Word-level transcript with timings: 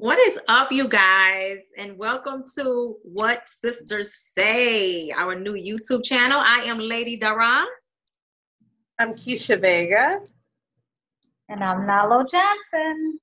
What 0.00 0.20
is 0.20 0.38
up, 0.46 0.70
you 0.70 0.86
guys? 0.86 1.58
And 1.76 1.98
welcome 1.98 2.44
to 2.54 2.98
What 3.02 3.48
Sisters 3.48 4.14
Say, 4.14 5.10
our 5.10 5.34
new 5.34 5.54
YouTube 5.54 6.04
channel. 6.04 6.38
I 6.38 6.60
am 6.66 6.78
Lady 6.78 7.16
Dara. 7.16 7.64
I'm 9.00 9.14
Keisha 9.14 9.60
Vega. 9.60 10.20
And 11.48 11.64
I'm 11.64 11.78
Nalo 11.78 12.24
Johnson. 12.30 13.18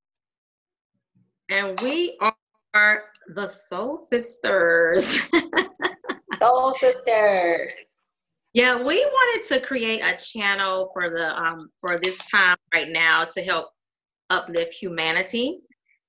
And 1.49 1.79
we 1.81 2.19
are 2.19 3.03
the 3.29 3.47
Soul 3.47 3.95
Sisters. 3.95 5.21
Soul 6.37 6.73
Sisters. 6.73 7.71
Yeah, 8.53 8.83
we 8.83 8.99
wanted 8.99 9.47
to 9.47 9.61
create 9.61 10.01
a 10.03 10.17
channel 10.17 10.91
for 10.91 11.09
the 11.09 11.41
um 11.41 11.69
for 11.79 11.97
this 11.97 12.17
time 12.29 12.57
right 12.73 12.89
now 12.89 13.23
to 13.23 13.41
help 13.41 13.69
uplift 14.29 14.73
humanity 14.73 15.61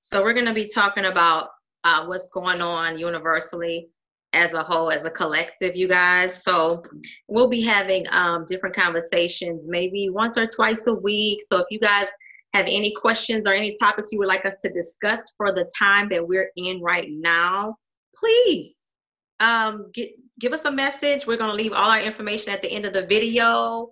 so 0.09 0.23
we're 0.23 0.33
going 0.33 0.45
to 0.45 0.53
be 0.53 0.69
talking 0.73 1.03
about 1.03 1.49
uh, 1.83 2.05
what's 2.05 2.29
going 2.29 2.61
on 2.61 2.97
universally 2.97 3.89
as 4.31 4.53
a 4.53 4.63
whole, 4.63 4.89
as 4.89 5.05
a 5.05 5.09
collective, 5.09 5.75
you 5.75 5.89
guys. 5.89 6.45
So 6.45 6.81
we'll 7.27 7.49
be 7.49 7.61
having 7.61 8.05
um, 8.11 8.45
different 8.47 8.73
conversations, 8.73 9.67
maybe 9.67 10.09
once 10.09 10.37
or 10.37 10.47
twice 10.47 10.87
a 10.87 10.93
week. 10.93 11.39
So 11.45 11.57
if 11.57 11.65
you 11.71 11.79
guys 11.81 12.07
have 12.53 12.67
any 12.69 12.93
questions 12.93 13.43
or 13.45 13.51
any 13.51 13.75
topics 13.75 14.13
you 14.13 14.19
would 14.19 14.29
like 14.29 14.45
us 14.45 14.55
to 14.61 14.69
discuss 14.69 15.33
for 15.35 15.53
the 15.53 15.69
time 15.77 16.07
that 16.11 16.25
we're 16.25 16.51
in 16.55 16.79
right 16.79 17.09
now, 17.09 17.75
please 18.15 18.93
um, 19.41 19.91
get, 19.93 20.11
give 20.39 20.53
us 20.53 20.63
a 20.63 20.71
message. 20.71 21.27
We're 21.27 21.35
going 21.35 21.51
to 21.51 21.61
leave 21.61 21.73
all 21.73 21.91
our 21.91 21.99
information 21.99 22.53
at 22.53 22.61
the 22.61 22.71
end 22.71 22.85
of 22.85 22.93
the 22.93 23.05
video. 23.05 23.91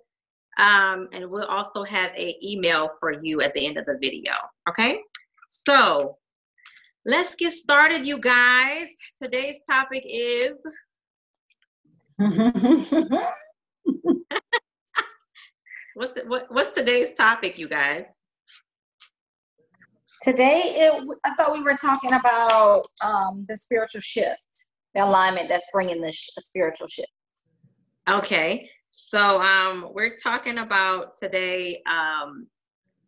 Um, 0.56 1.10
and 1.12 1.26
we'll 1.28 1.44
also 1.44 1.84
have 1.84 2.12
an 2.16 2.32
email 2.42 2.88
for 2.98 3.22
you 3.22 3.42
at 3.42 3.52
the 3.52 3.66
end 3.66 3.76
of 3.76 3.84
the 3.84 3.98
video. 4.00 4.32
Okay. 4.66 5.00
So 5.48 6.16
let's 7.04 7.34
get 7.34 7.52
started, 7.52 8.06
you 8.06 8.18
guys. 8.18 8.88
Today's 9.22 9.56
topic 9.68 10.04
is. 10.06 10.52
what's 15.94 16.16
it, 16.16 16.28
what, 16.28 16.46
what's 16.50 16.70
today's 16.70 17.12
topic, 17.12 17.58
you 17.58 17.68
guys? 17.68 18.06
Today, 20.22 20.62
it, 20.64 21.18
I 21.24 21.34
thought 21.34 21.52
we 21.52 21.62
were 21.62 21.76
talking 21.76 22.12
about 22.12 22.86
um, 23.04 23.44
the 23.48 23.56
spiritual 23.56 24.00
shift, 24.00 24.66
the 24.94 25.04
alignment 25.04 25.48
that's 25.48 25.68
bringing 25.72 26.00
the 26.00 26.10
sh- 26.10 26.30
spiritual 26.38 26.88
shift. 26.88 27.12
Okay, 28.08 28.68
so 28.88 29.40
um, 29.40 29.88
we're 29.92 30.16
talking 30.16 30.58
about 30.58 31.16
today 31.16 31.82
um, 31.88 32.46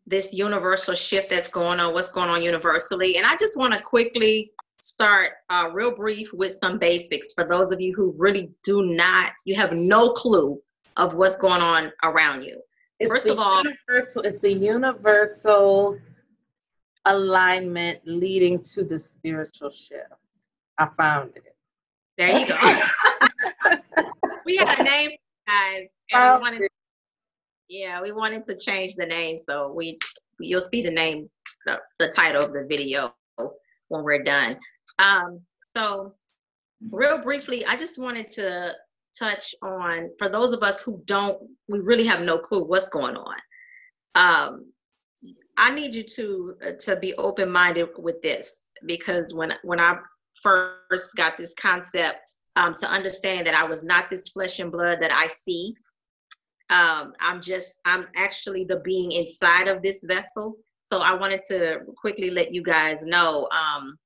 this 0.09 0.33
universal 0.33 0.95
shift 0.95 1.31
that's 1.31 1.49
going 1.49 1.81
on, 1.81 1.93
what's 1.93 2.11
going 2.11 2.31
on 2.31 2.43
universally. 2.43 3.17
And 3.17 3.27
I 3.27 3.37
just 3.37 3.57
want 3.57 3.75
to 3.75 3.81
quickly 3.81 4.53
start 4.81 5.33
uh, 5.51 5.69
real 5.73 5.95
brief 5.95 6.33
with 6.33 6.53
some 6.53 6.79
basics 6.79 7.33
for 7.33 7.45
those 7.45 7.71
of 7.71 7.81
you 7.81 7.93
who 7.95 8.15
really 8.17 8.51
do 8.63 8.83
not, 8.85 9.33
you 9.45 9.55
have 9.55 9.73
no 9.73 10.11
clue 10.11 10.61
of 10.97 11.15
what's 11.15 11.37
going 11.37 11.61
on 11.61 11.93
around 12.05 12.43
you. 12.43 12.61
It's 13.01 13.11
First 13.11 13.27
of 13.27 13.39
all, 13.39 13.63
universal, 13.63 14.23
it's 14.23 14.41
the 14.41 14.53
universal 14.53 15.99
alignment 17.05 18.01
leading 18.05 18.63
to 18.75 18.85
the 18.85 18.99
spiritual 18.99 19.71
shift. 19.71 20.13
I 20.79 20.89
found 20.97 21.33
it. 21.37 21.55
There 22.17 22.37
you 22.37 22.47
go. 22.47 22.57
we 24.47 24.57
have 24.57 24.81
a 24.81 24.83
name, 24.83 25.11
guys. 25.47 25.89
Wanted 26.13 26.68
yeah, 27.69 28.01
we 28.01 28.13
wanted 28.13 28.47
to 28.47 28.57
change 28.57 28.95
the 28.95 29.07
name, 29.07 29.37
so 29.37 29.73
we 29.73 29.99
you'll 30.41 30.61
see 30.61 30.83
the 30.83 30.91
name, 30.91 31.29
the, 31.67 31.79
the 31.99 32.09
title 32.09 32.43
of 32.43 32.53
the 32.53 32.67
video 32.69 33.13
when 33.89 34.05
we're 34.05 34.23
done. 34.23 34.57
Um, 34.99 35.41
so, 35.63 36.15
real 36.91 37.19
briefly, 37.19 37.65
I 37.67 37.77
just 37.77 37.99
wanted 37.99 38.31
to 38.31 38.75
touch 39.19 39.55
on 39.63 40.11
for 40.19 40.29
those 40.29 40.53
of 40.53 40.63
us 40.63 40.83
who 40.83 41.03
don't, 41.05 41.39
we 41.69 41.81
really 41.81 42.07
have 42.07 42.21
no 42.21 42.39
clue 42.39 42.65
what's 42.65 42.89
going 42.89 43.17
on. 43.17 43.37
Um, 44.15 44.73
I 45.59 45.75
need 45.75 45.95
you 45.95 46.05
to 46.05 46.55
to 46.81 46.97
be 46.97 47.15
open 47.15 47.51
minded 47.51 47.89
with 47.99 48.23
this 48.23 48.73
because 48.87 49.35
when 49.35 49.53
when 49.63 49.81
I 49.81 49.97
first 50.41 51.17
got 51.17 51.37
this 51.37 51.53
concept 51.55 52.37
um, 52.55 52.75
to 52.77 52.89
understand 52.89 53.47
that 53.47 53.57
I 53.57 53.65
was 53.65 53.83
not 53.83 54.09
this 54.09 54.29
flesh 54.29 54.61
and 54.61 54.71
blood 54.71 54.99
that 55.01 55.13
I 55.13 55.27
see 55.27 55.75
um, 56.71 57.15
I'm 57.21 57.41
just, 57.41 57.79
I'm 57.85 58.07
actually 58.17 58.65
the 58.65 58.81
being 58.81 59.13
inside 59.13 59.69
of 59.69 59.83
this 59.83 60.03
vessel. 60.05 60.57
So 60.91 60.99
I 61.01 61.15
wanted 61.15 61.43
to 61.49 61.81
quickly 61.97 62.31
let 62.31 62.53
you 62.53 62.63
guys 62.63 63.07
know 63.07 63.49
um, 63.51 63.99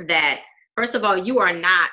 that, 0.00 0.42
first 0.76 0.94
of 0.94 1.04
all, 1.04 1.16
you 1.16 1.38
are 1.38 1.52
not 1.52 1.90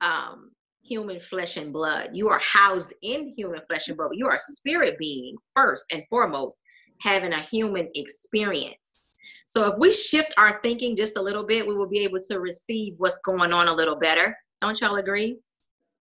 um, 0.00 0.50
human 0.82 1.20
flesh 1.20 1.56
and 1.56 1.72
blood. 1.72 2.10
You 2.12 2.28
are 2.28 2.40
housed 2.40 2.92
in 3.02 3.34
human 3.36 3.60
flesh 3.68 3.88
and 3.88 3.96
blood. 3.96 4.10
You 4.14 4.26
are 4.26 4.34
a 4.34 4.38
spirit 4.38 4.98
being, 4.98 5.36
first 5.54 5.92
and 5.92 6.04
foremost, 6.08 6.56
having 7.00 7.32
a 7.32 7.40
human 7.42 7.88
experience. 7.94 9.16
So 9.46 9.68
if 9.68 9.78
we 9.78 9.92
shift 9.92 10.34
our 10.38 10.60
thinking 10.62 10.96
just 10.96 11.16
a 11.16 11.22
little 11.22 11.44
bit, 11.44 11.66
we 11.66 11.74
will 11.74 11.88
be 11.88 12.00
able 12.00 12.18
to 12.28 12.40
receive 12.40 12.94
what's 12.98 13.18
going 13.18 13.52
on 13.52 13.68
a 13.68 13.74
little 13.74 13.96
better. 13.96 14.36
Don't 14.60 14.80
y'all 14.80 14.96
agree? 14.96 15.38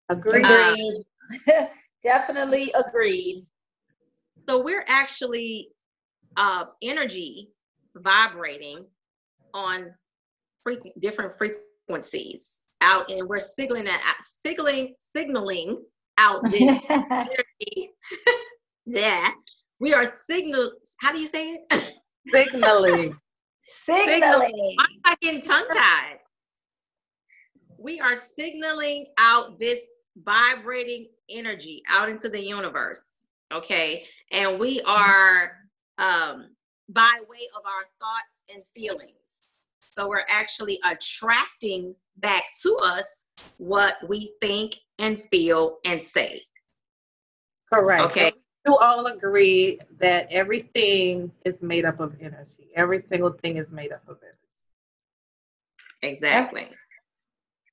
Agreed. 0.10 0.46
Um, 0.46 0.76
Definitely 2.06 2.72
agreed. 2.76 3.44
So 4.48 4.62
we're 4.62 4.86
actually 4.88 5.70
uh, 6.38 6.66
energy 6.84 7.50
vibrating 7.96 8.86
on 9.56 9.92
different 11.02 11.34
frequencies 11.34 12.66
out, 12.82 13.10
and 13.10 13.28
we're 13.28 13.40
signaling 13.40 13.86
that 13.86 14.18
signaling 14.22 14.94
signaling 15.00 15.84
out 16.20 16.44
this 16.52 16.86
energy. 16.92 17.90
yeah, 18.86 19.30
we 19.80 19.92
are 19.96 20.06
signal. 20.06 20.74
How 21.02 21.12
do 21.12 21.20
you 21.20 21.28
say 21.28 21.58
it? 21.72 21.94
Signaling. 22.32 23.16
signaling. 23.62 24.76
I'm 24.80 25.12
fucking 25.12 25.44
tongue 25.44 25.68
tied. 25.72 26.18
We 27.78 28.00
are 28.00 28.18
signaling 28.18 29.06
out 29.20 29.60
this 29.60 29.82
vibrating 30.24 31.08
energy 31.30 31.82
out 31.90 32.10
into 32.10 32.30
the 32.30 32.42
universe 32.42 33.16
okay? 33.54 34.06
And 34.32 34.60
we 34.60 34.82
are 34.82 35.58
um 35.98 36.50
by 36.90 37.18
way 37.30 37.48
of 37.56 37.64
our 37.66 37.86
thoughts 38.00 38.44
and 38.54 38.64
feelings. 38.76 39.58
So 39.80 40.08
we're 40.10 40.26
actually 40.30 40.80
attracting 40.84 41.96
back 42.18 42.44
to 42.64 42.78
us 42.84 43.26
what 43.58 43.96
we 44.08 44.34
think 44.42 44.76
and 45.00 45.22
feel 45.32 45.78
and 45.86 46.02
say. 46.02 46.42
Correct. 47.74 48.06
Okay. 48.06 48.34
You 48.68 48.76
all 48.78 49.06
agree 49.08 49.80
that 50.00 50.28
everything 50.32 51.32
is 51.46 51.62
made 51.62 51.86
up 51.86 52.00
of 52.00 52.16
energy. 52.20 52.70
Every 52.76 53.00
single 53.00 53.32
thing 53.32 53.58
is 53.58 53.72
made 53.72 53.92
up 53.92 54.02
of 54.08 54.18
energy. 54.22 54.38
Exactly 56.02 56.68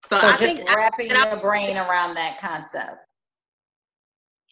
so, 0.05 0.19
so 0.19 0.27
I 0.27 0.37
just 0.37 0.57
think 0.57 0.69
wrapping 0.69 1.13
I, 1.13 1.31
your 1.31 1.41
brain 1.41 1.77
around 1.77 2.15
that 2.15 2.41
concept. 2.41 2.97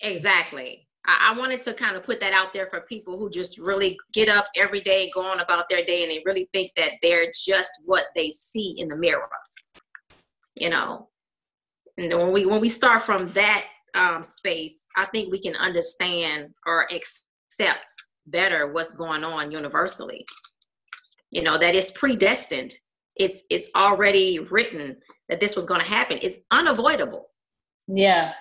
Exactly. 0.02 0.86
I, 1.06 1.32
I, 1.32 1.38
wanted 1.38 1.62
to 1.62 1.74
kind 1.74 1.96
of 1.96 2.04
put 2.04 2.20
that 2.20 2.32
out 2.32 2.52
there 2.52 2.68
for 2.68 2.82
people 2.82 3.18
who 3.18 3.30
just 3.30 3.58
really 3.58 3.98
get 4.12 4.28
up 4.28 4.46
every 4.56 4.80
day, 4.80 5.10
go 5.14 5.22
on 5.22 5.40
about 5.40 5.68
their 5.68 5.82
day, 5.82 6.02
and 6.02 6.10
they 6.10 6.22
really 6.24 6.48
think 6.52 6.70
that 6.76 6.92
they're 7.02 7.30
just 7.44 7.70
what 7.84 8.06
they 8.14 8.30
see 8.30 8.74
in 8.78 8.88
the 8.88 8.96
mirror. 8.96 9.28
You 10.56 10.70
know, 10.70 11.08
and 11.96 12.12
when 12.12 12.32
we 12.32 12.46
when 12.46 12.60
we 12.60 12.68
start 12.68 13.02
from 13.02 13.32
that 13.32 13.66
um, 13.94 14.22
space, 14.22 14.86
I 14.96 15.04
think 15.06 15.30
we 15.30 15.40
can 15.40 15.56
understand 15.56 16.50
or 16.66 16.86
accept 16.92 17.88
better 18.26 18.72
what's 18.72 18.92
going 18.92 19.24
on 19.24 19.50
universally. 19.50 20.26
You 21.30 21.42
know 21.42 21.58
that 21.58 21.74
it's 21.74 21.90
predestined. 21.90 22.74
It's 23.16 23.44
it's 23.50 23.68
already 23.74 24.38
written 24.38 24.96
that 25.30 25.40
this 25.40 25.56
was 25.56 25.64
going 25.64 25.80
to 25.80 25.86
happen. 25.86 26.18
It's 26.20 26.38
unavoidable. 26.50 27.30
Yeah. 27.88 28.32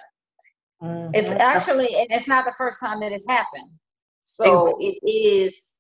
Mm-hmm. 0.81 1.12
It's 1.13 1.31
actually, 1.31 1.95
and 1.95 2.07
it's 2.09 2.27
not 2.27 2.45
the 2.45 2.53
first 2.57 2.80
time 2.80 3.00
that 3.01 3.12
it's 3.12 3.27
happened. 3.27 3.69
So 4.24 4.77
it 4.80 5.00
is, 5.07 5.77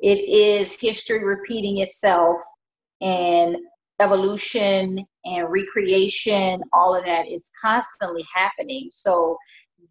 it 0.00 0.18
is 0.18 0.78
history 0.80 1.24
repeating 1.24 1.78
itself 1.78 2.40
and 3.00 3.56
evolution 4.00 5.04
and 5.24 5.50
recreation, 5.50 6.62
all 6.72 6.94
of 6.94 7.04
that 7.04 7.28
is 7.28 7.50
constantly 7.60 8.24
happening. 8.32 8.88
So 8.90 9.36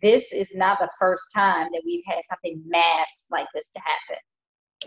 this 0.02 0.32
is 0.32 0.56
not 0.56 0.80
the 0.80 0.90
first 1.00 1.24
time 1.36 1.68
that 1.74 1.82
we've 1.86 2.04
had 2.08 2.20
something 2.24 2.62
mass 2.66 3.26
like 3.32 3.48
this 3.54 3.70
to 3.70 3.80
happen 3.80 4.22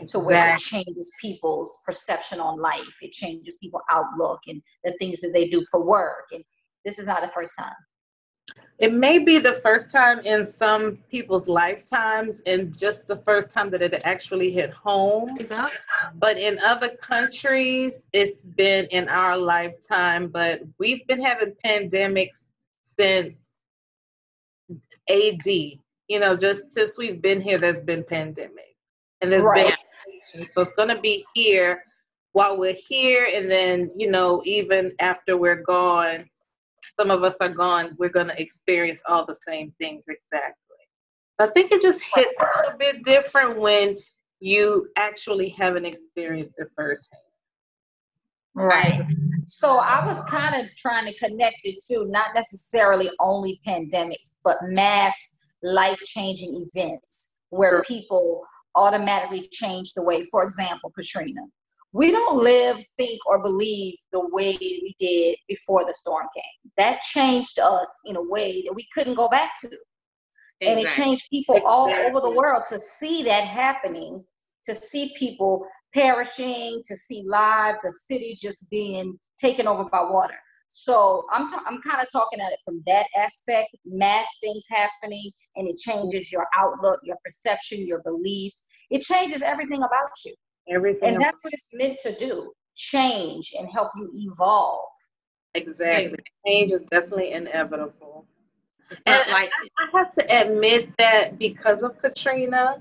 to 0.07 0.19
where 0.19 0.55
it 0.55 0.59
changes 0.59 1.13
people's 1.21 1.81
perception 1.85 2.41
on 2.41 2.61
life. 2.61 2.97
It 3.03 3.13
changes 3.13 3.57
people's 3.61 3.83
outlook 3.91 4.41
and 4.47 4.63
the 4.85 4.93
things 4.93 5.21
that 5.21 5.33
they 5.33 5.49
do 5.49 5.63
for 5.71 5.85
work. 5.85 6.29
And 6.33 6.45
this 6.85 6.99
is 6.99 7.07
not 7.07 7.23
the 7.23 7.29
first 7.29 7.53
time. 7.59 7.75
It 8.79 8.93
may 8.93 9.21
be 9.21 9.39
the 9.39 9.61
first 9.63 9.91
time 9.91 10.19
in 10.21 10.45
some 10.45 10.99
people's 11.09 11.47
lifetimes 11.47 12.41
and 12.47 12.77
just 12.77 13.07
the 13.07 13.19
first 13.19 13.51
time 13.51 13.71
that 13.71 13.81
it 13.81 14.01
actually 14.03 14.51
hit 14.51 14.71
home. 14.71 15.37
Exactly. 15.39 15.79
But 16.17 16.37
in 16.37 16.59
other 16.59 16.89
countries, 16.97 18.09
it's 18.13 18.43
been 18.43 18.87
in 18.87 19.09
our 19.09 19.37
lifetime. 19.37 20.29
But 20.29 20.63
we've 20.79 21.07
been 21.07 21.23
having 21.23 21.55
pandemics 21.65 22.47
since 22.83 23.37
AD. 25.09 25.47
You 25.47 26.19
know, 26.19 26.37
just 26.37 26.75
since 26.75 26.99
we've 26.99 27.23
been 27.23 27.41
here, 27.41 27.59
there's 27.59 27.83
been 27.83 28.03
pandemic, 28.03 28.72
and 29.23 29.33
there's 29.33 29.43
right. 29.43 29.75
been 30.35 30.49
so 30.53 30.63
it's 30.63 30.73
going 30.73 30.89
to 30.89 31.01
be 31.01 31.25
here 31.35 31.85
while 32.33 32.57
we're 32.57 32.75
here, 32.75 33.29
and 33.33 33.51
then 33.51 33.91
you 33.97 34.11
know, 34.11 34.43
even 34.45 34.93
after 34.99 35.37
we're 35.37 35.63
gone, 35.63 36.29
some 36.99 37.11
of 37.11 37.23
us 37.23 37.37
are 37.41 37.49
gone. 37.49 37.95
We're 37.99 38.09
going 38.09 38.29
to 38.29 38.41
experience 38.41 39.01
all 39.07 39.25
the 39.25 39.37
same 39.47 39.73
things 39.79 40.03
exactly. 40.09 40.57
I 41.39 41.49
think 41.49 41.73
it 41.73 41.83
just 41.83 42.03
hits 42.15 42.39
a 42.41 42.61
little 42.61 42.79
bit 42.79 43.05
different 43.05 43.59
when 43.59 43.99
you 44.41 44.89
actually 44.97 45.51
haven't 45.51 45.87
experienced 45.87 46.55
it 46.59 46.69
firsthand. 46.77 47.21
Right. 48.55 49.03
So 49.47 49.79
I 49.79 50.05
was 50.05 50.23
kind 50.25 50.55
of 50.55 50.75
trying 50.77 51.07
to 51.07 51.19
connect 51.19 51.61
it 51.65 51.77
to 51.89 52.07
not 52.09 52.31
necessarily 52.35 53.11
only 53.19 53.61
pandemics, 53.67 54.37
but 54.45 54.59
mass 54.63 55.55
life 55.63 56.01
changing 56.01 56.67
events 56.75 57.41
where 57.51 57.83
people 57.83 58.45
automatically 58.75 59.49
change 59.51 59.93
the 59.95 60.03
way, 60.03 60.25
for 60.25 60.43
example, 60.43 60.91
Katrina. 60.97 61.43
We 61.93 62.11
don't 62.11 62.43
live, 62.43 62.83
think, 62.97 63.21
or 63.27 63.43
believe 63.43 63.95
the 64.13 64.27
way 64.29 64.57
we 64.61 64.95
did 64.99 65.37
before 65.47 65.85
the 65.85 65.93
storm 65.93 66.27
came. 66.35 66.73
That 66.77 67.03
changed 67.03 67.59
us 67.59 67.91
in 68.07 68.17
a 68.17 68.23
way 68.23 68.63
that 68.67 68.73
we 68.75 68.87
couldn't 68.95 69.15
go 69.15 69.29
back 69.29 69.53
to. 69.61 69.67
Exactly. 69.67 70.69
And 70.69 70.81
it 70.81 70.89
changed 70.89 71.25
people 71.31 71.61
all 71.67 71.93
over 71.93 72.21
the 72.21 72.31
world 72.31 72.65
to 72.71 72.79
see 72.79 73.23
that 73.25 73.45
happening 73.45 74.25
to 74.65 74.75
see 74.75 75.13
people 75.19 75.67
perishing, 75.93 76.81
to 76.87 76.97
see 76.97 77.25
live, 77.27 77.77
the 77.83 77.91
city 77.91 78.37
just 78.41 78.71
being 78.71 79.19
taken 79.39 79.67
over 79.67 79.85
by 79.85 80.03
water. 80.03 80.39
So 80.75 81.27
I'm 81.31 81.47
t- 81.51 81.57
I'm 81.67 81.83
kind 81.83 82.01
of 82.01 82.11
talking 82.11 82.41
at 82.41 82.51
it 82.51 82.59
from 82.65 82.83
that 82.87 83.05
aspect, 83.19 83.77
mass 83.85 84.27
things 84.41 84.65
happening, 84.71 85.31
and 85.55 85.69
it 85.69 85.77
changes 85.77 86.33
your 86.33 86.47
outlook, 86.57 86.99
your 87.05 87.19
perception, 87.23 87.87
your 87.87 88.01
beliefs. 88.03 88.87
It 88.91 89.03
changes 89.03 89.43
everything 89.43 89.83
about 89.83 90.09
you. 90.25 90.35
Everything, 90.71 91.11
and 91.11 91.23
that's 91.23 91.37
what 91.43 91.53
it's 91.53 91.69
meant 91.75 91.99
to 92.05 92.17
do: 92.17 92.51
change 92.75 93.53
and 93.59 93.71
help 93.71 93.91
you 93.97 94.11
evolve. 94.15 94.89
Exactly, 95.55 96.17
change 96.47 96.73
is 96.73 96.81
definitely 96.91 97.33
inevitable. 97.33 98.25
And 99.05 99.31
like 99.31 99.51
I, 99.51 99.69
I 99.79 99.99
have 99.99 100.11
to 100.15 100.41
admit 100.41 100.89
that 100.97 101.39
because 101.39 101.83
of 101.83 102.01
Katrina, 102.01 102.81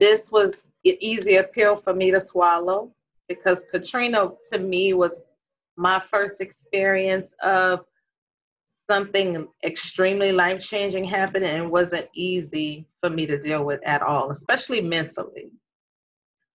this 0.00 0.32
was 0.32 0.64
an 0.86 0.96
easier 1.00 1.42
pill 1.42 1.76
for 1.76 1.92
me 1.92 2.10
to 2.10 2.20
swallow 2.20 2.90
because 3.28 3.64
Katrina 3.70 4.30
to 4.50 4.58
me 4.58 4.94
was 4.94 5.20
my 5.78 6.00
first 6.00 6.40
experience 6.40 7.32
of 7.42 7.84
something 8.90 9.46
extremely 9.64 10.32
life 10.32 10.60
changing 10.60 11.04
happening 11.04 11.48
and 11.48 11.64
it 11.64 11.70
wasn't 11.70 12.06
easy 12.14 12.84
for 13.00 13.10
me 13.10 13.26
to 13.26 13.38
deal 13.38 13.64
with 13.64 13.80
at 13.86 14.02
all, 14.02 14.32
especially 14.32 14.80
mentally. 14.80 15.52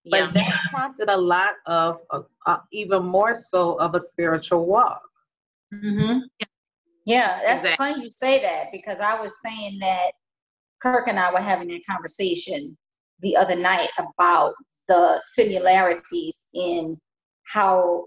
Yeah. 0.04 0.26
But 0.26 0.34
that 0.34 0.60
prompted 0.72 1.10
a 1.10 1.18
lot 1.18 1.54
of, 1.66 2.00
uh, 2.10 2.22
uh, 2.46 2.58
even 2.74 3.06
more 3.06 3.36
so, 3.36 3.76
of 3.76 3.96
a 3.96 4.00
spiritual 4.00 4.66
walk. 4.66 5.02
Mm-hmm. 5.74 6.20
Yeah, 7.06 7.40
that's 7.48 7.64
exactly. 7.64 7.78
funny 7.78 8.04
you 8.04 8.12
say 8.12 8.42
that 8.42 8.72
because 8.74 9.00
I 9.00 9.20
was 9.20 9.34
saying 9.42 9.80
that 9.80 10.12
Kirk 10.82 11.08
and 11.08 11.18
I 11.18 11.32
were 11.32 11.40
having 11.40 11.72
a 11.72 11.80
conversation 11.82 12.78
the 13.22 13.38
other 13.38 13.56
night 13.56 13.90
about 13.98 14.54
the 14.90 15.22
similarities 15.34 16.48
in 16.54 16.98
how 17.46 18.06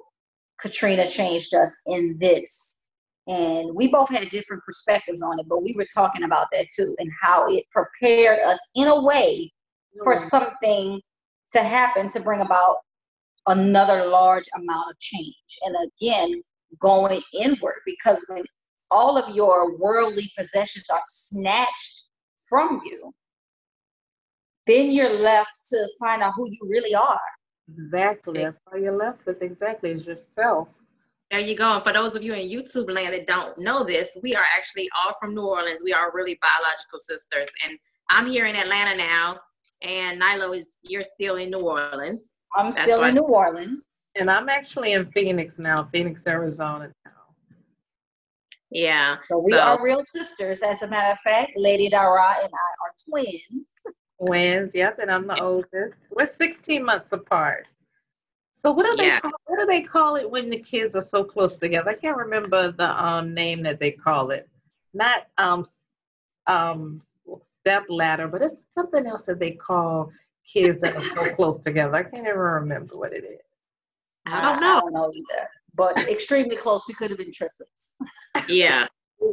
Katrina 0.61 1.08
changed 1.08 1.55
us 1.55 1.75
in 1.87 2.17
this. 2.19 2.82
And 3.29 3.75
we 3.75 3.88
both 3.88 4.08
had 4.08 4.29
different 4.29 4.62
perspectives 4.64 5.23
on 5.23 5.41
it, 5.41 5.47
but 5.49 5.62
we 5.62 5.75
were 5.76 5.87
talking 5.93 6.23
about 6.23 6.47
that 6.53 6.67
too 6.75 6.94
and 6.99 7.11
how 7.20 7.47
it 7.49 7.64
prepared 7.73 8.38
us 8.41 8.58
in 8.76 8.87
a 8.87 9.03
way 9.03 9.50
for 10.05 10.14
mm. 10.14 10.19
something 10.19 11.00
to 11.53 11.62
happen 11.62 12.08
to 12.11 12.20
bring 12.20 12.41
about 12.41 12.76
another 13.49 14.06
large 14.06 14.44
amount 14.56 14.91
of 14.91 14.99
change. 15.00 15.58
And 15.64 15.76
again, 16.00 16.41
going 16.81 17.20
inward 17.32 17.81
because 17.85 18.25
when 18.29 18.44
all 18.91 19.19
of 19.19 19.35
your 19.35 19.76
worldly 19.76 20.31
possessions 20.37 20.87
are 20.93 21.00
snatched 21.05 22.05
from 22.49 22.81
you, 22.85 23.12
then 24.67 24.91
you're 24.91 25.19
left 25.19 25.50
to 25.70 25.88
find 25.99 26.23
out 26.23 26.35
who 26.37 26.49
you 26.49 26.58
really 26.69 26.94
are. 26.94 27.20
Exactly. 27.68 28.42
That's 28.42 28.56
all 28.72 28.78
you're 28.78 28.96
left 28.96 29.26
with. 29.26 29.42
Exactly. 29.42 29.90
Is 29.90 30.06
yourself. 30.06 30.68
There 31.30 31.40
you 31.40 31.56
go. 31.56 31.74
And 31.74 31.84
for 31.84 31.92
those 31.92 32.14
of 32.14 32.22
you 32.22 32.34
in 32.34 32.48
YouTube 32.48 32.88
land 32.88 33.12
that 33.12 33.26
don't 33.26 33.58
know 33.58 33.82
this, 33.82 34.16
we 34.22 34.34
are 34.34 34.44
actually 34.56 34.88
all 34.96 35.12
from 35.20 35.34
New 35.34 35.46
Orleans. 35.46 35.80
We 35.82 35.92
are 35.92 36.12
really 36.14 36.38
biological 36.40 36.98
sisters. 36.98 37.48
And 37.66 37.78
I'm 38.10 38.26
here 38.26 38.46
in 38.46 38.54
Atlanta 38.54 38.96
now. 38.96 39.40
And 39.82 40.20
Nilo 40.20 40.52
is 40.52 40.76
you're 40.82 41.02
still 41.02 41.36
in 41.36 41.50
New 41.50 41.60
Orleans. 41.60 42.30
I'm 42.56 42.70
That's 42.70 42.82
still 42.82 43.04
in 43.04 43.14
New 43.16 43.22
Orleans. 43.22 44.10
And 44.14 44.30
I'm 44.30 44.48
actually 44.48 44.92
in 44.92 45.10
Phoenix 45.12 45.58
now, 45.58 45.88
Phoenix, 45.92 46.22
Arizona 46.26 46.92
now. 47.04 47.10
Yeah. 48.70 49.16
So 49.26 49.38
we 49.44 49.52
so. 49.52 49.58
are 49.58 49.82
real 49.82 50.02
sisters. 50.02 50.62
As 50.62 50.82
a 50.82 50.88
matter 50.88 51.12
of 51.12 51.19
fact, 51.20 51.52
Lady 51.56 51.88
Dara 51.88 52.36
and 52.42 52.52
I 52.52 52.69
are 52.84 52.94
twins. 53.10 53.84
Twins, 54.18 54.74
yep, 54.74 54.98
and 54.98 55.10
I'm 55.10 55.26
the 55.26 55.40
oldest. 55.40 55.98
We're 56.10 56.26
16 56.26 56.84
months 56.84 57.12
apart. 57.12 57.66
So 58.54 58.72
what 58.72 58.86
do 58.86 58.96
they 58.96 59.08
yeah. 59.08 59.20
call, 59.20 59.32
what 59.46 59.60
do 59.60 59.66
they 59.66 59.82
call 59.82 60.16
it 60.16 60.28
when 60.28 60.50
the 60.50 60.58
kids 60.58 60.94
are 60.94 61.02
so 61.02 61.22
close 61.22 61.56
together? 61.56 61.90
I 61.90 61.94
can't 61.94 62.16
remember 62.16 62.72
the 62.72 63.04
um, 63.04 63.34
name 63.34 63.62
that 63.62 63.78
they 63.78 63.90
call 63.90 64.30
it. 64.30 64.48
Not 64.94 65.26
um 65.36 65.66
um 66.46 67.02
step 67.60 67.84
ladder, 67.88 68.28
but 68.28 68.42
it's 68.42 68.62
something 68.74 69.06
else 69.06 69.24
that 69.24 69.38
they 69.38 69.52
call 69.52 70.10
kids 70.50 70.78
that 70.80 70.96
are 70.96 71.02
so 71.02 71.30
close 71.34 71.60
together. 71.60 71.94
I 71.94 72.02
can't 72.02 72.26
even 72.26 72.38
remember 72.38 72.96
what 72.96 73.12
it 73.12 73.24
is. 73.24 73.40
I 74.26 74.40
don't 74.40 74.60
know. 74.60 74.78
I 74.78 74.80
don't 74.80 74.92
know 74.92 75.12
either. 75.14 75.48
But 75.76 75.98
extremely 76.10 76.56
close. 76.56 76.88
We 76.88 76.94
could 76.94 77.10
have 77.10 77.19
been 77.19 77.32
triplets. 77.32 77.96
yeah. 78.48 78.86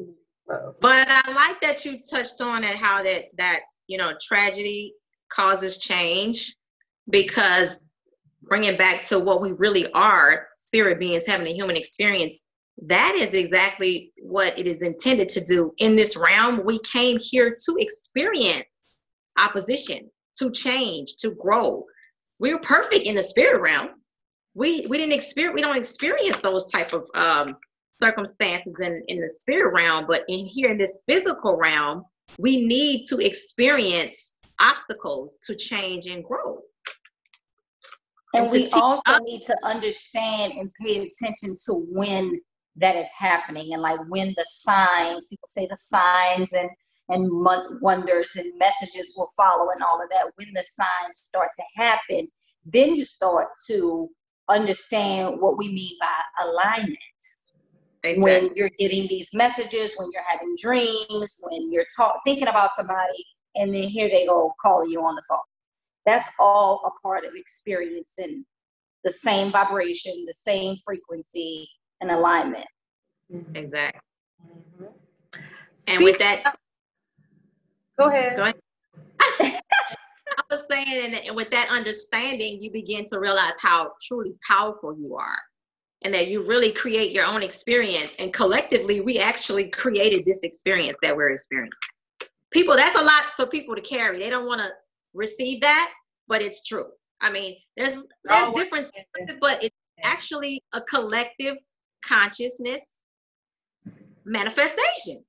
But 0.81 1.07
I 1.07 1.31
like 1.31 1.62
that 1.62 1.86
you 1.86 1.95
touched 1.97 2.41
on 2.41 2.65
it, 2.65 2.75
how 2.75 3.01
that 3.01 3.29
that 3.38 3.62
you 3.88 3.97
know, 3.97 4.13
tragedy 4.21 4.94
causes 5.30 5.77
change 5.77 6.56
because 7.09 7.81
bringing 8.44 8.77
back 8.77 9.03
to 9.06 9.19
what 9.19 9.41
we 9.41 9.51
really 9.51 9.91
are, 9.94 10.47
spirit 10.57 11.00
beings 11.00 11.25
having 11.25 11.48
a 11.48 11.53
human 11.53 11.75
experience, 11.75 12.41
that 12.81 13.15
is 13.15 13.34
exactly 13.34 14.12
what 14.17 14.58
it 14.58 14.67
is 14.67 14.81
intended 14.81 15.29
to 15.29 15.43
do 15.43 15.74
in 15.77 15.96
this 15.96 16.17
realm. 16.17 16.63
We 16.65 16.79
came 16.79 17.19
here 17.19 17.55
to 17.65 17.75
experience 17.77 18.86
opposition, 19.38 20.10
to 20.38 20.51
change, 20.51 21.15
to 21.17 21.31
grow. 21.31 21.86
We 22.39 22.53
were 22.53 22.60
perfect 22.60 23.05
in 23.05 23.15
the 23.15 23.24
spirit 23.24 23.62
realm. 23.62 23.89
We 24.55 24.86
we 24.88 24.98
didn't 24.98 25.13
experience 25.13 25.55
we 25.55 25.62
don't 25.62 25.77
experience 25.77 26.38
those 26.38 26.69
type 26.72 26.93
of 26.93 27.08
um, 27.15 27.58
circumstances 28.01 28.79
in 28.79 29.03
in 29.08 29.22
the 29.22 29.29
spirit 29.29 29.74
realm, 29.74 30.05
but 30.08 30.24
in 30.27 30.46
here 30.46 30.69
in 30.72 30.77
this 30.77 31.03
physical 31.08 31.55
realm, 31.55 32.03
we 32.38 32.66
need 32.66 33.06
to 33.06 33.18
experience 33.20 34.34
obstacles 34.62 35.38
to 35.46 35.56
change 35.56 36.08
and 36.08 36.24
grow. 36.24 36.60
And, 38.34 38.46
and 38.46 38.52
we 38.52 38.68
also 38.74 39.20
need 39.20 39.42
to 39.44 39.56
understand 39.63 40.54
and 40.54 40.72
pay 40.82 41.08
attention 41.08 41.56
to 41.68 41.74
when 41.90 42.40
that 42.75 42.96
is 42.96 43.08
happening 43.16 43.74
and 43.74 43.82
like 43.82 44.00
when 44.10 44.34
the 44.36 44.46
signs 44.50 45.28
people 45.28 45.48
say 45.48 45.68
the 45.68 45.78
signs 45.78 46.54
and 46.54 46.70
and 47.10 47.30
wonders 47.82 48.32
and 48.36 48.58
messages 48.58 49.13
will 49.16 49.30
follow 49.38 49.70
and 49.72 49.84
all 49.84 50.02
of 50.02 50.10
that 50.10 50.32
when 50.38 50.48
the 50.56 50.63
signs 50.63 51.18
start 51.18 51.50
to 51.56 51.63
happen 51.75 52.28
then 52.66 52.96
you 52.96 53.06
start 53.06 53.50
to 53.68 54.10
understand 54.50 55.40
what 55.40 55.58
we 55.58 55.72
mean 55.72 55.96
by 56.00 56.46
alignment 56.46 56.98
Exactly. 58.03 58.22
When 58.22 58.55
you're 58.55 58.72
getting 58.77 59.07
these 59.07 59.33
messages, 59.33 59.95
when 59.98 60.10
you're 60.12 60.24
having 60.27 60.55
dreams, 60.62 61.39
when 61.41 61.72
you're 61.72 61.86
talk, 61.95 62.19
thinking 62.25 62.50
about 62.50 62.75
somebody, 62.75 63.25
and 63.55 63.74
then 63.74 63.83
here 63.83 64.10
they 64.10 64.25
go 64.25 64.53
calling 64.62 64.89
you 64.89 65.00
on 65.00 65.15
the 65.15 65.24
phone. 65.29 65.39
That's 66.05 66.29
all 66.38 66.81
a 66.86 67.01
part 67.01 67.24
of 67.24 67.31
experiencing 67.36 68.45
the 69.05 69.12
same 69.12 69.51
vibration, 69.51 70.25
the 70.25 70.33
same 70.33 70.75
frequency 70.86 71.69
and 72.01 72.12
alignment. 72.12 72.65
Mm-hmm. 73.33 73.55
Exactly. 73.55 74.01
Mm-hmm. 74.45 75.39
And 75.88 76.03
with 76.03 76.19
that, 76.19 76.43
go 78.00 78.07
ahead. 78.07 78.36
Go 78.36 78.43
ahead. 78.43 78.55
I 80.38 80.43
was 80.50 80.65
saying, 80.69 81.15
and 81.25 81.36
with 81.38 81.51
that 81.51 81.69
understanding, 81.69 82.62
you 82.62 82.69
begin 82.69 83.05
to 83.05 83.19
realize 83.19 83.53
how 83.62 83.91
truly 84.05 84.36
powerful 84.45 84.93
you 84.98 85.15
are 85.15 85.38
and 86.03 86.13
that 86.13 86.27
you 86.27 86.43
really 86.43 86.72
create 86.72 87.12
your 87.12 87.25
own 87.25 87.43
experience. 87.43 88.15
And 88.19 88.33
collectively, 88.33 89.01
we 89.01 89.19
actually 89.19 89.69
created 89.69 90.25
this 90.25 90.39
experience 90.43 90.98
that 91.01 91.15
we're 91.15 91.31
experiencing. 91.31 91.77
People, 92.51 92.75
that's 92.75 92.95
a 92.95 93.01
lot 93.01 93.24
for 93.36 93.48
people 93.48 93.75
to 93.75 93.81
carry. 93.81 94.19
They 94.19 94.29
don't 94.29 94.45
want 94.45 94.62
to 94.62 94.69
receive 95.13 95.62
that, 95.62 95.91
but 96.27 96.41
it's 96.41 96.63
true. 96.63 96.88
I 97.22 97.31
mean, 97.31 97.55
there's 97.77 97.98
there's 98.25 98.50
different, 98.50 98.91
but 99.39 99.63
it's 99.63 99.75
actually 100.03 100.62
a 100.74 100.81
collective 100.81 101.55
consciousness 102.05 103.00
manifestation. 104.25 105.24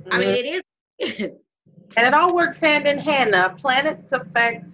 Mm-hmm. 0.00 0.12
I 0.12 0.18
mean, 0.18 0.34
mm-hmm. 0.34 0.62
it 0.98 1.14
is. 1.18 1.22
and 1.96 2.06
it 2.06 2.14
all 2.14 2.34
works 2.34 2.58
hand 2.58 2.86
in 2.88 2.98
hand. 2.98 3.32
The 3.32 3.54
planets 3.58 4.12
affect 4.12 4.70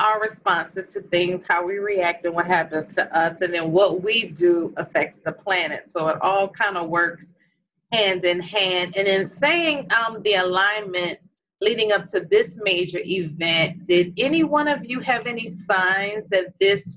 our 0.00 0.20
responses 0.20 0.92
to 0.94 1.02
things, 1.02 1.44
how 1.46 1.64
we 1.64 1.78
react, 1.78 2.24
and 2.24 2.34
what 2.34 2.46
happens 2.46 2.92
to 2.94 3.16
us, 3.16 3.40
and 3.42 3.52
then 3.52 3.70
what 3.70 4.02
we 4.02 4.24
do 4.24 4.72
affects 4.78 5.18
the 5.18 5.32
planet. 5.32 5.90
So 5.90 6.08
it 6.08 6.20
all 6.22 6.48
kind 6.48 6.76
of 6.76 6.88
works 6.88 7.26
hand 7.92 8.24
in 8.24 8.40
hand. 8.40 8.96
And 8.96 9.06
in 9.06 9.28
saying 9.28 9.88
um, 9.92 10.22
the 10.22 10.34
alignment 10.34 11.18
leading 11.60 11.92
up 11.92 12.06
to 12.08 12.20
this 12.20 12.58
major 12.62 13.00
event, 13.04 13.86
did 13.86 14.14
any 14.16 14.42
one 14.42 14.68
of 14.68 14.84
you 14.84 15.00
have 15.00 15.26
any 15.26 15.50
signs 15.50 16.24
that 16.30 16.54
this 16.58 16.96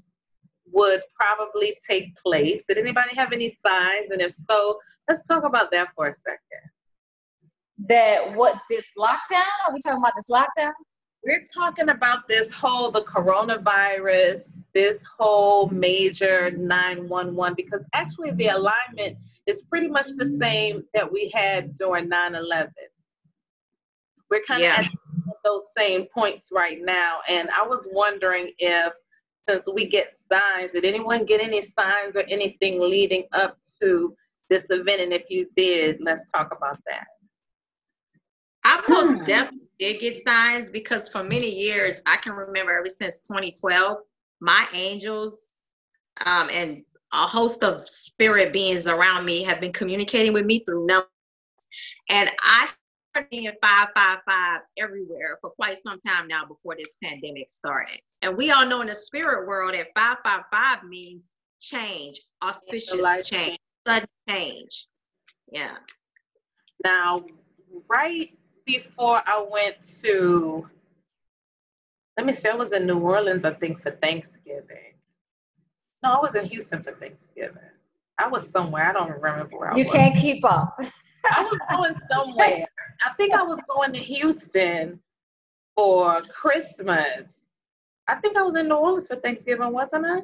would 0.71 1.01
probably 1.13 1.77
take 1.85 2.15
place? 2.15 2.63
Did 2.67 2.77
anybody 2.77 3.15
have 3.15 3.33
any 3.33 3.57
signs? 3.65 4.11
And 4.11 4.21
if 4.21 4.33
so, 4.49 4.79
let's 5.09 5.27
talk 5.27 5.43
about 5.43 5.71
that 5.71 5.89
for 5.95 6.07
a 6.07 6.13
second. 6.13 6.69
That 7.89 8.33
what 8.33 8.55
this 8.69 8.91
lockdown? 8.97 9.43
Are 9.67 9.73
we 9.73 9.81
talking 9.81 9.97
about 9.97 10.13
this 10.15 10.29
lockdown? 10.29 10.71
We're 11.25 11.45
talking 11.53 11.89
about 11.89 12.27
this 12.27 12.51
whole 12.51 12.91
the 12.91 13.01
coronavirus, 13.01 14.61
this 14.73 15.03
whole 15.17 15.69
major 15.69 16.51
911 16.51 17.55
because 17.55 17.81
actually 17.93 18.31
the 18.31 18.47
alignment 18.47 19.17
is 19.47 19.61
pretty 19.61 19.87
much 19.87 20.07
the 20.17 20.29
same 20.37 20.83
that 20.93 21.09
we 21.09 21.31
had 21.33 21.77
during 21.77 22.09
9/11. 22.09 22.71
We're 24.29 24.43
kind 24.43 24.63
yeah. 24.63 24.81
of 24.81 24.85
at 24.85 25.37
those 25.45 25.63
same 25.77 26.07
points 26.13 26.49
right 26.51 26.79
now, 26.81 27.19
and 27.29 27.49
I 27.51 27.65
was 27.65 27.85
wondering 27.91 28.51
if, 28.57 28.93
since 29.47 29.67
we 29.71 29.85
get 29.85 30.17
signs, 30.17 30.71
did 30.71 30.85
anyone 30.85 31.25
get 31.25 31.41
any 31.41 31.61
signs 31.61 32.15
or 32.15 32.23
anything 32.29 32.79
leading 32.79 33.25
up 33.33 33.57
to 33.81 34.15
this 34.49 34.65
event? 34.69 35.01
And 35.01 35.13
if 35.13 35.29
you 35.29 35.47
did, 35.55 35.99
let's 36.01 36.29
talk 36.31 36.53
about 36.55 36.79
that. 36.87 37.05
I 38.63 38.81
most 38.87 39.17
hmm. 39.17 39.23
definitely 39.23 39.67
did 39.79 39.99
get 39.99 40.23
signs 40.23 40.69
because 40.69 41.09
for 41.09 41.23
many 41.23 41.49
years, 41.49 41.95
I 42.05 42.17
can 42.17 42.33
remember 42.33 42.77
ever 42.77 42.89
since 42.89 43.17
2012, 43.19 43.97
my 44.39 44.67
angels 44.73 45.53
um, 46.25 46.49
and 46.51 46.83
a 47.11 47.27
host 47.27 47.63
of 47.63 47.87
spirit 47.87 48.53
beings 48.53 48.87
around 48.87 49.25
me 49.25 49.43
have 49.43 49.61
been 49.61 49.73
communicating 49.73 50.33
with 50.33 50.45
me 50.45 50.59
through 50.59 50.85
numbers. 50.85 51.07
And 52.09 52.29
I 52.41 52.67
started 53.11 53.29
being 53.29 53.51
555 53.61 54.61
everywhere 54.77 55.37
for 55.41 55.51
quite 55.51 55.77
some 55.83 55.99
time 55.99 56.27
now 56.27 56.45
before 56.45 56.75
this 56.75 56.97
pandemic 57.03 57.49
started. 57.49 57.99
And 58.21 58.35
we 58.37 58.51
all 58.51 58.65
know 58.65 58.81
in 58.81 58.87
the 58.87 58.95
spirit 58.95 59.47
world 59.47 59.75
that 59.75 59.87
555 59.95 60.83
means 60.85 61.29
change, 61.59 62.21
auspicious 62.43 63.27
change, 63.27 63.59
sudden 63.87 64.07
change. 64.27 64.87
Yeah. 65.51 65.75
Now, 66.83 67.25
right 67.89 68.31
before 68.65 69.21
I 69.25 69.45
went 69.49 69.75
to, 70.03 70.67
let 72.17 72.25
me 72.25 72.33
say, 72.33 72.49
I 72.49 72.55
was 72.55 72.71
in 72.71 72.85
New 72.85 72.99
Orleans, 72.99 73.45
I 73.45 73.53
think, 73.53 73.81
for 73.81 73.91
Thanksgiving. 73.91 74.93
No, 76.03 76.13
I 76.13 76.19
was 76.19 76.35
in 76.35 76.45
Houston 76.45 76.83
for 76.83 76.91
Thanksgiving. 76.91 77.57
I 78.17 78.27
was 78.27 78.49
somewhere. 78.49 78.89
I 78.89 78.93
don't 78.93 79.09
remember 79.09 79.47
where 79.57 79.73
I 79.73 79.77
you 79.77 79.85
was. 79.85 79.93
You 79.93 79.99
can't 79.99 80.15
keep 80.15 80.45
up. 80.45 80.75
I 80.79 81.43
was 81.43 81.57
going 81.71 81.95
somewhere. 82.11 82.65
I 83.05 83.09
think 83.13 83.33
I 83.33 83.43
was 83.43 83.59
going 83.67 83.93
to 83.93 83.99
Houston 83.99 84.99
for 85.75 86.21
Christmas. 86.23 87.41
I 88.07 88.15
think 88.15 88.37
I 88.37 88.41
was 88.41 88.55
in 88.57 88.67
New 88.67 88.75
Orleans 88.75 89.07
for 89.07 89.15
Thanksgiving, 89.15 89.71
wasn't 89.71 90.05
I? 90.05 90.19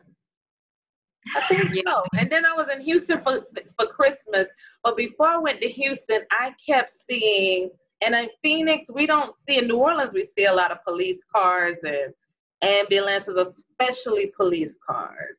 I 1.35 1.41
think 1.41 1.69
yeah. 1.73 1.81
so. 1.85 2.03
And 2.17 2.29
then 2.29 2.45
I 2.45 2.53
was 2.53 2.69
in 2.71 2.81
Houston 2.81 3.21
for 3.21 3.45
for 3.77 3.87
Christmas. 3.87 4.47
But 4.83 4.97
before 4.97 5.27
I 5.27 5.37
went 5.37 5.61
to 5.61 5.69
Houston, 5.69 6.21
I 6.31 6.53
kept 6.65 6.91
seeing 6.91 7.71
and 8.01 8.15
in 8.15 8.29
Phoenix, 8.41 8.85
we 8.93 9.05
don't 9.05 9.37
see 9.37 9.57
in 9.57 9.67
New 9.67 9.77
Orleans, 9.77 10.13
we 10.13 10.25
see 10.25 10.45
a 10.45 10.53
lot 10.53 10.71
of 10.71 10.83
police 10.85 11.23
cars 11.33 11.77
and 11.83 12.13
ambulances, 12.61 13.35
especially 13.37 14.31
police 14.35 14.75
cars. 14.85 15.35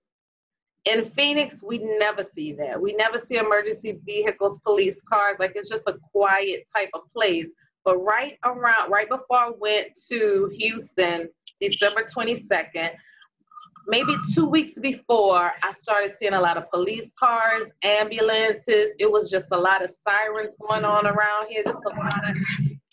In 0.86 1.04
Phoenix, 1.04 1.62
we 1.62 1.78
never 1.78 2.24
see 2.24 2.52
that. 2.54 2.80
We 2.80 2.94
never 2.94 3.20
see 3.20 3.36
emergency 3.36 3.98
vehicles, 4.04 4.58
police 4.64 5.00
cars. 5.02 5.36
Like 5.38 5.52
it's 5.54 5.68
just 5.68 5.86
a 5.86 5.98
quiet 6.12 6.68
type 6.74 6.90
of 6.94 7.02
place. 7.12 7.48
But 7.84 7.98
right 7.98 8.38
around, 8.44 8.90
right 8.90 9.08
before 9.08 9.36
I 9.36 9.50
went 9.58 9.88
to 10.10 10.50
Houston, 10.54 11.28
December 11.60 12.02
22nd, 12.02 12.90
maybe 13.86 14.14
two 14.34 14.46
weeks 14.46 14.78
before, 14.78 15.52
I 15.62 15.72
started 15.80 16.12
seeing 16.18 16.34
a 16.34 16.40
lot 16.40 16.56
of 16.56 16.70
police 16.70 17.12
cars, 17.18 17.70
ambulances. 17.82 18.94
It 18.98 19.10
was 19.10 19.30
just 19.30 19.46
a 19.52 19.58
lot 19.58 19.84
of 19.84 19.94
sirens 20.06 20.54
going 20.60 20.84
on 20.84 21.06
around 21.06 21.48
here, 21.48 21.62
just 21.64 21.78
a 21.84 21.88
lot 21.88 22.30
of 22.30 22.36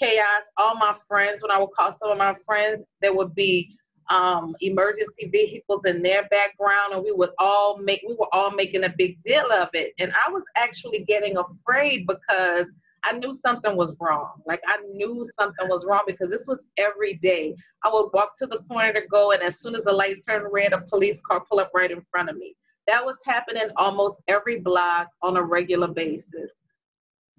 chaos. 0.01 0.41
All 0.57 0.75
my 0.75 0.95
friends, 1.07 1.41
when 1.41 1.51
I 1.51 1.59
would 1.59 1.71
call 1.71 1.91
some 1.91 2.11
of 2.11 2.17
my 2.17 2.33
friends, 2.45 2.83
there 3.01 3.13
would 3.13 3.35
be 3.35 3.77
um, 4.09 4.55
emergency 4.61 5.29
vehicles 5.31 5.85
in 5.85 6.01
their 6.01 6.27
background, 6.29 6.93
and 6.93 7.03
we 7.03 7.11
would 7.11 7.31
all 7.39 7.77
make 7.77 8.01
we 8.07 8.15
were 8.15 8.33
all 8.33 8.51
making 8.51 8.83
a 8.83 8.93
big 8.97 9.21
deal 9.23 9.51
of 9.51 9.69
it. 9.73 9.93
And 9.99 10.13
I 10.13 10.31
was 10.31 10.43
actually 10.55 11.03
getting 11.03 11.37
afraid 11.37 12.07
because 12.07 12.67
I 13.07 13.13
knew 13.13 13.33
something 13.33 13.77
was 13.77 13.95
wrong. 14.01 14.41
Like 14.45 14.61
I 14.67 14.77
knew 14.93 15.25
something 15.39 15.69
was 15.69 15.85
wrong 15.85 16.01
because 16.05 16.29
this 16.29 16.45
was 16.45 16.65
every 16.77 17.13
day. 17.13 17.55
I 17.83 17.89
would 17.89 18.09
walk 18.13 18.37
to 18.39 18.47
the 18.47 18.59
corner 18.69 18.91
to 18.91 19.07
go, 19.09 19.31
and 19.31 19.41
as 19.41 19.59
soon 19.61 19.75
as 19.75 19.85
the 19.85 19.93
light 19.93 20.17
turned 20.27 20.47
red, 20.51 20.73
a 20.73 20.81
police 20.81 21.21
car 21.21 21.43
pull 21.49 21.61
up 21.61 21.71
right 21.73 21.89
in 21.89 22.01
front 22.11 22.29
of 22.29 22.35
me. 22.35 22.55
That 22.85 23.05
was 23.05 23.15
happening 23.25 23.69
almost 23.77 24.17
every 24.27 24.59
block 24.59 25.07
on 25.21 25.37
a 25.37 25.41
regular 25.41 25.87
basis. 25.87 26.51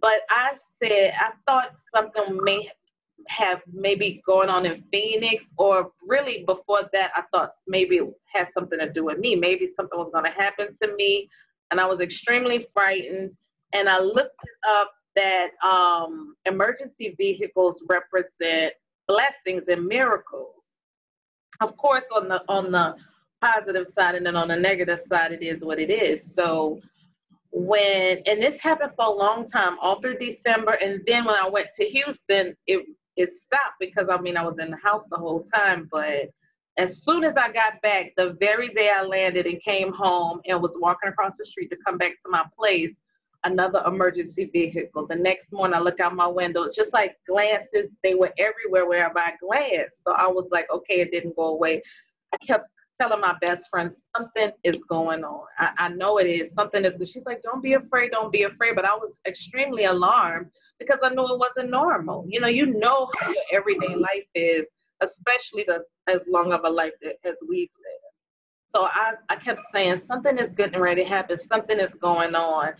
But 0.00 0.20
I 0.30 0.56
said 0.80 1.12
I 1.20 1.32
thought 1.46 1.72
something 1.94 2.42
may 2.42 2.70
have 3.26 3.60
maybe 3.70 4.22
going 4.26 4.48
on 4.48 4.64
in 4.64 4.82
Phoenix, 4.90 5.52
or 5.58 5.92
really 6.02 6.44
before 6.46 6.88
that, 6.94 7.10
I 7.14 7.24
thought 7.30 7.50
maybe 7.66 7.98
it 7.98 8.08
had 8.32 8.48
something 8.52 8.78
to 8.78 8.90
do 8.90 9.04
with 9.04 9.18
me. 9.18 9.36
Maybe 9.36 9.68
something 9.76 9.98
was 9.98 10.08
going 10.08 10.24
to 10.24 10.30
happen 10.30 10.68
to 10.80 10.94
me, 10.94 11.28
and 11.70 11.78
I 11.78 11.84
was 11.84 12.00
extremely 12.00 12.66
frightened. 12.72 13.32
And 13.74 13.86
I 13.86 14.00
looked 14.00 14.40
it 14.42 14.66
up 14.66 14.92
that 15.18 15.50
um, 15.64 16.36
emergency 16.46 17.14
vehicles 17.18 17.82
represent 17.88 18.72
blessings 19.08 19.66
and 19.68 19.84
miracles. 19.84 20.54
Of 21.60 21.76
course, 21.76 22.04
on 22.14 22.28
the 22.28 22.42
on 22.48 22.70
the 22.70 22.94
positive 23.40 23.88
side, 23.88 24.14
and 24.14 24.24
then 24.24 24.36
on 24.36 24.48
the 24.48 24.56
negative 24.56 25.00
side, 25.00 25.32
it 25.32 25.42
is 25.42 25.64
what 25.64 25.80
it 25.80 25.90
is. 25.90 26.34
So 26.34 26.80
when 27.50 28.22
and 28.26 28.40
this 28.40 28.60
happened 28.60 28.92
for 28.96 29.06
a 29.06 29.10
long 29.10 29.44
time, 29.44 29.76
all 29.80 30.00
through 30.00 30.18
December, 30.18 30.72
and 30.80 31.02
then 31.06 31.24
when 31.24 31.34
I 31.34 31.48
went 31.48 31.68
to 31.76 31.84
Houston, 31.84 32.54
it 32.66 32.86
it 33.16 33.32
stopped 33.32 33.78
because 33.80 34.06
I 34.08 34.20
mean 34.20 34.36
I 34.36 34.44
was 34.44 34.58
in 34.60 34.70
the 34.70 34.76
house 34.76 35.04
the 35.10 35.16
whole 35.16 35.42
time, 35.42 35.88
but 35.90 36.30
as 36.76 37.02
soon 37.02 37.24
as 37.24 37.36
I 37.36 37.50
got 37.50 37.82
back, 37.82 38.12
the 38.16 38.36
very 38.40 38.68
day 38.68 38.92
I 38.94 39.02
landed 39.02 39.46
and 39.46 39.60
came 39.60 39.92
home 39.92 40.40
and 40.46 40.62
was 40.62 40.76
walking 40.80 41.08
across 41.10 41.36
the 41.36 41.44
street 41.44 41.70
to 41.70 41.76
come 41.84 41.98
back 41.98 42.12
to 42.22 42.28
my 42.30 42.44
place, 42.56 42.94
another 43.44 43.82
emergency 43.86 44.46
vehicle. 44.52 45.06
The 45.06 45.16
next 45.16 45.52
morning, 45.52 45.74
I 45.74 45.80
look 45.80 46.00
out 46.00 46.14
my 46.14 46.26
window, 46.26 46.70
just 46.70 46.92
like 46.92 47.16
glances, 47.28 47.90
they 48.02 48.14
were 48.14 48.32
everywhere 48.38 48.86
wherever 48.86 49.18
I 49.18 49.34
glanced. 49.40 50.02
So 50.04 50.12
I 50.12 50.26
was 50.26 50.48
like, 50.50 50.66
okay, 50.72 51.00
it 51.00 51.12
didn't 51.12 51.36
go 51.36 51.54
away. 51.54 51.82
I 52.32 52.36
kept 52.44 52.68
telling 53.00 53.20
my 53.20 53.36
best 53.40 53.68
friend, 53.70 53.94
something 54.16 54.50
is 54.64 54.76
going 54.88 55.24
on. 55.24 55.44
I, 55.58 55.70
I 55.78 55.88
know 55.90 56.18
it 56.18 56.26
is. 56.26 56.50
Something 56.56 56.84
is 56.84 56.96
good. 56.96 57.08
She's 57.08 57.24
like, 57.24 57.42
don't 57.42 57.62
be 57.62 57.74
afraid, 57.74 58.10
don't 58.10 58.32
be 58.32 58.42
afraid. 58.42 58.74
But 58.74 58.84
I 58.84 58.94
was 58.94 59.18
extremely 59.26 59.84
alarmed 59.84 60.46
because 60.78 60.98
I 61.02 61.10
knew 61.10 61.26
it 61.26 61.38
wasn't 61.38 61.70
normal. 61.70 62.24
You 62.28 62.40
know, 62.40 62.48
you 62.48 62.66
know 62.66 63.08
how 63.18 63.28
your 63.28 63.44
everyday 63.52 63.94
life 63.94 64.26
is, 64.34 64.66
especially 65.00 65.64
the 65.66 65.84
as 66.08 66.26
long 66.28 66.52
of 66.52 66.62
a 66.64 66.70
life 66.70 66.92
as 67.02 67.34
we've 67.48 67.68
lived. 67.68 68.08
So 68.68 68.84
I, 68.84 69.14
I 69.28 69.36
kept 69.36 69.62
saying, 69.72 69.98
something 69.98 70.36
is 70.38 70.52
getting 70.52 70.80
ready 70.80 71.02
to 71.02 71.08
happen, 71.08 71.38
something 71.38 71.78
is 71.78 71.94
going 71.94 72.34
on. 72.34 72.72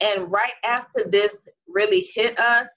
And 0.00 0.30
right 0.30 0.54
after 0.64 1.04
this 1.08 1.48
really 1.68 2.10
hit 2.14 2.38
us, 2.38 2.70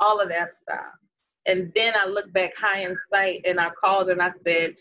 all 0.00 0.20
of 0.20 0.28
that 0.28 0.52
stopped. 0.52 0.98
And 1.46 1.72
then 1.74 1.94
I 1.96 2.06
look 2.06 2.32
back 2.32 2.52
high 2.56 2.80
in 2.80 2.96
sight 3.12 3.42
and 3.46 3.60
I 3.60 3.70
called 3.70 4.10
and 4.10 4.20
I 4.20 4.32
said, 4.42 4.74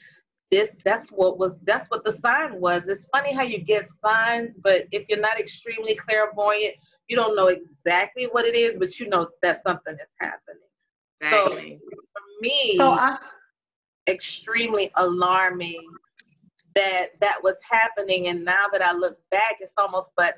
this 0.51 0.75
that's 0.85 1.09
what 1.09 1.39
was 1.39 1.57
that's 1.63 1.87
what 1.87 2.05
the 2.05 2.11
sign 2.11 2.61
was. 2.61 2.87
It's 2.87 3.05
funny 3.05 3.33
how 3.33 3.41
you 3.41 3.57
get 3.57 3.89
signs, 3.89 4.55
but 4.55 4.85
if 4.91 5.09
you're 5.09 5.19
not 5.19 5.39
extremely 5.39 5.95
clairvoyant, 5.95 6.75
you 7.07 7.15
don't 7.15 7.35
know 7.35 7.47
exactly 7.47 8.25
what 8.25 8.45
it 8.45 8.55
is, 8.55 8.77
but 8.77 8.99
you 8.99 9.09
know 9.09 9.27
that 9.41 9.63
something 9.63 9.95
is 9.95 10.09
happening. 10.19 10.61
Exactly. 11.19 11.79
So 11.81 11.97
for 12.13 12.41
me, 12.41 12.75
so 12.75 12.91
I, 12.91 13.17
extremely 14.07 14.91
alarming 14.95 15.79
that 16.75 17.19
that 17.19 17.41
was 17.43 17.55
happening 17.69 18.27
and 18.27 18.43
now 18.43 18.65
that 18.71 18.81
I 18.81 18.93
look 18.93 19.17
back 19.29 19.57
it's 19.59 19.73
almost 19.77 20.11
but 20.17 20.35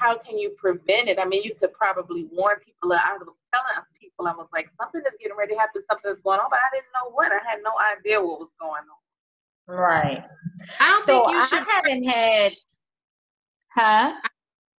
how 0.00 0.16
can 0.16 0.38
you 0.38 0.50
prevent 0.56 1.08
it? 1.08 1.18
I 1.20 1.26
mean, 1.26 1.42
you 1.42 1.54
could 1.54 1.72
probably 1.74 2.26
warn 2.32 2.56
people. 2.64 2.92
I 2.92 3.16
was 3.18 3.36
telling 3.52 3.84
people, 4.00 4.26
I 4.26 4.32
was 4.32 4.48
like, 4.52 4.68
something 4.80 5.02
is 5.02 5.16
getting 5.20 5.36
ready 5.36 5.54
to 5.54 5.60
happen, 5.60 5.82
something's 5.90 6.20
going 6.22 6.40
on, 6.40 6.46
but 6.50 6.58
I 6.58 6.74
didn't 6.74 6.88
know 6.94 7.12
what. 7.12 7.30
I 7.30 7.38
had 7.46 7.60
no 7.62 7.72
idea 7.98 8.20
what 8.20 8.40
was 8.40 8.50
going 8.58 8.82
on. 8.82 9.76
Right. 9.76 10.24
I 10.80 10.90
don't 10.90 11.04
so 11.04 11.26
think 11.26 11.32
you 11.32 11.46
should. 11.46 11.58
I 11.58 11.70
haven't 11.70 12.04
had, 12.04 12.52
huh? 13.68 14.12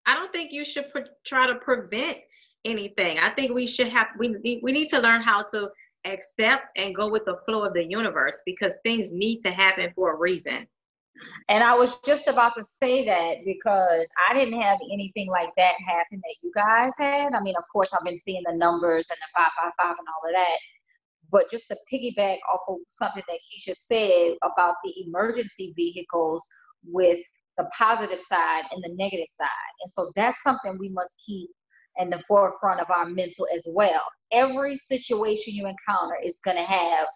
I 0.07 0.13
don't 0.15 0.33
think 0.33 0.51
you 0.51 0.65
should 0.65 0.91
pre- 0.91 1.03
try 1.23 1.47
to 1.47 1.55
prevent 1.55 2.17
anything. 2.65 3.19
I 3.19 3.29
think 3.29 3.53
we 3.53 3.67
should 3.67 3.87
have 3.87 4.07
we 4.17 4.29
need 4.43 4.59
we 4.63 4.71
need 4.71 4.89
to 4.89 4.99
learn 4.99 5.21
how 5.21 5.43
to 5.43 5.69
accept 6.05 6.71
and 6.75 6.95
go 6.95 7.09
with 7.09 7.23
the 7.25 7.37
flow 7.45 7.63
of 7.63 7.73
the 7.73 7.89
universe 7.89 8.41
because 8.45 8.79
things 8.83 9.11
need 9.11 9.39
to 9.41 9.51
happen 9.51 9.93
for 9.95 10.13
a 10.13 10.17
reason. 10.17 10.67
And 11.49 11.63
I 11.63 11.75
was 11.75 11.97
just 12.05 12.27
about 12.27 12.53
to 12.57 12.63
say 12.63 13.05
that 13.05 13.45
because 13.45 14.07
I 14.29 14.33
didn't 14.33 14.59
have 14.61 14.79
anything 14.91 15.27
like 15.29 15.49
that 15.57 15.73
happen 15.85 16.21
that 16.23 16.35
you 16.41 16.51
guys 16.55 16.91
had. 16.97 17.33
I 17.33 17.41
mean, 17.41 17.55
of 17.57 17.63
course, 17.71 17.93
I've 17.93 18.05
been 18.05 18.19
seeing 18.19 18.43
the 18.45 18.55
numbers 18.55 19.07
and 19.09 19.17
the 19.17 19.27
555 19.35 19.97
and 19.99 20.07
all 20.07 20.29
of 20.29 20.33
that. 20.33 20.57
But 21.31 21.51
just 21.51 21.67
to 21.69 21.77
piggyback 21.91 22.37
off 22.53 22.61
of 22.67 22.77
something 22.89 23.23
that 23.27 23.39
Keisha 23.39 23.75
said 23.75 24.37
about 24.43 24.75
the 24.83 24.93
emergency 25.05 25.73
vehicles 25.75 26.45
with 26.85 27.19
the 27.57 27.69
positive 27.77 28.19
side 28.21 28.63
and 28.71 28.83
the 28.83 28.93
negative 28.95 29.29
side. 29.29 29.47
And 29.83 29.91
so 29.91 30.11
that's 30.15 30.41
something 30.41 30.77
we 30.79 30.89
must 30.89 31.11
keep 31.25 31.49
in 31.97 32.09
the 32.09 32.19
forefront 32.27 32.79
of 32.79 32.89
our 32.89 33.05
mental 33.05 33.47
as 33.55 33.65
well. 33.67 34.01
Every 34.31 34.77
situation 34.77 35.53
you 35.53 35.67
encounter 35.67 36.15
is 36.23 36.39
going 36.43 36.57
to 36.57 36.63
have 36.63 37.07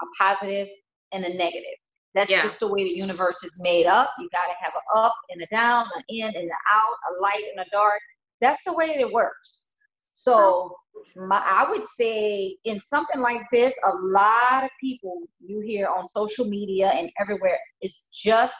a 0.00 0.06
positive 0.18 0.68
and 1.12 1.24
a 1.24 1.34
negative. 1.34 1.78
That's 2.14 2.30
yeah. 2.30 2.42
just 2.42 2.60
the 2.60 2.68
way 2.68 2.84
the 2.84 2.90
universe 2.90 3.42
is 3.42 3.58
made 3.60 3.86
up. 3.86 4.10
You 4.18 4.28
got 4.30 4.46
to 4.46 4.54
have 4.60 4.72
an 4.74 4.82
up 4.94 5.14
and 5.30 5.42
a 5.42 5.46
down, 5.46 5.86
an 5.96 6.02
in 6.08 6.26
and 6.26 6.36
an 6.36 6.50
out, 6.72 6.96
a 7.10 7.20
light 7.20 7.44
and 7.54 7.64
a 7.66 7.70
dark. 7.70 8.00
That's 8.40 8.62
the 8.64 8.74
way 8.74 8.96
it 8.98 9.12
works. 9.12 9.68
So 10.12 10.76
my, 11.16 11.38
I 11.38 11.70
would 11.70 11.86
say 11.96 12.56
in 12.64 12.80
something 12.80 13.20
like 13.20 13.40
this, 13.50 13.74
a 13.84 13.96
lot 13.96 14.64
of 14.64 14.70
people 14.80 15.22
you 15.40 15.60
hear 15.60 15.88
on 15.88 16.06
social 16.06 16.44
media 16.44 16.90
and 16.90 17.10
everywhere 17.20 17.58
is 17.80 17.98
just 18.12 18.54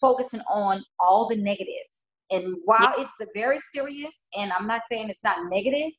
focusing 0.00 0.40
on 0.48 0.84
all 1.00 1.28
the 1.28 1.36
negatives. 1.36 2.04
And 2.30 2.56
while 2.64 2.94
it's 2.98 3.20
a 3.20 3.26
very 3.34 3.58
serious, 3.72 4.26
and 4.34 4.52
I'm 4.52 4.66
not 4.66 4.82
saying 4.90 5.10
it's 5.10 5.24
not 5.24 5.50
negative, 5.50 5.92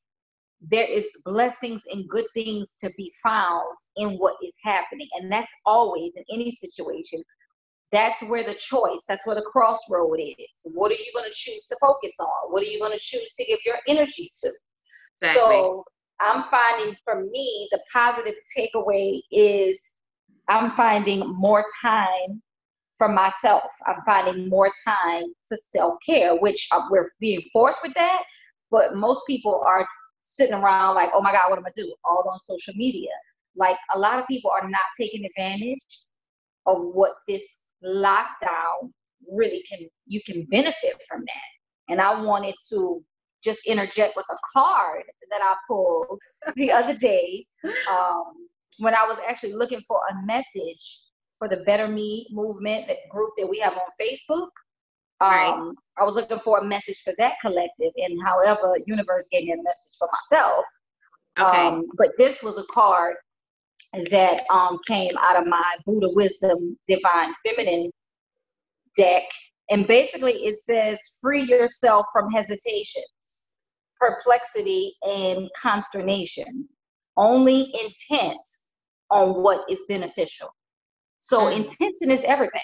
there 0.61 0.87
is 0.89 1.09
blessings 1.25 1.83
and 1.91 2.09
good 2.09 2.25
things 2.33 2.75
to 2.81 2.89
be 2.97 3.11
found 3.23 3.77
in 3.95 4.17
what 4.17 4.35
is 4.43 4.55
happening. 4.63 5.07
And 5.13 5.31
that's 5.31 5.51
always 5.65 6.13
in 6.15 6.23
any 6.31 6.51
situation. 6.51 7.23
That's 7.91 8.21
where 8.23 8.43
the 8.43 8.55
choice, 8.55 9.03
that's 9.07 9.25
where 9.25 9.35
the 9.35 9.49
crossroad 9.49 10.19
is. 10.19 10.73
What 10.73 10.91
are 10.91 10.95
you 10.95 11.11
going 11.13 11.29
to 11.29 11.33
choose 11.33 11.67
to 11.67 11.77
focus 11.79 12.13
on? 12.19 12.51
What 12.51 12.63
are 12.63 12.65
you 12.65 12.79
going 12.79 12.91
to 12.91 12.99
choose 12.99 13.33
to 13.35 13.45
give 13.45 13.59
your 13.65 13.77
energy 13.87 14.29
to? 14.43 14.51
Exactly. 15.21 15.41
So 15.41 15.83
I'm 16.19 16.43
finding 16.45 16.95
for 17.05 17.23
me, 17.23 17.67
the 17.71 17.79
positive 17.93 18.33
takeaway 18.57 19.21
is 19.31 19.81
I'm 20.49 20.71
finding 20.71 21.33
more 21.35 21.65
time 21.81 22.41
for 22.97 23.07
myself. 23.07 23.63
I'm 23.85 24.01
finding 24.05 24.49
more 24.49 24.71
time 24.85 25.23
to 25.49 25.57
self 25.69 25.93
care, 26.05 26.35
which 26.35 26.67
uh, 26.71 26.81
we're 26.89 27.09
being 27.19 27.41
forced 27.53 27.79
with 27.83 27.93
that. 27.93 28.23
But 28.71 28.95
most 28.95 29.21
people 29.27 29.63
are 29.65 29.87
sitting 30.27 30.53
around 30.53 30.95
like, 30.95 31.09
oh 31.13 31.21
my 31.21 31.31
God, 31.31 31.49
what 31.49 31.57
am 31.57 31.65
I 31.65 31.71
do? 31.75 31.93
All 32.03 32.29
on 32.29 32.39
social 32.41 32.73
media. 32.75 33.11
Like 33.55 33.77
a 33.95 33.97
lot 33.97 34.19
of 34.19 34.27
people 34.27 34.51
are 34.51 34.69
not 34.69 34.81
taking 34.99 35.25
advantage 35.25 35.79
of 36.65 36.77
what 36.93 37.13
this 37.27 37.69
lockdown 37.83 38.91
really 39.31 39.63
can, 39.69 39.87
you 40.05 40.19
can 40.25 40.45
benefit 40.51 41.01
from 41.07 41.21
that. 41.21 41.91
And 41.91 42.01
I 42.01 42.21
wanted 42.21 42.55
to 42.69 43.01
just 43.41 43.65
interject 43.65 44.17
with 44.17 44.25
a 44.29 44.37
card 44.53 45.03
that 45.31 45.41
I 45.41 45.55
pulled 45.67 46.19
the 46.57 46.71
other 46.71 46.95
day 46.95 47.45
um, 47.89 48.33
when 48.79 48.93
I 48.93 49.05
was 49.07 49.17
actually 49.27 49.53
looking 49.53 49.81
for 49.87 50.01
a 50.11 50.25
message 50.25 51.03
for 51.39 51.47
the 51.47 51.63
Better 51.65 51.87
Me 51.87 52.27
movement, 52.31 52.87
that 52.87 52.97
group 53.09 53.31
that 53.37 53.47
we 53.47 53.59
have 53.59 53.73
on 53.73 53.79
Facebook. 53.99 54.49
Um, 55.19 55.29
right. 55.29 55.73
I 55.97 56.03
was 56.03 56.13
looking 56.13 56.39
for 56.39 56.59
a 56.59 56.63
message 56.63 57.01
for 57.03 57.13
that 57.17 57.35
collective, 57.41 57.91
and 57.97 58.19
however, 58.23 58.77
universe 58.85 59.27
gave 59.31 59.45
me 59.45 59.53
a 59.53 59.57
message 59.57 59.97
for 59.97 60.07
myself. 60.31 60.65
Okay. 61.39 61.67
Um, 61.67 61.85
but 61.97 62.09
this 62.17 62.43
was 62.43 62.57
a 62.57 62.63
card 62.71 63.15
that 64.11 64.41
um, 64.51 64.79
came 64.87 65.11
out 65.19 65.41
of 65.41 65.47
my 65.47 65.75
Buddha 65.85 66.09
Wisdom 66.11 66.77
Divine 66.87 67.33
Feminine 67.45 67.91
deck, 68.95 69.23
and 69.69 69.87
basically 69.87 70.33
it 70.33 70.57
says, 70.59 70.99
"Free 71.21 71.43
yourself 71.43 72.05
from 72.13 72.31
hesitations, 72.31 73.55
perplexity, 73.99 74.93
and 75.01 75.49
consternation. 75.59 76.67
Only 77.15 77.73
intent 77.73 78.37
on 79.09 79.41
what 79.41 79.67
is 79.69 79.83
beneficial." 79.87 80.49
So 81.19 81.41
mm. 81.41 81.55
intention 81.55 82.11
is 82.11 82.23
everything. 82.23 82.61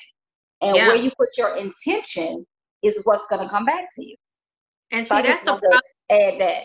And 0.64 0.76
yeah. 0.76 0.88
where 0.88 0.96
you 0.96 1.12
put 1.18 1.30
your 1.38 1.56
intention 1.58 2.46
is 2.84 3.02
what's 3.04 3.28
going 3.28 3.42
to 3.42 3.50
come 3.50 3.66
back 3.66 3.90
to 3.96 4.06
you. 4.06 4.16
And 4.92 5.06
so 5.06 5.18
see, 5.18 5.24
that's 5.24 5.42
the 5.42 5.58
problem. 5.58 5.82
Add 6.10 6.40
that. 6.40 6.64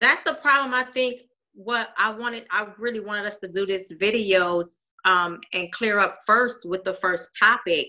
That's 0.00 0.22
the 0.24 0.34
problem. 0.34 0.74
I 0.74 0.84
think 0.84 1.22
what 1.54 1.88
I 1.98 2.10
wanted, 2.10 2.46
I 2.50 2.68
really 2.78 3.00
wanted 3.00 3.26
us 3.26 3.38
to 3.38 3.48
do 3.48 3.66
this 3.66 3.92
video 3.92 4.64
um, 5.04 5.40
and 5.52 5.70
clear 5.72 5.98
up 5.98 6.20
first 6.26 6.64
with 6.64 6.84
the 6.84 6.94
first 6.94 7.30
topic, 7.38 7.88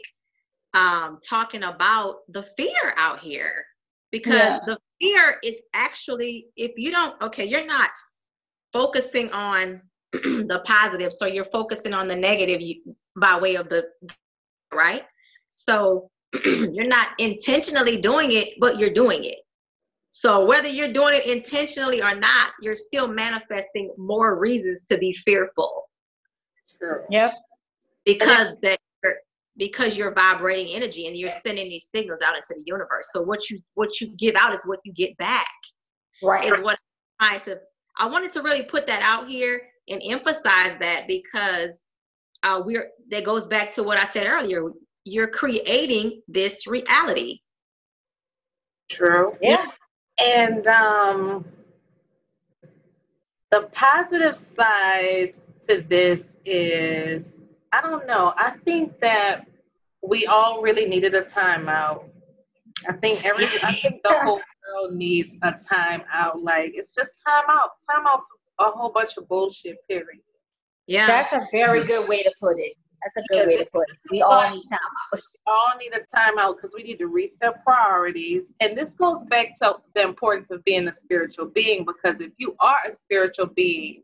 um, 0.73 1.19
talking 1.27 1.63
about 1.63 2.17
the 2.29 2.43
fear 2.57 2.93
out 2.97 3.19
here. 3.19 3.65
Because 4.11 4.33
yeah. 4.33 4.59
the 4.67 4.77
fear 5.01 5.39
is 5.43 5.61
actually, 5.73 6.47
if 6.55 6.71
you 6.77 6.91
don't, 6.91 7.19
okay, 7.21 7.45
you're 7.45 7.65
not 7.65 7.89
focusing 8.71 9.31
on 9.31 9.81
the 10.11 10.61
positive, 10.65 11.11
so 11.11 11.25
you're 11.25 11.45
focusing 11.45 11.93
on 11.93 12.07
the 12.07 12.15
negative 12.15 12.61
by 13.19 13.39
way 13.39 13.55
of 13.55 13.69
the 13.69 13.85
right. 14.73 15.03
So 15.53 16.09
you're 16.45 16.87
not 16.87 17.09
intentionally 17.19 18.01
doing 18.01 18.31
it, 18.31 18.55
but 18.59 18.79
you're 18.79 18.93
doing 18.93 19.23
it. 19.23 19.37
So 20.09 20.45
whether 20.45 20.67
you're 20.67 20.91
doing 20.91 21.15
it 21.15 21.25
intentionally 21.25 22.01
or 22.01 22.15
not, 22.15 22.53
you're 22.61 22.75
still 22.75 23.07
manifesting 23.07 23.91
more 23.97 24.37
reasons 24.37 24.83
to 24.85 24.97
be 24.97 25.13
fearful. 25.13 25.89
Sure. 26.79 27.05
Yep. 27.09 27.33
Because 28.05 28.49
that 28.61 28.79
because 29.55 29.95
you're 29.95 30.11
vibrating 30.11 30.75
energy 30.75 31.05
and 31.05 31.15
you're 31.15 31.29
sending 31.29 31.69
these 31.69 31.87
signals 31.93 32.21
out 32.25 32.35
into 32.35 32.55
the 32.57 32.63
universe. 32.65 33.09
So 33.11 33.21
what 33.21 33.49
you 33.49 33.57
what 33.75 34.01
you 34.01 34.07
give 34.17 34.35
out 34.35 34.53
is 34.53 34.61
what 34.65 34.79
you 34.83 34.91
get 34.93 35.15
back. 35.17 35.47
Right. 36.23 36.45
Is 36.45 36.59
what 36.61 36.79
I'm 37.19 37.27
trying 37.27 37.41
to 37.41 37.59
I 37.97 38.07
wanted 38.07 38.31
to 38.31 38.41
really 38.41 38.63
put 38.63 38.87
that 38.87 39.03
out 39.03 39.27
here 39.27 39.61
and 39.87 40.01
emphasize 40.03 40.77
that 40.79 41.05
because 41.07 41.83
uh, 42.41 42.61
we're 42.65 42.89
that 43.09 43.23
goes 43.23 43.47
back 43.47 43.71
to 43.73 43.83
what 43.83 43.97
I 43.99 44.05
said 44.05 44.27
earlier. 44.27 44.63
You're 45.05 45.27
creating 45.27 46.21
this 46.27 46.67
reality. 46.67 47.39
True. 48.89 49.37
Yeah. 49.41 49.65
And 50.23 50.65
um, 50.67 51.45
the 53.51 53.69
positive 53.71 54.37
side 54.37 55.37
to 55.67 55.81
this 55.81 56.37
is 56.45 57.33
I 57.71 57.81
don't 57.81 58.05
know. 58.05 58.33
I 58.37 58.51
think 58.65 58.99
that 58.99 59.47
we 60.01 60.27
all 60.27 60.61
really 60.61 60.85
needed 60.85 61.15
a 61.15 61.21
timeout. 61.21 62.05
I 62.87 62.93
think 62.93 63.25
every 63.25 63.45
I 63.63 63.79
think 63.81 64.03
the 64.03 64.19
whole 64.19 64.41
world 64.67 64.93
needs 64.93 65.35
a 65.41 65.53
timeout. 65.53 66.43
Like 66.43 66.73
it's 66.75 66.93
just 66.93 67.11
time 67.25 67.45
out. 67.49 67.71
Time 67.89 68.05
out 68.07 68.21
a 68.59 68.65
whole 68.65 68.91
bunch 68.91 69.17
of 69.17 69.27
bullshit, 69.27 69.77
period. 69.87 70.21
Yeah. 70.87 71.07
That's 71.07 71.33
a 71.33 71.41
very 71.51 71.83
good 71.83 72.07
way 72.07 72.23
to 72.23 72.31
put 72.39 72.59
it. 72.59 72.73
That's 73.03 73.17
a 73.17 73.33
good 73.33 73.47
way 73.47 73.57
to 73.57 73.65
put 73.71 73.89
it. 73.89 73.97
We 74.09 74.21
all 74.21 74.49
need 74.49 74.63
time 74.69 74.79
out. 74.81 75.19
We 75.19 75.21
all 75.47 75.73
need 75.77 75.93
a 75.93 76.01
timeout 76.15 76.55
because 76.55 76.73
we 76.75 76.83
need 76.83 76.99
to 76.99 77.07
reset 77.07 77.63
priorities. 77.63 78.51
And 78.59 78.77
this 78.77 78.93
goes 78.93 79.23
back 79.25 79.57
to 79.59 79.77
the 79.93 80.03
importance 80.03 80.51
of 80.51 80.63
being 80.63 80.87
a 80.87 80.93
spiritual 80.93 81.47
being 81.47 81.85
because 81.85 82.21
if 82.21 82.31
you 82.37 82.55
are 82.59 82.77
a 82.87 82.95
spiritual 82.95 83.47
being, 83.47 84.03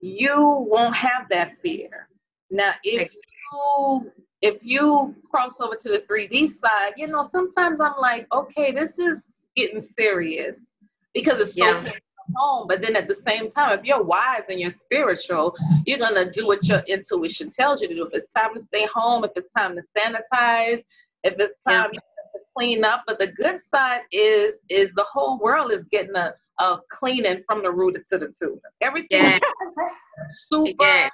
you 0.00 0.66
won't 0.68 0.96
have 0.96 1.28
that 1.30 1.56
fear. 1.58 2.08
Now, 2.50 2.74
if 2.84 3.10
you 3.12 4.12
if 4.42 4.58
you 4.62 5.14
cross 5.30 5.60
over 5.60 5.74
to 5.74 5.88
the 5.88 6.00
3D 6.00 6.50
side, 6.50 6.92
you 6.96 7.06
know, 7.06 7.26
sometimes 7.26 7.80
I'm 7.80 7.94
like, 7.98 8.26
okay, 8.32 8.72
this 8.72 8.98
is 8.98 9.24
getting 9.56 9.80
serious 9.80 10.60
because 11.14 11.40
it's 11.40 11.56
so 11.56 11.64
yeah 11.64 11.92
home. 12.34 12.66
But 12.68 12.82
then 12.82 12.96
at 12.96 13.08
the 13.08 13.14
same 13.14 13.50
time, 13.50 13.78
if 13.78 13.84
you're 13.84 14.02
wise 14.02 14.42
and 14.48 14.60
you're 14.60 14.70
spiritual, 14.70 15.56
you're 15.86 15.98
gonna 15.98 16.30
do 16.30 16.46
what 16.46 16.66
your 16.66 16.80
intuition 16.80 17.50
tells 17.50 17.80
you 17.80 17.88
to 17.88 17.94
do. 17.94 18.06
If 18.06 18.14
it's 18.14 18.26
time 18.36 18.54
to 18.54 18.62
stay 18.62 18.86
home, 18.92 19.24
if 19.24 19.32
it's 19.36 19.50
time 19.56 19.76
to 19.76 19.82
sanitize, 19.96 20.82
if 21.22 21.34
it's 21.38 21.56
time 21.66 21.90
yeah. 21.92 22.00
to 22.00 22.40
clean 22.56 22.84
up. 22.84 23.04
But 23.06 23.18
the 23.18 23.28
good 23.28 23.60
side 23.60 24.02
is 24.12 24.60
is 24.68 24.92
the 24.92 25.04
whole 25.04 25.38
world 25.38 25.72
is 25.72 25.84
getting 25.84 26.16
a, 26.16 26.34
a 26.58 26.78
cleaning 26.90 27.42
from 27.46 27.62
the 27.62 27.70
root 27.70 27.96
to 28.08 28.18
the 28.18 28.26
tooth. 28.26 28.60
Everything 28.80 29.24
yeah. 29.24 29.38
super. 30.48 30.84
Yeah. 30.84 31.08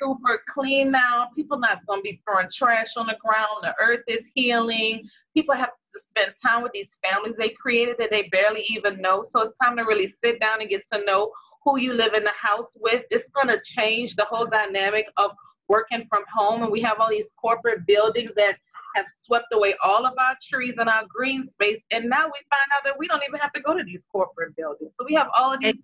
super 0.00 0.42
clean 0.48 0.90
now. 0.90 1.28
People 1.34 1.58
not 1.58 1.84
gonna 1.86 2.02
be 2.02 2.20
throwing 2.24 2.48
trash 2.52 2.96
on 2.96 3.06
the 3.06 3.16
ground. 3.24 3.62
The 3.62 3.74
earth 3.80 4.04
is 4.06 4.26
healing. 4.34 5.08
People 5.34 5.54
have 5.54 5.70
to 5.98 6.04
spend 6.10 6.34
time 6.44 6.62
with 6.62 6.72
these 6.72 6.96
families 7.04 7.34
they 7.36 7.50
created 7.50 7.96
that 7.98 8.10
they 8.10 8.24
barely 8.28 8.64
even 8.68 9.00
know. 9.00 9.24
So 9.24 9.40
it's 9.40 9.58
time 9.58 9.76
to 9.76 9.84
really 9.84 10.08
sit 10.08 10.40
down 10.40 10.60
and 10.60 10.70
get 10.70 10.82
to 10.92 11.04
know 11.04 11.30
who 11.64 11.78
you 11.78 11.92
live 11.92 12.14
in 12.14 12.24
the 12.24 12.32
house 12.40 12.76
with. 12.80 13.04
It's 13.10 13.28
gonna 13.30 13.58
change 13.64 14.16
the 14.16 14.24
whole 14.24 14.46
dynamic 14.46 15.06
of 15.16 15.32
working 15.68 16.06
from 16.08 16.24
home. 16.32 16.62
And 16.62 16.72
we 16.72 16.80
have 16.80 17.00
all 17.00 17.10
these 17.10 17.32
corporate 17.40 17.86
buildings 17.86 18.30
that 18.36 18.56
have 18.96 19.06
swept 19.20 19.46
away 19.52 19.74
all 19.82 20.06
of 20.06 20.14
our 20.18 20.36
trees 20.42 20.74
and 20.78 20.88
our 20.88 21.04
green 21.08 21.44
space. 21.44 21.80
And 21.90 22.08
now 22.08 22.26
we 22.26 22.40
find 22.50 22.68
out 22.74 22.84
that 22.84 22.98
we 22.98 23.06
don't 23.06 23.22
even 23.28 23.38
have 23.40 23.52
to 23.52 23.60
go 23.60 23.76
to 23.76 23.84
these 23.84 24.04
corporate 24.10 24.56
buildings. 24.56 24.92
So 24.98 25.06
we 25.06 25.14
have 25.14 25.28
all 25.38 25.52
of 25.52 25.60
these 25.60 25.78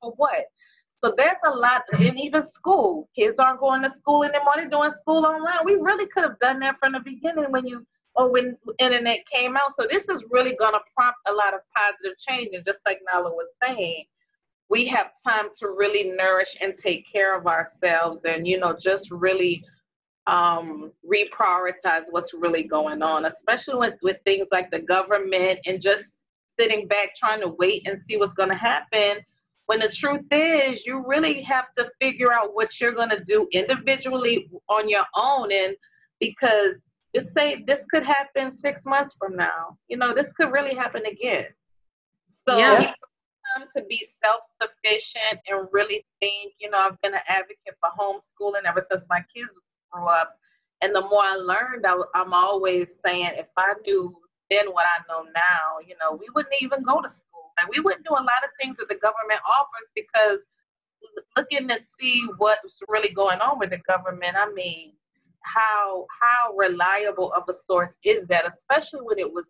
for 0.00 0.12
what? 0.16 0.46
So 0.92 1.14
there's 1.16 1.36
a 1.46 1.50
lot, 1.50 1.82
and 1.92 2.18
even 2.18 2.42
school. 2.48 3.08
Kids 3.14 3.36
aren't 3.38 3.60
going 3.60 3.82
to 3.82 3.90
school 3.90 4.24
anymore. 4.24 4.54
They're 4.56 4.68
doing 4.68 4.90
school 5.00 5.24
online. 5.26 5.58
We 5.64 5.74
really 5.74 6.06
could 6.06 6.24
have 6.24 6.38
done 6.40 6.58
that 6.60 6.76
from 6.80 6.92
the 6.92 7.00
beginning 7.00 7.52
when 7.52 7.66
you 7.66 7.86
or 8.18 8.30
when 8.30 8.58
internet 8.78 9.20
came 9.32 9.56
out. 9.56 9.72
So 9.78 9.86
this 9.88 10.08
is 10.08 10.24
really 10.30 10.56
going 10.56 10.74
to 10.74 10.80
prompt 10.94 11.20
a 11.28 11.32
lot 11.32 11.54
of 11.54 11.60
positive 11.74 12.18
change. 12.18 12.50
And 12.52 12.66
just 12.66 12.80
like 12.84 12.98
Nala 13.10 13.30
was 13.30 13.48
saying, 13.62 14.04
we 14.68 14.84
have 14.86 15.12
time 15.26 15.46
to 15.60 15.68
really 15.68 16.10
nourish 16.10 16.56
and 16.60 16.74
take 16.74 17.10
care 17.10 17.34
of 17.34 17.46
ourselves, 17.46 18.26
and 18.26 18.46
you 18.46 18.58
know, 18.58 18.76
just 18.78 19.10
really 19.10 19.64
um, 20.26 20.92
reprioritize 21.10 22.04
what's 22.10 22.34
really 22.34 22.64
going 22.64 23.00
on, 23.02 23.24
especially 23.24 23.76
with, 23.76 23.94
with 24.02 24.18
things 24.26 24.46
like 24.52 24.70
the 24.70 24.80
government 24.80 25.58
and 25.64 25.80
just 25.80 26.22
sitting 26.60 26.86
back 26.86 27.14
trying 27.16 27.40
to 27.40 27.48
wait 27.48 27.88
and 27.88 27.98
see 27.98 28.18
what's 28.18 28.34
going 28.34 28.50
to 28.50 28.54
happen. 28.54 29.24
When 29.66 29.80
the 29.80 29.88
truth 29.88 30.26
is, 30.30 30.84
you 30.84 31.02
really 31.06 31.40
have 31.42 31.72
to 31.78 31.90
figure 31.98 32.32
out 32.32 32.54
what 32.54 32.78
you're 32.78 32.92
going 32.92 33.10
to 33.10 33.24
do 33.24 33.48
individually 33.52 34.50
on 34.68 34.88
your 34.88 35.04
own. 35.14 35.50
And 35.50 35.74
because 36.20 36.76
just 37.18 37.34
say 37.34 37.62
this 37.66 37.84
could 37.86 38.04
happen 38.04 38.50
six 38.50 38.84
months 38.86 39.14
from 39.18 39.36
now, 39.36 39.76
you 39.88 39.96
know, 39.96 40.12
this 40.14 40.32
could 40.32 40.52
really 40.52 40.74
happen 40.74 41.04
again. 41.06 41.46
So, 42.46 42.56
yeah. 42.58 42.92
to 43.74 43.84
be 43.88 44.06
self-sufficient 44.22 45.40
and 45.48 45.66
really 45.72 46.04
think 46.20 46.52
you 46.60 46.70
know 46.70 46.78
i've 46.78 47.00
been 47.00 47.14
an 47.14 47.20
advocate 47.26 47.74
for 47.80 47.90
homeschooling 47.98 48.64
ever 48.66 48.84
since 48.88 49.02
my 49.08 49.24
kids 49.34 49.50
grew 49.90 50.06
up. 50.06 50.34
And 50.80 50.94
the 50.94 51.00
more 51.00 51.22
I 51.22 51.34
learned, 51.34 51.86
I, 51.86 51.96
I'm 52.14 52.32
always 52.32 53.00
saying, 53.04 53.30
if 53.34 53.46
I 53.56 53.74
knew 53.84 54.16
then 54.50 54.66
what 54.72 54.86
I 54.86 55.02
know 55.08 55.28
now, 55.34 55.78
you 55.86 55.94
know, 56.00 56.16
we 56.16 56.26
wouldn't 56.34 56.54
even 56.62 56.82
go 56.82 57.02
to 57.02 57.10
school. 57.10 57.52
And 57.60 57.68
we 57.70 57.80
wouldn't 57.80 58.06
do 58.06 58.12
a 58.12 58.22
lot 58.22 58.44
of 58.44 58.50
things 58.60 58.76
that 58.76 58.88
the 58.88 58.94
government 58.94 59.40
offers 59.46 59.90
because 59.94 60.38
looking 61.36 61.68
to 61.68 61.78
see 61.98 62.24
what's 62.38 62.80
really 62.88 63.12
going 63.12 63.40
on 63.40 63.58
with 63.58 63.70
the 63.70 63.78
government, 63.88 64.36
I 64.36 64.50
mean, 64.52 64.92
how 65.42 66.06
how 66.20 66.54
reliable 66.56 67.32
of 67.32 67.44
a 67.48 67.54
source 67.54 67.96
is 68.04 68.26
that, 68.28 68.46
especially 68.46 69.00
when 69.00 69.18
it 69.18 69.32
was 69.32 69.44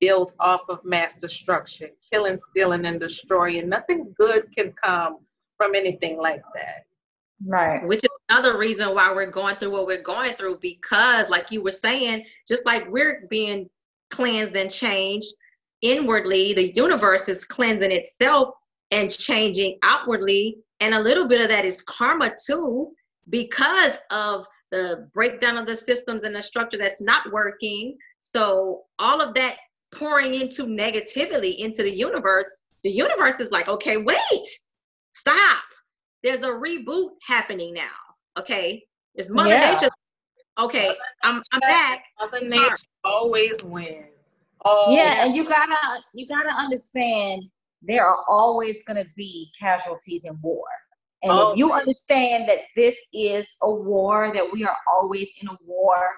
built 0.00 0.34
off 0.40 0.62
of 0.68 0.84
mass 0.84 1.20
destruction, 1.20 1.90
killing, 2.12 2.38
stealing, 2.50 2.86
and 2.86 3.00
destroying. 3.00 3.68
Nothing 3.68 4.14
good 4.18 4.46
can 4.56 4.72
come 4.82 5.18
from 5.56 5.74
anything 5.74 6.18
like 6.18 6.42
that. 6.54 6.84
Right. 7.44 7.86
Which 7.86 8.02
is 8.02 8.10
another 8.28 8.58
reason 8.58 8.94
why 8.94 9.12
we're 9.12 9.30
going 9.30 9.56
through 9.56 9.70
what 9.70 9.86
we're 9.86 10.02
going 10.02 10.34
through 10.34 10.58
because, 10.60 11.28
like 11.28 11.50
you 11.50 11.62
were 11.62 11.70
saying, 11.70 12.24
just 12.46 12.66
like 12.66 12.88
we're 12.90 13.26
being 13.30 13.68
cleansed 14.10 14.56
and 14.56 14.70
changed 14.70 15.34
inwardly, 15.82 16.52
the 16.52 16.72
universe 16.74 17.28
is 17.28 17.44
cleansing 17.44 17.92
itself 17.92 18.48
and 18.90 19.10
changing 19.10 19.78
outwardly. 19.82 20.58
And 20.80 20.94
a 20.94 21.00
little 21.00 21.28
bit 21.28 21.40
of 21.40 21.48
that 21.48 21.64
is 21.64 21.82
karma 21.82 22.34
too, 22.44 22.92
because 23.28 23.98
of 24.10 24.46
the 24.70 25.08
breakdown 25.14 25.56
of 25.56 25.66
the 25.66 25.76
systems 25.76 26.24
and 26.24 26.34
the 26.34 26.42
structure 26.42 26.78
that's 26.78 27.00
not 27.00 27.32
working. 27.32 27.96
So, 28.20 28.82
all 28.98 29.20
of 29.20 29.34
that 29.34 29.56
pouring 29.92 30.34
into 30.34 30.64
negativity 30.64 31.56
into 31.58 31.82
the 31.82 31.90
universe, 31.90 32.52
the 32.84 32.90
universe 32.90 33.40
is 33.40 33.50
like, 33.50 33.68
okay, 33.68 33.96
wait, 33.96 34.46
stop 35.12 35.62
there's 36.22 36.42
a 36.42 36.48
reboot 36.48 37.10
happening 37.22 37.74
now. 37.74 37.88
Okay, 38.38 38.82
it's 39.14 39.30
Mother 39.30 39.50
yeah. 39.50 39.70
Nature. 39.72 39.90
Okay, 40.58 40.92
I'm 41.22 41.42
I'm 41.52 41.60
back. 41.60 42.04
Mother 42.20 42.44
Nature 42.44 42.76
always 43.04 43.62
wins. 43.62 44.06
Oh 44.64 44.94
yeah, 44.94 45.24
and 45.24 45.34
you 45.34 45.48
gotta 45.48 45.76
you 46.14 46.26
gotta 46.26 46.50
understand 46.50 47.44
there 47.82 48.06
are 48.06 48.24
always 48.28 48.82
gonna 48.86 49.04
be 49.16 49.50
casualties 49.58 50.24
in 50.24 50.38
war. 50.42 50.64
And 51.22 51.32
oh, 51.32 51.50
if 51.50 51.58
you 51.58 51.72
understand 51.72 52.48
that 52.48 52.58
this 52.76 52.96
is 53.12 53.56
a 53.62 53.70
war, 53.70 54.30
that 54.34 54.52
we 54.52 54.64
are 54.64 54.76
always 54.88 55.30
in 55.40 55.48
a 55.48 55.56
war 55.64 56.08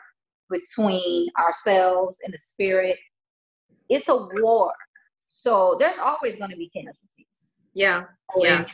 between 0.50 1.28
ourselves 1.38 2.18
and 2.24 2.34
the 2.34 2.38
spirit, 2.38 2.98
it's 3.88 4.08
a 4.08 4.16
war. 4.16 4.72
So 5.26 5.76
there's 5.78 5.98
always 5.98 6.36
going 6.36 6.50
to 6.50 6.56
be 6.56 6.68
casualties. 6.68 7.26
Yeah. 7.74 8.04
Yeah. 8.36 8.64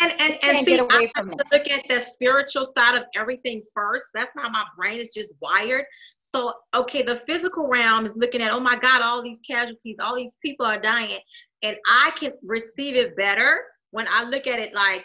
And 0.00 0.12
and 0.20 0.38
and 0.42 0.66
see, 0.66 0.80
I 0.80 1.10
have 1.16 1.28
to 1.28 1.36
look 1.52 1.68
at 1.68 1.88
the 1.88 2.00
spiritual 2.00 2.64
side 2.64 2.96
of 2.96 3.04
everything 3.14 3.62
first. 3.74 4.06
That's 4.14 4.32
how 4.36 4.48
my 4.48 4.64
brain 4.76 4.98
is 4.98 5.08
just 5.08 5.34
wired. 5.40 5.84
So, 6.18 6.52
okay, 6.74 7.02
the 7.02 7.16
physical 7.16 7.68
realm 7.68 8.06
is 8.06 8.16
looking 8.16 8.42
at, 8.42 8.52
oh 8.52 8.60
my 8.60 8.76
God, 8.76 9.02
all 9.02 9.22
these 9.22 9.40
casualties, 9.48 9.96
all 10.00 10.16
these 10.16 10.34
people 10.42 10.66
are 10.66 10.80
dying. 10.80 11.18
And 11.62 11.76
I 11.88 12.12
can 12.16 12.32
receive 12.42 12.96
it 12.96 13.16
better 13.16 13.62
when 13.90 14.06
I 14.10 14.24
look 14.24 14.46
at 14.46 14.58
it 14.58 14.74
like 14.74 15.04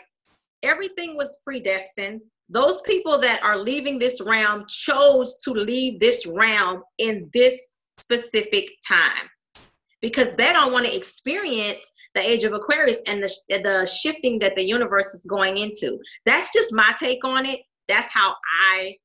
everything 0.64 1.16
was 1.16 1.38
predestined. 1.44 2.22
Those 2.50 2.82
people 2.82 3.20
that 3.20 3.44
are 3.44 3.58
leaving 3.58 4.00
this 4.00 4.22
realm 4.22 4.66
chose 4.68 5.36
to 5.44 5.52
leave 5.52 6.00
this 6.00 6.26
realm 6.26 6.84
in 6.98 7.30
this 7.34 7.60
specific 7.98 8.70
time 8.88 9.30
because 10.02 10.32
they 10.32 10.52
don't 10.52 10.72
want 10.72 10.86
to 10.86 10.96
experience 10.96 11.84
the 12.16 12.22
age 12.22 12.44
of 12.44 12.54
Aquarius 12.54 13.02
and 13.06 13.22
the, 13.22 13.32
the 13.50 13.86
shifting 13.86 14.40
that 14.40 14.56
the 14.56 14.64
universe 14.64 15.14
is 15.14 15.26
going 15.26 15.58
into. 15.58 16.00
That's 16.26 16.52
just 16.52 16.74
my 16.74 16.94
take 17.00 17.24
on 17.24 17.46
it. 17.46 17.60
That's 17.88 18.12
how 18.12 18.36
I 18.72 18.96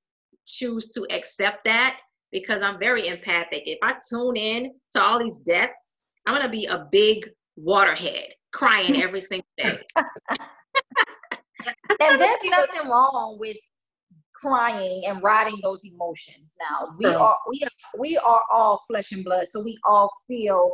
choose 0.47 0.89
to 0.91 1.07
accept 1.11 1.65
that 1.65 2.01
because 2.33 2.63
I'm 2.63 2.79
very 2.79 3.09
empathic. 3.09 3.65
If 3.67 3.79
I 3.83 3.97
tune 4.09 4.37
in 4.37 4.73
to 4.93 5.03
all 5.03 5.19
these 5.19 5.39
deaths, 5.39 6.03
I'm 6.27 6.35
going 6.35 6.47
to 6.47 6.51
be 6.51 6.67
a 6.67 6.87
big 6.91 7.29
waterhead 7.57 8.29
crying 8.53 8.97
every 9.03 9.21
single 9.21 9.47
day. 9.59 9.79
and 12.01 12.21
there's 12.21 12.45
nothing 12.45 12.89
wrong 12.89 13.37
with 13.39 13.57
crying 14.35 15.05
and 15.07 15.23
riding 15.23 15.59
those 15.63 15.81
emotions 15.85 16.55
now 16.61 16.95
we 16.99 17.07
are 17.07 17.37
we 17.49 17.63
are 17.63 17.99
we 17.99 18.17
are 18.19 18.43
all 18.53 18.83
flesh 18.89 19.13
and 19.13 19.25
blood 19.25 19.47
so 19.51 19.63
we 19.63 19.79
all 19.87 20.11
feel 20.29 20.73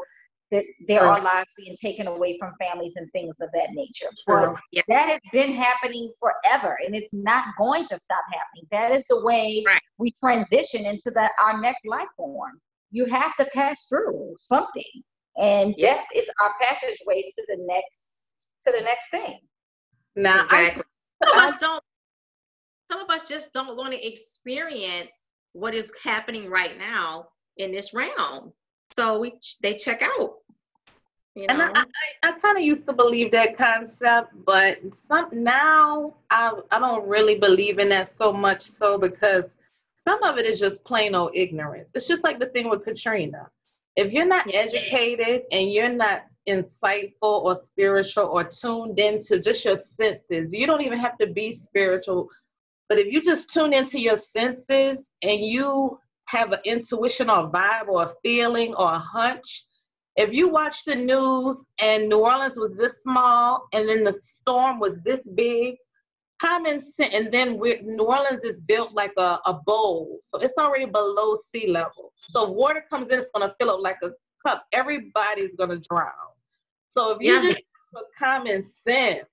that 0.50 0.64
there 0.88 1.02
are 1.02 1.22
lives 1.22 1.50
being 1.56 1.76
taken 1.80 2.06
away 2.06 2.36
from 2.38 2.52
families 2.58 2.94
and 2.96 3.10
things 3.12 3.36
of 3.40 3.48
that 3.52 3.70
nature. 3.72 4.08
But 4.26 4.54
yeah. 4.72 4.82
that 4.88 5.08
has 5.08 5.20
been 5.32 5.52
happening 5.52 6.12
forever 6.18 6.76
and 6.84 6.94
it's 6.94 7.14
not 7.14 7.44
going 7.56 7.86
to 7.88 7.98
stop 7.98 8.24
happening. 8.26 8.66
That 8.72 8.92
is 8.92 9.06
the 9.06 9.24
way 9.24 9.62
right. 9.66 9.80
we 9.98 10.12
transition 10.12 10.84
into 10.86 11.10
that 11.14 11.32
our 11.38 11.60
next 11.60 11.86
life 11.86 12.08
form. 12.16 12.60
You 12.90 13.06
have 13.06 13.36
to 13.36 13.46
pass 13.54 13.86
through 13.88 14.34
something. 14.38 14.82
And 15.36 15.74
yeah. 15.78 15.94
death 15.94 16.06
is 16.14 16.28
our 16.42 16.52
passageway 16.60 17.22
to 17.22 17.44
the 17.48 17.58
next 17.60 18.16
to 18.66 18.72
the 18.76 18.82
next 18.82 19.10
thing. 19.10 19.38
Now 20.16 20.44
exactly. 20.44 20.82
I, 21.22 21.26
some 21.26 21.38
of 21.38 21.54
us 21.54 21.60
don't 21.60 21.84
some 22.90 23.00
of 23.00 23.10
us 23.10 23.28
just 23.28 23.52
don't 23.52 23.76
want 23.76 23.92
to 23.92 24.06
experience 24.06 25.28
what 25.52 25.74
is 25.74 25.92
happening 26.02 26.48
right 26.50 26.76
now 26.78 27.28
in 27.56 27.72
this 27.72 27.94
realm 27.94 28.52
so 28.92 29.18
we 29.18 29.34
they 29.62 29.74
check 29.74 30.02
out 30.02 30.34
you 31.34 31.46
know? 31.46 31.54
And 31.54 31.62
I, 31.62 31.80
I, 32.22 32.28
I 32.30 32.32
kind 32.40 32.58
of 32.58 32.64
used 32.64 32.86
to 32.86 32.92
believe 32.92 33.30
that 33.32 33.56
concept, 33.56 34.32
but 34.44 34.80
some 34.94 35.28
now 35.32 36.14
I 36.30 36.52
I 36.70 36.78
don't 36.78 37.06
really 37.06 37.38
believe 37.38 37.78
in 37.78 37.88
that 37.90 38.08
so 38.08 38.32
much 38.32 38.62
so 38.62 38.98
because 38.98 39.56
some 40.02 40.22
of 40.22 40.38
it 40.38 40.46
is 40.46 40.58
just 40.58 40.82
plain 40.84 41.14
old 41.14 41.30
ignorance. 41.34 41.88
It's 41.94 42.06
just 42.06 42.24
like 42.24 42.38
the 42.40 42.46
thing 42.46 42.68
with 42.68 42.84
Katrina. 42.84 43.48
If 43.96 44.12
you're 44.12 44.26
not 44.26 44.52
educated 44.52 45.42
and 45.52 45.72
you're 45.72 45.92
not 45.92 46.24
insightful 46.48 47.12
or 47.22 47.54
spiritual 47.54 48.26
or 48.26 48.44
tuned 48.44 48.98
into 48.98 49.40
just 49.40 49.64
your 49.64 49.76
senses, 49.76 50.52
you 50.52 50.66
don't 50.66 50.82
even 50.82 50.98
have 50.98 51.18
to 51.18 51.26
be 51.26 51.52
spiritual. 51.52 52.28
But 52.88 52.98
if 52.98 53.12
you 53.12 53.22
just 53.22 53.52
tune 53.52 53.72
into 53.72 54.00
your 54.00 54.16
senses 54.16 55.10
and 55.22 55.40
you 55.40 55.98
have 56.30 56.52
an 56.52 56.60
intuition 56.64 57.28
or 57.28 57.50
vibe 57.50 57.88
or 57.88 58.04
a 58.04 58.12
feeling 58.22 58.74
or 58.74 58.92
a 58.92 58.98
hunch. 58.98 59.64
If 60.16 60.32
you 60.32 60.48
watch 60.48 60.84
the 60.84 60.94
news 60.94 61.64
and 61.80 62.08
New 62.08 62.20
Orleans 62.20 62.56
was 62.56 62.76
this 62.76 63.02
small 63.02 63.66
and 63.72 63.88
then 63.88 64.04
the 64.04 64.18
storm 64.22 64.78
was 64.78 65.00
this 65.00 65.22
big, 65.34 65.76
common 66.40 66.80
sense, 66.80 67.14
and 67.14 67.32
then 67.32 67.58
New 67.58 68.04
Orleans 68.04 68.44
is 68.44 68.60
built 68.60 68.92
like 68.92 69.12
a, 69.18 69.40
a 69.44 69.54
bowl. 69.66 70.20
So 70.22 70.38
it's 70.38 70.58
already 70.58 70.86
below 70.86 71.36
sea 71.52 71.68
level. 71.68 72.12
So 72.14 72.50
water 72.50 72.84
comes 72.88 73.10
in, 73.10 73.18
it's 73.18 73.30
going 73.30 73.48
to 73.48 73.54
fill 73.60 73.70
up 73.70 73.80
like 73.80 73.98
a 74.02 74.10
cup. 74.46 74.66
Everybody's 74.72 75.54
going 75.56 75.70
to 75.70 75.78
drown. 75.78 76.12
So 76.88 77.12
if 77.12 77.18
you 77.20 77.34
yeah. 77.34 77.42
just 77.42 77.60
have 77.94 78.04
common 78.18 78.62
sense, 78.62 79.26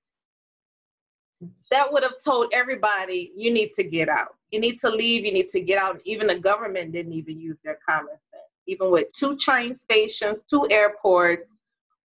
that 1.70 1.92
would 1.92 2.04
have 2.04 2.24
told 2.24 2.52
everybody 2.54 3.32
you 3.36 3.52
need 3.52 3.74
to 3.74 3.84
get 3.84 4.10
out. 4.10 4.36
You 4.52 4.60
need 4.60 4.80
to 4.82 4.90
leave. 4.90 5.26
You 5.26 5.34
need 5.34 5.50
to 5.52 5.60
get 5.60 5.78
out. 5.78 6.02
Even 6.06 6.28
the 6.28 6.40
government 6.40 6.92
didn't 6.92 7.14
even 7.14 7.40
use 7.40 7.58
their 7.64 7.78
common 7.88 8.16
sense. 8.32 8.44
Even 8.66 8.92
with 8.92 9.12
two 9.12 9.38
train 9.38 9.76
stations, 9.76 10.40
two 10.50 10.68
airports, 10.72 11.50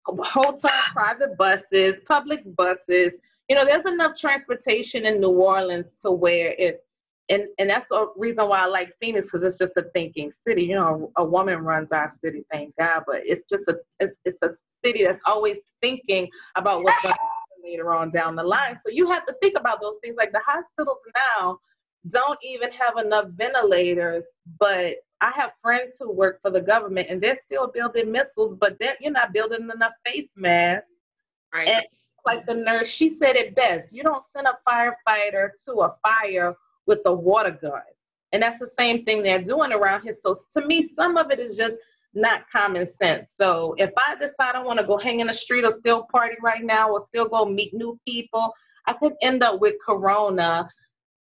hotel 0.07 0.71
private 0.93 1.37
buses, 1.37 1.95
public 2.07 2.43
buses. 2.57 3.13
You 3.49 3.57
know, 3.57 3.65
there's 3.65 3.87
enough 3.87 4.17
transportation 4.17 5.07
in 5.07 5.21
New 5.21 5.31
Orleans 5.31 5.95
to 6.03 6.11
where 6.11 6.55
it, 6.59 6.85
and 7.29 7.45
and 7.59 7.69
that's 7.69 7.89
the 7.89 8.11
reason 8.17 8.49
why 8.49 8.61
I 8.61 8.67
like 8.67 8.93
Phoenix 9.01 9.27
because 9.27 9.43
it's 9.43 9.57
just 9.57 9.77
a 9.77 9.83
thinking 9.95 10.33
city. 10.47 10.65
You 10.65 10.77
know, 10.77 11.13
a, 11.17 11.23
a 11.23 11.25
woman 11.25 11.59
runs 11.59 11.93
our 11.93 12.13
city, 12.23 12.45
thank 12.51 12.75
God, 12.77 13.05
but 13.07 13.23
it's 13.25 13.49
just 13.49 13.69
a 13.69 13.79
it's, 14.01 14.19
it's 14.25 14.43
a 14.43 14.51
city 14.85 15.05
that's 15.05 15.23
always 15.27 15.59
thinking 15.83 16.29
about 16.55 16.83
what's 16.83 17.03
going 17.03 17.15
to 17.15 17.21
happen 17.21 17.65
later 17.65 17.93
on 17.93 18.11
down 18.11 18.37
the 18.37 18.43
line. 18.43 18.79
So 18.85 18.93
you 18.93 19.11
have 19.11 19.27
to 19.27 19.35
think 19.43 19.59
about 19.59 19.81
those 19.81 19.97
things. 20.03 20.17
Like 20.17 20.33
the 20.33 20.41
hospitals 20.47 20.99
now 21.39 21.59
don't 22.11 22.39
even 22.43 22.71
have 22.73 23.05
enough 23.05 23.27
ventilators, 23.37 24.25
but 24.59 24.97
I 25.21 25.33
have 25.35 25.51
friends 25.63 25.95
who 25.99 26.13
work 26.13 26.41
for 26.43 26.51
the 26.51 26.61
government 26.61 27.09
and 27.11 27.21
they're 27.21 27.39
still 27.45 27.69
building 27.69 28.11
missiles, 28.13 28.55
but 28.59 28.77
you're 29.01 29.13
not 29.13 29.33
building 29.33 29.69
enough 29.75 29.93
face 30.07 30.31
masks. 30.37 30.91
Right. 31.53 31.69
And 31.69 31.85
like 32.25 32.47
the 32.47 32.55
nurse, 32.55 32.89
she 32.89 33.11
said 33.11 33.37
it 33.37 33.55
best. 33.55 33.93
You 33.93 34.03
don't 34.03 34.25
send 34.35 34.47
a 34.47 34.59
firefighter 34.69 35.51
to 35.67 35.81
a 35.81 35.97
fire 36.07 36.55
with 36.89 37.05
the 37.05 37.13
water 37.13 37.57
gun. 37.63 37.83
And 38.33 38.43
that's 38.43 38.59
the 38.59 38.71
same 38.79 39.05
thing 39.05 39.23
they're 39.23 39.43
doing 39.43 39.73
around 39.73 40.03
here. 40.03 40.15
So 40.21 40.37
to 40.55 40.67
me, 40.67 40.89
some 40.97 41.17
of 41.17 41.31
it 41.31 41.39
is 41.39 41.57
just 41.57 41.77
not 42.15 42.51
common 42.51 42.87
sense. 42.87 43.35
So 43.37 43.75
if 43.79 43.91
I 43.97 44.17
decide 44.17 44.55
I 44.55 44.63
want 44.63 44.81
to 44.81 44.87
go 44.87 44.99
hang 44.99 45.21
in 45.21 45.29
the 45.29 45.35
street 45.35 45.65
or 45.65 45.73
still 45.73 46.07
party 46.11 46.37
right 46.43 46.65
now 46.65 46.91
or 46.91 47.01
still 47.01 47.29
go 47.29 47.45
meet 47.45 47.73
new 47.73 47.99
people, 48.07 48.53
I 48.87 48.95
could 48.95 49.15
end 49.23 49.43
up 49.43 49.61
with 49.61 49.75
corona. 49.85 50.69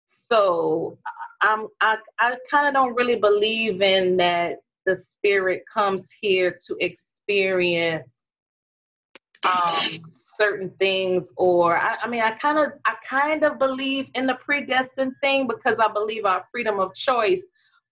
So 0.07 0.99
I'm 1.41 1.69
I, 1.81 1.99
I 2.19 2.37
kind 2.51 2.69
of 2.69 2.75
don't 2.75 2.95
really 2.95 3.17
believe 3.17 3.83
in 3.83 4.17
that 4.19 4.59
the 4.87 4.97
spirit 4.97 5.65
comes 5.73 6.11
here 6.21 6.59
to 6.67 6.77
experience 6.81 8.21
um, 9.45 10.01
certain 10.39 10.71
things 10.79 11.31
or 11.37 11.77
I, 11.77 11.97
I 12.03 12.09
mean 12.09 12.23
I 12.23 12.33
kind 12.33 12.59
of 12.59 12.73
I 12.85 12.95
kind 13.05 13.45
of 13.45 13.59
believe 13.59 14.09
in 14.15 14.27
the 14.27 14.35
predestined 14.35 15.13
thing 15.23 15.47
because 15.47 15.79
I 15.79 15.89
believe 15.89 16.25
our 16.25 16.45
freedom 16.51 16.81
of 16.81 16.95
choice 16.95 17.45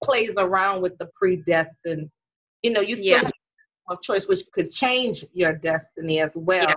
plays 0.02 0.34
around 0.36 0.82
with 0.82 0.98
the 0.98 1.08
predestined. 1.14 2.10
You 2.62 2.72
know, 2.72 2.80
you 2.80 2.96
still 2.96 3.06
yeah. 3.06 3.18
have 3.18 3.32
of 3.88 4.00
choice 4.02 4.28
which 4.28 4.44
could 4.52 4.70
change 4.70 5.24
your 5.32 5.52
destiny 5.52 6.20
as 6.20 6.32
well. 6.34 6.66
Yeah. 6.68 6.74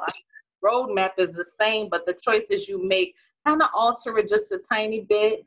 roadmap 0.64 1.12
is 1.18 1.34
the 1.34 1.46
same, 1.60 1.90
but 1.90 2.06
the 2.06 2.16
choices 2.22 2.68
you 2.68 2.84
make 2.86 3.14
kind 3.46 3.62
of 3.62 3.70
alter 3.74 4.18
it 4.18 4.30
just 4.30 4.52
a 4.52 4.58
tiny 4.58 5.02
bit. 5.02 5.46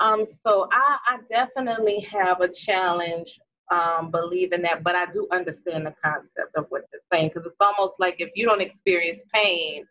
Um, 0.00 0.24
so 0.46 0.68
I, 0.72 0.96
I 1.08 1.18
definitely 1.28 2.00
have 2.00 2.40
a 2.40 2.48
challenge 2.48 3.38
um, 3.70 4.12
in 4.32 4.62
that, 4.62 4.82
but 4.82 4.96
I 4.96 5.06
do 5.06 5.26
understand 5.30 5.86
the 5.86 5.94
concept 6.02 6.56
of 6.56 6.66
what 6.70 6.82
you're 6.92 7.02
saying 7.12 7.30
because 7.32 7.46
it's 7.46 7.56
almost 7.60 7.94
like 7.98 8.16
if 8.18 8.30
you 8.34 8.46
don't 8.46 8.60
experience 8.60 9.22
pain, 9.32 9.84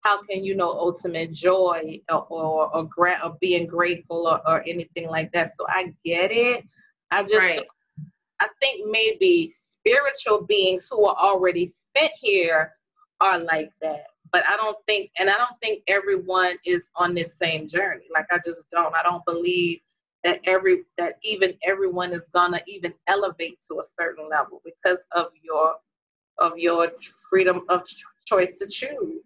how 0.00 0.22
can 0.22 0.44
you 0.44 0.54
know 0.54 0.68
ultimate 0.68 1.32
joy 1.32 2.00
or 2.10 2.26
or, 2.28 2.76
or, 2.76 2.84
gra- 2.84 3.20
or 3.24 3.36
being 3.40 3.66
grateful 3.66 4.28
or, 4.28 4.40
or 4.48 4.62
anything 4.66 5.08
like 5.08 5.32
that? 5.32 5.52
So 5.56 5.66
I 5.68 5.94
get 6.04 6.30
it. 6.30 6.64
I 7.10 7.22
just 7.22 7.34
right. 7.36 7.66
I 8.40 8.48
think 8.60 8.90
maybe 8.90 9.52
spiritual 9.52 10.42
beings 10.42 10.88
who 10.90 11.04
are 11.04 11.16
already 11.16 11.72
sent 11.96 12.12
here 12.20 12.72
are 13.20 13.38
like 13.38 13.70
that 13.80 14.06
but 14.32 14.44
I 14.48 14.56
don't 14.56 14.78
think, 14.86 15.10
and 15.18 15.28
I 15.28 15.34
don't 15.34 15.60
think 15.62 15.82
everyone 15.86 16.56
is 16.64 16.88
on 16.96 17.14
this 17.14 17.32
same 17.40 17.68
journey. 17.68 18.06
Like 18.12 18.26
I 18.32 18.38
just 18.44 18.62
don't. 18.72 18.94
I 18.94 19.02
don't 19.02 19.24
believe 19.26 19.80
that 20.24 20.40
every 20.46 20.82
that 20.98 21.14
even 21.22 21.54
everyone 21.66 22.12
is 22.12 22.22
gonna 22.34 22.60
even 22.66 22.94
elevate 23.06 23.58
to 23.68 23.80
a 23.80 23.84
certain 23.98 24.28
level 24.28 24.62
because 24.64 24.98
of 25.12 25.26
your 25.42 25.74
of 26.38 26.56
your 26.56 26.92
freedom 27.28 27.62
of 27.68 27.82
choice 28.26 28.58
to 28.58 28.66
choose. 28.66 29.22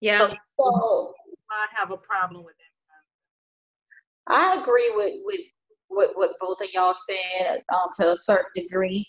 Yeah. 0.00 0.28
So, 0.58 1.14
I 1.50 1.66
have 1.74 1.90
a 1.90 1.96
problem 1.96 2.44
with 2.44 2.54
that. 2.56 4.32
I 4.32 4.60
agree 4.60 4.92
with 4.94 5.14
with 5.24 5.40
what 5.88 6.10
what 6.14 6.30
both 6.40 6.60
of 6.60 6.68
y'all 6.72 6.94
said 6.94 7.62
um, 7.72 7.90
to 7.98 8.12
a 8.12 8.16
certain 8.16 8.50
degree. 8.54 9.06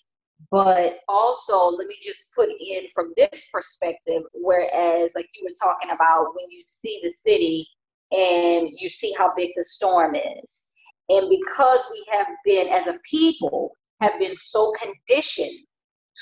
But 0.51 0.99
also, 1.07 1.65
let 1.65 1.88
me 1.88 1.97
just 2.01 2.33
put 2.36 2.49
in 2.49 2.88
from 2.93 3.12
this 3.17 3.49
perspective, 3.51 4.21
whereas, 4.33 5.12
like 5.15 5.27
you 5.36 5.43
were 5.43 5.55
talking 5.60 5.89
about, 5.89 6.36
when 6.36 6.49
you 6.51 6.62
see 6.63 6.99
the 7.03 7.10
city 7.10 7.67
and 8.12 8.69
you 8.77 8.89
see 8.89 9.13
how 9.17 9.33
big 9.36 9.49
the 9.55 9.65
storm 9.65 10.15
is. 10.15 10.66
And 11.10 11.30
because 11.30 11.80
we 11.91 12.06
have 12.12 12.28
been, 12.43 12.67
as 12.67 12.88
a 12.88 12.98
people, 13.10 13.72
have 14.02 14.20
been 14.20 14.36
so 14.36 14.74
conditioned 14.74 15.58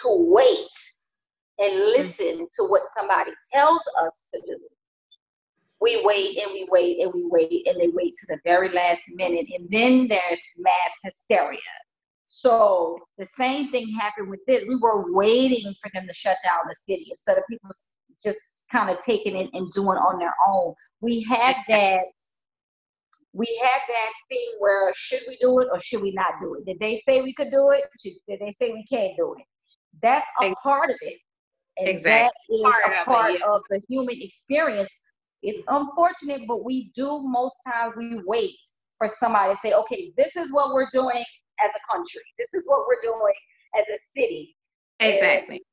to 0.01 0.27
wait 0.29 0.69
and 1.59 1.73
mm-hmm. 1.73 1.97
listen 1.97 2.47
to 2.55 2.63
what 2.65 2.81
somebody 2.95 3.31
tells 3.51 3.81
us 4.01 4.29
to 4.33 4.41
do. 4.47 4.59
We 5.81 6.01
wait 6.05 6.37
and 6.41 6.51
we 6.53 6.67
wait 6.71 6.99
and 7.01 7.11
we 7.13 7.23
wait 7.25 7.67
and 7.67 7.79
they 7.79 7.89
wait 7.89 8.13
to 8.15 8.27
the 8.29 8.39
very 8.43 8.69
last 8.69 9.01
minute. 9.15 9.45
And 9.57 9.67
then 9.69 10.07
there's 10.07 10.41
mass 10.57 10.93
hysteria. 11.03 11.59
So 12.27 12.97
the 13.17 13.25
same 13.25 13.71
thing 13.71 13.89
happened 13.99 14.29
with 14.29 14.39
this. 14.47 14.63
We 14.67 14.77
were 14.77 15.11
waiting 15.13 15.73
for 15.81 15.91
them 15.93 16.07
to 16.07 16.13
shut 16.13 16.37
down 16.43 16.61
the 16.67 16.75
city 16.75 17.07
instead 17.11 17.37
of 17.37 17.43
people 17.49 17.69
just 18.21 18.63
kind 18.71 18.89
of 18.89 19.03
taking 19.03 19.35
it 19.35 19.49
and 19.53 19.71
doing 19.73 19.97
on 19.97 20.19
their 20.19 20.33
own. 20.47 20.73
We 21.01 21.23
had 21.23 21.55
that. 21.69 22.05
We 23.35 23.59
had 23.61 23.79
that 23.89 24.11
thing 24.29 24.47
where 24.59 24.91
should 24.95 25.19
we 25.27 25.37
do 25.41 25.59
it 25.59 25.67
or 25.71 25.79
should 25.81 26.01
we 26.01 26.13
not 26.13 26.39
do 26.41 26.55
it? 26.55 26.65
Did 26.65 26.79
they 26.79 27.01
say 27.05 27.21
we 27.21 27.33
could 27.33 27.51
do 27.51 27.71
it? 27.71 27.83
Did 28.01 28.39
they 28.39 28.51
say 28.51 28.71
we 28.71 28.85
can't 28.85 29.11
do 29.17 29.35
it? 29.37 29.43
That's 30.01 30.29
a 30.41 30.53
part 30.63 30.89
of 30.89 30.95
it. 31.01 31.19
And 31.77 31.89
exactly. 31.89 32.31
that 32.49 32.55
is 32.55 32.61
part 32.61 32.83
a 32.85 33.03
part 33.03 33.29
of, 33.31 33.35
it, 33.35 33.41
yeah. 33.41 33.53
of 33.53 33.61
the 33.69 33.81
human 33.89 34.15
experience. 34.21 34.91
It's 35.43 35.61
unfortunate, 35.67 36.43
but 36.47 36.63
we 36.63 36.91
do 36.95 37.19
most 37.23 37.55
times 37.67 37.93
we 37.97 38.21
wait 38.25 38.55
for 38.97 39.09
somebody 39.09 39.53
to 39.53 39.59
say, 39.59 39.73
okay, 39.73 40.13
this 40.17 40.37
is 40.37 40.53
what 40.53 40.73
we're 40.73 40.87
doing 40.91 41.23
as 41.63 41.71
a 41.71 41.93
country. 41.93 42.21
This 42.39 42.53
is 42.53 42.63
what 42.67 42.85
we're 42.87 43.01
doing 43.01 43.33
as 43.77 43.85
a 43.89 43.97
city. 44.17 44.55
Exactly. 45.01 45.55
And 45.55 45.65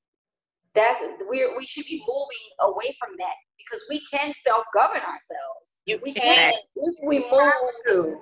that's 0.74 1.00
we 1.30 1.48
we 1.56 1.66
should 1.66 1.84
be 1.86 2.02
moving 2.08 2.72
away 2.72 2.96
from 2.98 3.14
that 3.18 3.36
because 3.58 3.82
we 3.88 4.02
can 4.12 4.32
self 4.34 4.64
govern 4.74 5.00
ourselves. 5.00 5.71
You, 5.86 5.98
we 6.02 6.12
can 6.12 6.52
if 6.76 6.96
we 7.04 7.18
move 7.30 8.18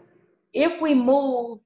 if 0.55 0.81
we 0.81 0.95
move 0.95 1.59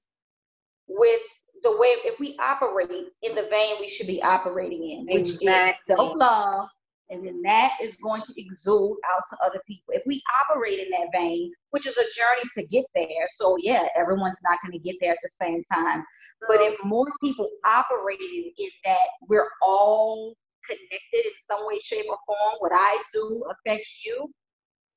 with 0.88 1.20
the 1.62 1.70
way 1.78 1.88
if 2.04 2.18
we 2.18 2.37
operate 2.38 2.90
in 3.22 3.35
the 3.35 3.46
vein 3.50 3.76
we 3.80 3.88
should 3.88 4.07
be 4.07 4.22
operating 4.22 4.90
in, 4.90 5.07
which 5.07 5.30
exactly. 5.30 5.70
is 5.70 5.87
self 5.87 6.12
love, 6.16 6.68
and 7.11 7.26
then 7.26 7.40
that 7.42 7.72
is 7.83 7.96
going 7.96 8.22
to 8.22 8.33
exude 8.37 8.96
out 9.14 9.22
to 9.30 9.37
other 9.44 9.61
people. 9.66 9.94
If 9.94 10.02
we 10.07 10.20
operate 10.42 10.80
in 10.80 10.90
that 10.90 11.09
vein, 11.12 11.52
which 11.70 11.87
is 11.87 11.96
a 11.96 12.02
journey 12.02 12.48
to 12.57 12.66
get 12.66 12.85
there, 12.94 13.26
so 13.37 13.57
yeah, 13.61 13.87
everyone's 13.96 14.40
not 14.48 14.59
going 14.62 14.72
to 14.72 14.78
get 14.78 14.96
there 15.00 15.12
at 15.12 15.18
the 15.22 15.30
same 15.30 15.62
time. 15.72 16.04
But 16.46 16.61
if 16.61 16.83
more 16.85 17.11
people 17.22 17.48
operated 17.64 18.52
in 18.59 18.68
that, 18.85 18.98
we're 19.28 19.48
all 19.62 20.35
connected 20.66 21.26
in 21.26 21.33
some 21.42 21.66
way, 21.66 21.78
shape, 21.78 22.07
or 22.09 22.18
form. 22.26 22.57
What 22.59 22.72
I 22.74 23.02
do 23.12 23.44
affects 23.50 24.04
you. 24.04 24.30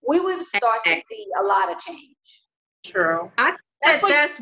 We 0.07 0.19
would 0.19 0.45
start 0.45 0.83
to 0.85 1.01
see 1.09 1.27
a 1.39 1.43
lot 1.43 1.71
of 1.71 1.79
change. 1.79 2.15
True. 2.85 3.31
I 3.37 3.55
think 3.81 4.01
that's. 4.09 4.41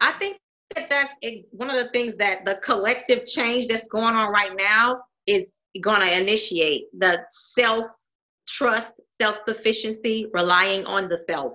I 0.00 0.12
think 0.12 0.38
that 0.74 0.88
that's 0.88 1.12
one 1.50 1.70
of 1.70 1.76
the 1.76 1.90
things 1.90 2.16
that 2.16 2.44
the 2.44 2.56
collective 2.62 3.26
change 3.26 3.68
that's 3.68 3.88
going 3.88 4.14
on 4.14 4.32
right 4.32 4.52
now 4.56 5.00
is 5.26 5.62
going 5.80 6.00
to 6.00 6.20
initiate 6.20 6.84
the 6.98 7.20
self 7.28 7.86
trust, 8.46 9.00
self 9.10 9.36
sufficiency, 9.36 10.26
relying 10.32 10.84
on 10.84 11.08
the 11.08 11.18
self. 11.18 11.52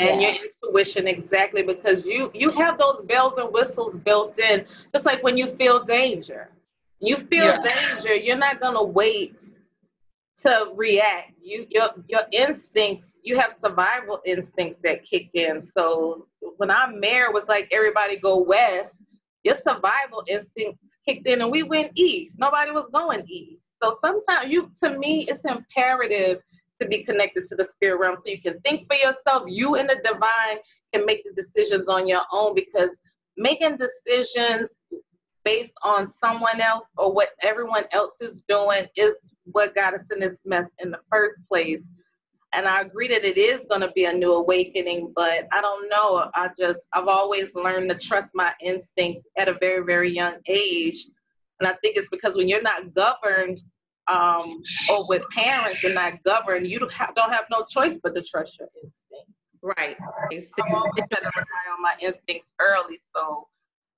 And 0.00 0.22
yeah. 0.22 0.34
your 0.34 0.46
intuition, 0.62 1.08
exactly, 1.08 1.62
because 1.62 2.06
you 2.06 2.30
you 2.34 2.50
have 2.50 2.78
those 2.78 3.02
bells 3.02 3.36
and 3.38 3.52
whistles 3.52 3.96
built 3.96 4.38
in, 4.38 4.64
just 4.92 5.04
like 5.04 5.22
when 5.22 5.36
you 5.36 5.48
feel 5.48 5.82
danger. 5.82 6.50
You 7.00 7.16
feel 7.16 7.44
yeah. 7.44 7.62
danger, 7.62 8.14
you're 8.14 8.36
not 8.36 8.60
gonna 8.60 8.82
wait 8.82 9.42
to 10.42 10.72
react. 10.76 11.32
You 11.42 11.66
your 11.70 11.90
your 12.08 12.22
instincts, 12.32 13.18
you 13.22 13.38
have 13.38 13.52
survival 13.52 14.20
instincts 14.24 14.78
that 14.84 15.04
kick 15.04 15.30
in. 15.34 15.62
So 15.62 16.26
when 16.56 16.70
our 16.70 16.92
mayor 16.92 17.32
was 17.32 17.48
like, 17.48 17.68
everybody 17.72 18.16
go 18.16 18.38
west, 18.38 19.02
your 19.44 19.56
survival 19.56 20.24
instincts 20.28 20.96
kicked 21.06 21.26
in 21.26 21.42
and 21.42 21.50
we 21.50 21.62
went 21.62 21.92
east. 21.94 22.36
Nobody 22.38 22.70
was 22.70 22.88
going 22.92 23.24
east. 23.28 23.62
So 23.82 23.98
sometimes 24.04 24.52
you 24.52 24.70
to 24.82 24.98
me 24.98 25.26
it's 25.28 25.44
imperative 25.44 26.40
to 26.80 26.86
be 26.86 27.02
connected 27.02 27.48
to 27.48 27.56
the 27.56 27.66
spirit 27.74 27.98
realm 27.98 28.16
so 28.16 28.22
you 28.26 28.40
can 28.40 28.60
think 28.60 28.86
for 28.88 28.96
yourself. 28.96 29.44
You 29.46 29.74
and 29.74 29.90
the 29.90 30.00
divine 30.04 30.58
can 30.92 31.04
make 31.04 31.24
the 31.24 31.40
decisions 31.40 31.88
on 31.88 32.06
your 32.06 32.22
own 32.32 32.54
because 32.54 32.90
making 33.36 33.76
decisions 33.76 34.70
based 35.44 35.74
on 35.82 36.10
someone 36.10 36.60
else 36.60 36.86
or 36.96 37.12
what 37.12 37.30
everyone 37.42 37.84
else 37.92 38.20
is 38.20 38.42
doing 38.48 38.84
is 38.96 39.14
what 39.52 39.74
got 39.74 39.94
us 39.94 40.04
in 40.12 40.20
this 40.20 40.40
mess 40.44 40.70
in 40.78 40.90
the 40.90 41.00
first 41.10 41.40
place. 41.50 41.82
and 42.54 42.66
I 42.66 42.80
agree 42.80 43.08
that 43.08 43.24
it 43.24 43.36
is 43.36 43.62
going 43.68 43.82
to 43.82 43.92
be 43.92 44.06
a 44.06 44.12
new 44.12 44.32
awakening, 44.32 45.12
but 45.14 45.46
I 45.52 45.60
don't 45.60 45.88
know. 45.90 46.30
I 46.34 46.48
just, 46.58 46.86
I've 46.94 47.08
always 47.08 47.54
learned 47.54 47.90
to 47.90 47.98
trust 47.98 48.30
my 48.34 48.54
instincts 48.62 49.26
at 49.36 49.48
a 49.48 49.58
very, 49.60 49.84
very 49.84 50.10
young 50.10 50.36
age. 50.46 51.06
And 51.60 51.68
I 51.68 51.72
think 51.82 51.96
it's 51.96 52.08
because 52.08 52.36
when 52.36 52.48
you're 52.48 52.62
not 52.62 52.94
governed 52.94 53.60
um, 54.06 54.62
or 54.90 55.06
with 55.06 55.28
parents 55.30 55.84
and 55.84 55.94
not 55.94 56.22
governed, 56.22 56.66
you 56.66 56.78
don't 56.78 56.92
have, 56.92 57.14
don't 57.14 57.32
have 57.32 57.44
no 57.50 57.66
choice 57.68 57.98
but 58.02 58.14
to 58.14 58.22
trust 58.22 58.58
your 58.58 58.68
instincts. 58.82 59.02
Right. 59.60 59.96
I've 60.00 60.74
always 60.74 61.02
had 61.10 61.20
to 61.20 61.30
rely 61.36 61.64
on 61.72 61.82
my 61.82 61.94
instincts 62.00 62.48
early. 62.60 63.00
So 63.14 63.48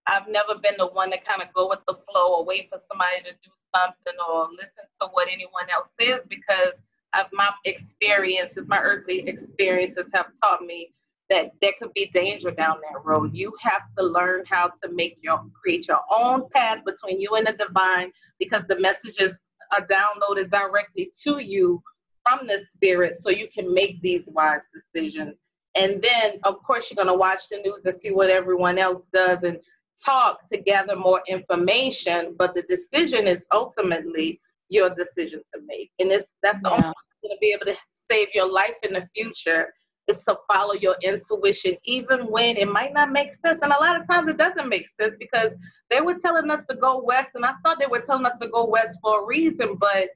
I've 0.06 0.28
never 0.28 0.56
been 0.58 0.74
the 0.78 0.88
one 0.88 1.10
to 1.10 1.18
kind 1.18 1.42
of 1.42 1.52
go 1.52 1.68
with 1.68 1.80
the 1.86 1.94
flow 1.94 2.38
or 2.38 2.44
wait 2.44 2.68
for 2.70 2.78
somebody 2.90 3.22
to 3.24 3.32
do 3.32 3.50
something 3.74 4.14
or 4.28 4.48
listen 4.50 4.84
to 5.00 5.08
what 5.12 5.28
anyone 5.28 5.68
else 5.70 5.88
says 6.00 6.26
because 6.28 6.72
of 7.18 7.26
my 7.32 7.50
experiences, 7.64 8.64
my 8.66 8.80
earthly 8.80 9.20
experiences 9.28 10.04
have 10.14 10.26
taught 10.42 10.62
me 10.62 10.92
that 11.28 11.52
there 11.60 11.72
could 11.80 11.92
be 11.94 12.06
danger 12.12 12.50
down 12.50 12.78
that 12.82 13.04
road. 13.04 13.30
You 13.32 13.54
have 13.60 13.82
to 13.96 14.04
learn 14.04 14.44
how 14.48 14.72
to 14.82 14.90
make 14.92 15.18
your 15.22 15.44
create 15.60 15.86
your 15.86 16.00
own 16.10 16.48
path 16.52 16.84
between 16.84 17.20
you 17.20 17.34
and 17.36 17.46
the 17.46 17.52
divine 17.52 18.10
because 18.38 18.64
the 18.66 18.80
messages 18.80 19.40
are 19.72 19.86
downloaded 19.86 20.50
directly 20.50 21.12
to 21.22 21.38
you 21.38 21.80
from 22.28 22.46
the 22.46 22.64
spirit 22.72 23.16
so 23.22 23.30
you 23.30 23.48
can 23.48 23.72
make 23.72 24.00
these 24.02 24.28
wise 24.32 24.66
decisions. 24.74 25.36
And 25.76 26.02
then 26.02 26.40
of 26.42 26.62
course 26.64 26.90
you're 26.90 27.02
gonna 27.02 27.16
watch 27.16 27.48
the 27.48 27.58
news 27.58 27.80
and 27.84 27.94
see 27.94 28.10
what 28.10 28.30
everyone 28.30 28.78
else 28.78 29.06
does 29.12 29.44
and 29.44 29.58
talk 30.04 30.48
to 30.48 30.58
gather 30.58 30.96
more 30.96 31.22
information, 31.28 32.34
but 32.38 32.54
the 32.54 32.62
decision 32.62 33.26
is 33.26 33.46
ultimately 33.52 34.40
your 34.68 34.90
decision 34.90 35.40
to 35.52 35.60
make. 35.66 35.90
And 35.98 36.10
it's 36.10 36.34
that's 36.42 36.62
the 36.62 36.70
only 36.70 36.86
way 36.86 36.92
you're 37.22 37.30
gonna 37.30 37.38
be 37.40 37.54
able 37.54 37.66
to 37.66 37.76
save 37.92 38.28
your 38.34 38.50
life 38.50 38.74
in 38.82 38.92
the 38.92 39.08
future 39.14 39.72
is 40.08 40.22
to 40.24 40.36
follow 40.50 40.74
your 40.74 40.96
intuition, 41.02 41.76
even 41.84 42.26
when 42.26 42.56
it 42.56 42.68
might 42.68 42.92
not 42.92 43.12
make 43.12 43.34
sense. 43.34 43.60
And 43.62 43.72
a 43.72 43.78
lot 43.78 44.00
of 44.00 44.06
times 44.06 44.30
it 44.30 44.36
doesn't 44.36 44.68
make 44.68 44.86
sense 45.00 45.16
because 45.18 45.54
they 45.88 46.00
were 46.00 46.18
telling 46.18 46.50
us 46.50 46.64
to 46.68 46.76
go 46.76 47.02
west, 47.02 47.30
and 47.34 47.44
I 47.44 47.52
thought 47.62 47.78
they 47.78 47.86
were 47.86 48.00
telling 48.00 48.26
us 48.26 48.36
to 48.40 48.48
go 48.48 48.66
west 48.66 48.98
for 49.02 49.22
a 49.22 49.26
reason, 49.26 49.76
but 49.76 50.08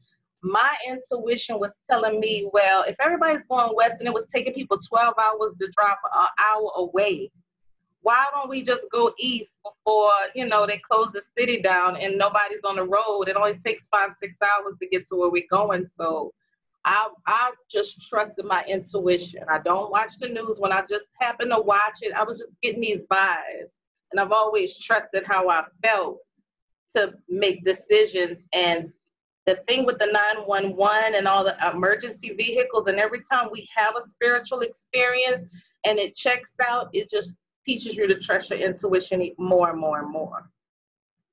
my 0.42 0.76
intuition 0.86 1.58
was 1.58 1.78
telling 1.90 2.20
me, 2.20 2.48
well, 2.52 2.84
if 2.86 2.96
everybody's 3.00 3.46
going 3.46 3.74
west 3.74 3.96
and 4.00 4.06
it 4.06 4.12
was 4.12 4.26
taking 4.26 4.52
people 4.52 4.78
12 4.78 5.14
hours 5.18 5.54
to 5.58 5.70
drive 5.76 5.96
an 6.14 6.26
hour 6.44 6.70
away, 6.76 7.30
why 8.04 8.26
don't 8.34 8.50
we 8.50 8.62
just 8.62 8.86
go 8.92 9.14
east 9.18 9.54
before 9.64 10.12
you 10.34 10.46
know 10.46 10.66
they 10.66 10.76
close 10.90 11.10
the 11.12 11.22
city 11.36 11.62
down 11.62 11.96
and 11.96 12.18
nobody's 12.18 12.62
on 12.62 12.76
the 12.76 12.84
road? 12.84 13.28
It 13.28 13.36
only 13.36 13.54
takes 13.54 13.82
five 13.90 14.10
six 14.22 14.34
hours 14.42 14.74
to 14.80 14.88
get 14.88 15.06
to 15.08 15.16
where 15.16 15.30
we're 15.30 15.44
going. 15.50 15.86
So 15.98 16.32
i 16.84 17.08
i 17.26 17.52
just 17.70 18.06
trusted 18.06 18.44
my 18.44 18.62
intuition. 18.68 19.42
I 19.50 19.58
don't 19.58 19.90
watch 19.90 20.12
the 20.20 20.28
news. 20.28 20.60
When 20.60 20.70
i 20.70 20.82
just 20.88 21.06
happen 21.18 21.48
to 21.48 21.60
watch 21.60 22.00
it 22.02 22.12
i 22.12 22.22
was 22.22 22.38
just 22.38 22.52
getting 22.62 22.82
these 22.82 23.04
vibes. 23.10 23.72
And 24.12 24.20
i've 24.20 24.32
always 24.32 24.76
trusted 24.76 25.24
how 25.26 25.48
i 25.48 25.64
felt 25.82 26.18
to 26.94 27.14
make 27.28 27.64
decisions. 27.64 28.44
And 28.52 28.92
the 29.46 29.56
thing 29.66 29.86
with 29.86 29.98
the 29.98 30.06
911 30.06 31.14
and 31.14 31.26
all 31.26 31.42
the 31.42 31.56
emergency 31.72 32.34
vehicles 32.34 32.86
and 32.88 32.98
every 32.98 33.22
time 33.30 33.48
we 33.50 33.66
have 33.74 33.94
a 33.96 34.08
spiritual 34.08 34.60
experience 34.60 35.46
and 35.84 35.98
it 35.98 36.14
checks 36.14 36.54
out 36.66 36.88
it 36.94 37.10
just 37.10 37.36
teaches 37.64 37.94
you 37.94 38.06
to 38.06 38.18
trust 38.18 38.50
your 38.50 38.58
intuition 38.58 39.30
more 39.38 39.70
and 39.70 39.80
more 39.80 40.00
and 40.00 40.10
more. 40.10 40.50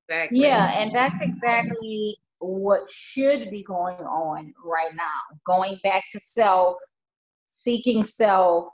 Exactly. 0.08 0.40
Yeah, 0.40 0.72
and 0.78 0.94
that's 0.94 1.20
exactly 1.20 2.16
what 2.38 2.90
should 2.90 3.50
be 3.50 3.62
going 3.62 3.96
on 3.98 4.52
right 4.64 4.94
now. 4.94 5.38
Going 5.46 5.78
back 5.82 6.04
to 6.10 6.20
self, 6.20 6.76
seeking 7.46 8.04
self, 8.04 8.68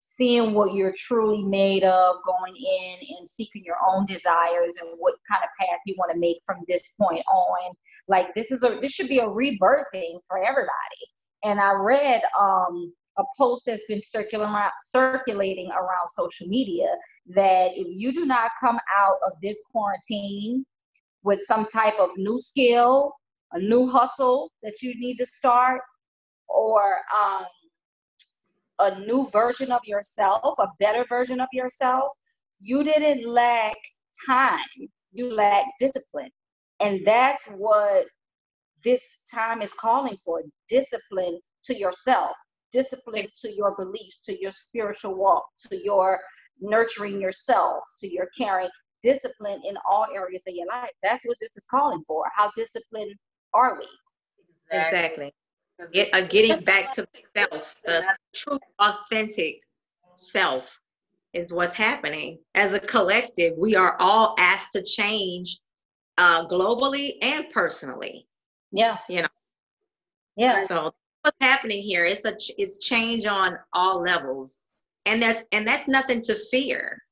seeing 0.00 0.54
what 0.54 0.74
you're 0.74 0.94
truly 0.96 1.42
made 1.42 1.84
of, 1.84 2.16
going 2.24 2.54
in 2.56 3.16
and 3.18 3.28
seeking 3.28 3.62
your 3.64 3.76
own 3.86 4.06
desires 4.06 4.74
and 4.80 4.90
what 4.98 5.14
kind 5.30 5.42
of 5.42 5.50
path 5.58 5.80
you 5.86 5.94
want 5.98 6.12
to 6.12 6.18
make 6.18 6.38
from 6.44 6.56
this 6.68 6.94
point 7.00 7.24
on. 7.32 7.74
Like 8.08 8.34
this 8.34 8.50
is 8.50 8.62
a 8.62 8.78
this 8.80 8.92
should 8.92 9.08
be 9.08 9.18
a 9.18 9.26
rebirthing 9.26 10.20
for 10.28 10.38
everybody. 10.38 11.02
And 11.44 11.60
I 11.60 11.72
read 11.72 12.22
um 12.38 12.92
a 13.18 13.24
post 13.36 13.64
that's 13.66 13.86
been 13.88 14.00
circulating 14.02 15.70
around 15.70 16.08
social 16.12 16.46
media 16.48 16.88
that 17.34 17.70
if 17.74 17.86
you 17.90 18.12
do 18.12 18.26
not 18.26 18.50
come 18.60 18.78
out 18.96 19.16
of 19.26 19.32
this 19.42 19.58
quarantine 19.72 20.64
with 21.22 21.40
some 21.46 21.66
type 21.66 21.94
of 21.98 22.10
new 22.16 22.38
skill, 22.38 23.12
a 23.52 23.58
new 23.58 23.86
hustle 23.86 24.50
that 24.62 24.74
you 24.82 24.94
need 25.00 25.16
to 25.16 25.26
start, 25.26 25.80
or 26.48 26.98
um, 27.16 27.46
a 28.80 29.00
new 29.00 29.28
version 29.32 29.72
of 29.72 29.80
yourself, 29.84 30.54
a 30.58 30.68
better 30.78 31.04
version 31.08 31.40
of 31.40 31.48
yourself, 31.52 32.12
you 32.60 32.84
didn't 32.84 33.26
lack 33.26 33.76
time, 34.26 34.58
you 35.12 35.32
lack 35.32 35.64
discipline. 35.80 36.30
And 36.80 37.04
that's 37.04 37.46
what 37.56 38.04
this 38.84 39.28
time 39.34 39.62
is 39.62 39.72
calling 39.72 40.16
for 40.24 40.42
discipline 40.68 41.40
to 41.64 41.74
yourself 41.74 42.32
discipline 42.72 43.26
to 43.42 43.52
your 43.52 43.74
beliefs, 43.76 44.22
to 44.24 44.40
your 44.40 44.52
spiritual 44.52 45.18
walk, 45.18 45.46
to 45.68 45.76
your 45.82 46.20
nurturing 46.60 47.20
yourself, 47.20 47.84
to 48.00 48.08
your 48.08 48.28
caring, 48.36 48.68
discipline 49.02 49.60
in 49.64 49.76
all 49.88 50.06
areas 50.14 50.44
of 50.48 50.54
your 50.54 50.66
life. 50.66 50.90
That's 51.02 51.26
what 51.26 51.36
this 51.40 51.56
is 51.56 51.66
calling 51.70 52.02
for. 52.06 52.24
How 52.34 52.50
disciplined 52.56 53.14
are 53.54 53.78
we? 53.78 53.86
Exactly. 54.76 55.32
Get, 55.92 56.08
uh, 56.14 56.22
getting 56.22 56.64
back 56.64 56.92
to 56.94 57.06
self, 57.36 57.76
the 57.84 58.02
true, 58.34 58.58
authentic 58.78 59.60
self 60.14 60.80
is 61.34 61.52
what's 61.52 61.74
happening. 61.74 62.38
As 62.54 62.72
a 62.72 62.80
collective, 62.80 63.52
we 63.58 63.76
are 63.76 63.96
all 64.00 64.34
asked 64.38 64.72
to 64.72 64.82
change 64.82 65.60
uh, 66.18 66.46
globally 66.46 67.16
and 67.20 67.46
personally. 67.52 68.26
Yeah. 68.72 68.96
You 69.08 69.22
know. 69.22 69.28
Yeah. 70.36 70.66
So 70.68 70.94
what's 71.26 71.36
happening 71.40 71.82
here. 71.82 72.04
It's 72.04 72.24
a 72.24 72.34
it's 72.56 72.84
change 72.84 73.26
on 73.26 73.58
all 73.72 74.00
levels, 74.00 74.68
and 75.04 75.20
that's 75.20 75.44
and 75.52 75.66
that's 75.66 75.88
nothing 75.88 76.22
to 76.22 76.36
fear. 76.50 77.02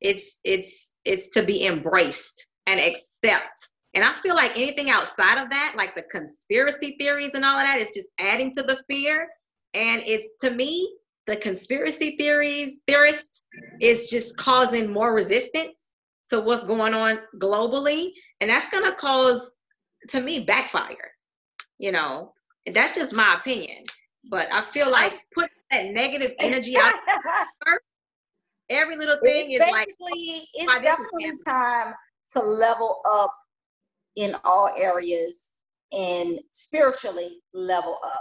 It's 0.00 0.40
it's 0.42 0.94
it's 1.04 1.28
to 1.28 1.44
be 1.44 1.66
embraced 1.66 2.46
and 2.66 2.80
accept. 2.80 3.68
And 3.94 4.04
I 4.04 4.12
feel 4.14 4.34
like 4.34 4.52
anything 4.56 4.90
outside 4.90 5.40
of 5.42 5.50
that, 5.50 5.74
like 5.76 5.94
the 5.94 6.02
conspiracy 6.02 6.96
theories 6.98 7.34
and 7.34 7.44
all 7.44 7.58
of 7.58 7.66
that, 7.66 7.78
is 7.78 7.92
just 7.94 8.08
adding 8.18 8.52
to 8.52 8.62
the 8.62 8.76
fear. 8.88 9.28
And 9.74 10.02
it's 10.04 10.28
to 10.40 10.50
me, 10.50 10.96
the 11.26 11.36
conspiracy 11.36 12.16
theories 12.16 12.80
theorist 12.86 13.44
is 13.80 14.08
just 14.10 14.36
causing 14.36 14.90
more 14.90 15.14
resistance 15.14 15.92
to 16.30 16.40
what's 16.40 16.64
going 16.64 16.94
on 16.94 17.18
globally, 17.38 18.12
and 18.40 18.48
that's 18.48 18.68
gonna 18.70 18.94
cause 18.94 19.52
to 20.08 20.20
me 20.20 20.44
backfire. 20.44 21.12
You 21.78 21.92
know, 21.92 22.32
that's 22.72 22.94
just 22.94 23.14
my 23.14 23.34
opinion. 23.34 23.84
But 24.30 24.48
I 24.52 24.62
feel 24.62 24.90
like 24.90 25.20
put 25.34 25.50
that 25.70 25.86
negative 25.92 26.32
energy 26.38 26.76
out 26.76 26.92
first, 27.66 27.84
every 28.68 28.96
little 28.96 29.16
thing 29.22 29.50
it's 29.50 29.64
is 29.64 29.72
like 29.72 29.88
it's 30.54 30.80
definitely 30.80 31.38
time 31.46 31.94
to 32.34 32.40
level 32.40 33.00
up 33.08 33.34
in 34.16 34.34
all 34.44 34.70
areas 34.76 35.50
and 35.92 36.38
spiritually 36.52 37.38
level 37.54 37.98
up. 38.04 38.20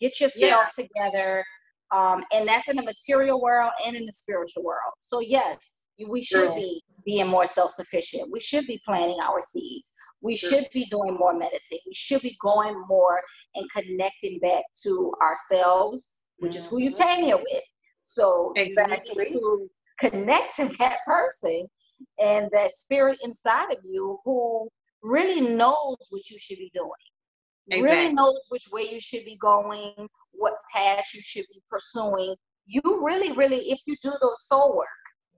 Get 0.00 0.20
yourself 0.20 0.68
yeah. 0.76 0.84
together. 0.84 1.44
Um, 1.92 2.24
and 2.34 2.48
that's 2.48 2.68
in 2.68 2.76
the 2.76 2.82
material 2.82 3.40
world 3.40 3.70
and 3.86 3.96
in 3.96 4.04
the 4.04 4.12
spiritual 4.12 4.64
world. 4.64 4.92
So 4.98 5.20
yes, 5.20 5.83
we 6.08 6.22
should 6.22 6.46
True. 6.46 6.54
be 6.54 6.82
being 7.04 7.28
more 7.28 7.46
self-sufficient. 7.46 8.30
We 8.32 8.40
should 8.40 8.66
be 8.66 8.80
planting 8.84 9.18
our 9.22 9.40
seeds. 9.40 9.92
We 10.20 10.36
True. 10.36 10.48
should 10.48 10.66
be 10.72 10.86
doing 10.86 11.16
more 11.18 11.34
meditating. 11.34 11.80
We 11.86 11.94
should 11.94 12.22
be 12.22 12.36
going 12.42 12.82
more 12.88 13.20
and 13.54 13.70
connecting 13.70 14.38
back 14.40 14.64
to 14.84 15.12
ourselves, 15.22 16.14
which 16.38 16.52
mm-hmm. 16.52 16.58
is 16.58 16.66
who 16.68 16.80
you 16.80 16.92
mm-hmm. 16.92 17.02
came 17.02 17.24
here 17.24 17.36
with. 17.36 17.62
So 18.02 18.52
exactly 18.56 19.26
to 19.26 19.68
connect 19.98 20.56
to 20.56 20.68
that 20.78 20.98
person 21.06 21.66
and 22.22 22.50
that 22.52 22.72
spirit 22.72 23.18
inside 23.22 23.70
of 23.70 23.78
you 23.82 24.18
who 24.24 24.68
really 25.02 25.40
knows 25.40 25.96
what 26.10 26.28
you 26.30 26.38
should 26.38 26.58
be 26.58 26.70
doing. 26.72 26.90
Exactly. 27.68 27.96
Really 27.96 28.12
knows 28.12 28.40
which 28.48 28.64
way 28.72 28.88
you 28.90 29.00
should 29.00 29.24
be 29.24 29.38
going, 29.40 29.94
what 30.32 30.54
path 30.74 31.06
you 31.14 31.20
should 31.22 31.46
be 31.52 31.62
pursuing. 31.70 32.34
You 32.66 32.82
really, 33.02 33.32
really, 33.32 33.70
if 33.70 33.80
you 33.86 33.96
do 34.02 34.10
the 34.10 34.36
soul 34.42 34.76
work, 34.76 34.88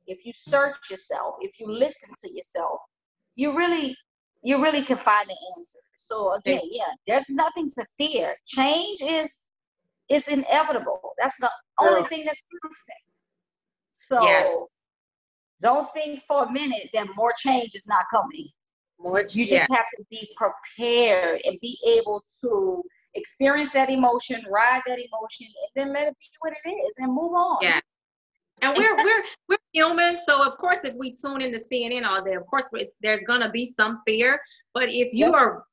if 0.07 0.25
you 0.25 0.33
search 0.33 0.91
yourself, 0.91 1.37
if 1.41 1.59
you 1.61 1.67
listen 1.71 2.11
to 2.23 2.35
yourself, 2.35 2.81
you 3.35 3.57
really 3.57 3.97
you 4.43 4.63
really 4.63 4.83
can 4.83 4.97
find 4.97 5.29
the 5.29 5.37
answer. 5.57 5.79
So 5.97 6.35
again, 6.35 6.61
yeah, 6.71 6.93
there's 7.07 7.29
nothing 7.31 7.69
to 7.71 7.85
fear. 7.99 8.37
Change 8.47 8.99
is 9.03 9.49
is 10.09 10.29
inevitable. 10.29 11.13
That's 11.19 11.39
the 11.41 11.51
only 11.81 12.09
thing 12.09 12.25
that's 12.25 12.45
constant. 12.63 12.99
So 13.93 14.23
yes. 14.23 14.63
don't 15.61 15.91
think 15.93 16.23
for 16.29 16.45
a 16.45 16.53
minute 16.53 16.91
that 16.95 17.09
more 17.17 17.33
change 17.37 17.71
is 17.75 17.87
not 17.89 18.05
coming. 18.11 18.47
More, 18.99 19.23
you 19.29 19.47
just 19.47 19.67
yeah. 19.69 19.77
have 19.77 19.87
to 19.99 20.05
be 20.11 20.29
prepared 20.37 21.41
and 21.45 21.59
be 21.61 21.79
able 21.87 22.23
to 22.43 22.83
experience 23.15 23.73
that 23.73 23.91
emotion, 23.91 24.43
ride 24.51 24.83
that 24.87 24.99
emotion, 24.99 25.49
and 25.49 25.71
then 25.75 25.93
let 25.93 26.09
it 26.09 26.17
be 26.19 26.27
what 26.41 26.53
it 26.53 26.69
is 26.69 26.95
and 26.99 27.13
move 27.13 27.33
on. 27.35 27.59
Yeah. 27.63 27.81
And 28.63 28.77
we're 28.77 28.97
we're 28.97 29.25
we're 29.49 29.57
human, 29.73 30.17
so 30.17 30.47
of 30.47 30.57
course, 30.59 30.79
if 30.83 30.95
we 30.95 31.15
tune 31.15 31.43
into 31.43 31.59
CNN 31.59 32.05
all 32.05 32.25
day, 32.25 32.35
of 32.35 32.47
course, 32.47 32.65
there's 33.03 33.23
gonna 33.27 33.51
be 33.51 33.67
some 33.67 34.01
fear. 34.07 34.41
But 34.73 34.85
if 34.85 35.13
you 35.13 35.27
yep. 35.27 35.35
are 35.35 35.65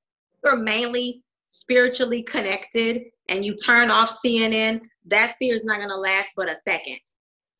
you're 0.43 0.57
mainly 0.57 1.23
spiritually 1.45 2.23
connected 2.23 3.03
and 3.29 3.45
you 3.45 3.55
turn 3.55 3.89
off 3.89 4.09
CNN, 4.09 4.81
that 5.05 5.35
fear 5.39 5.55
is 5.55 5.63
not 5.63 5.79
gonna 5.79 5.95
last 5.95 6.33
but 6.35 6.49
a 6.49 6.55
second 6.55 6.99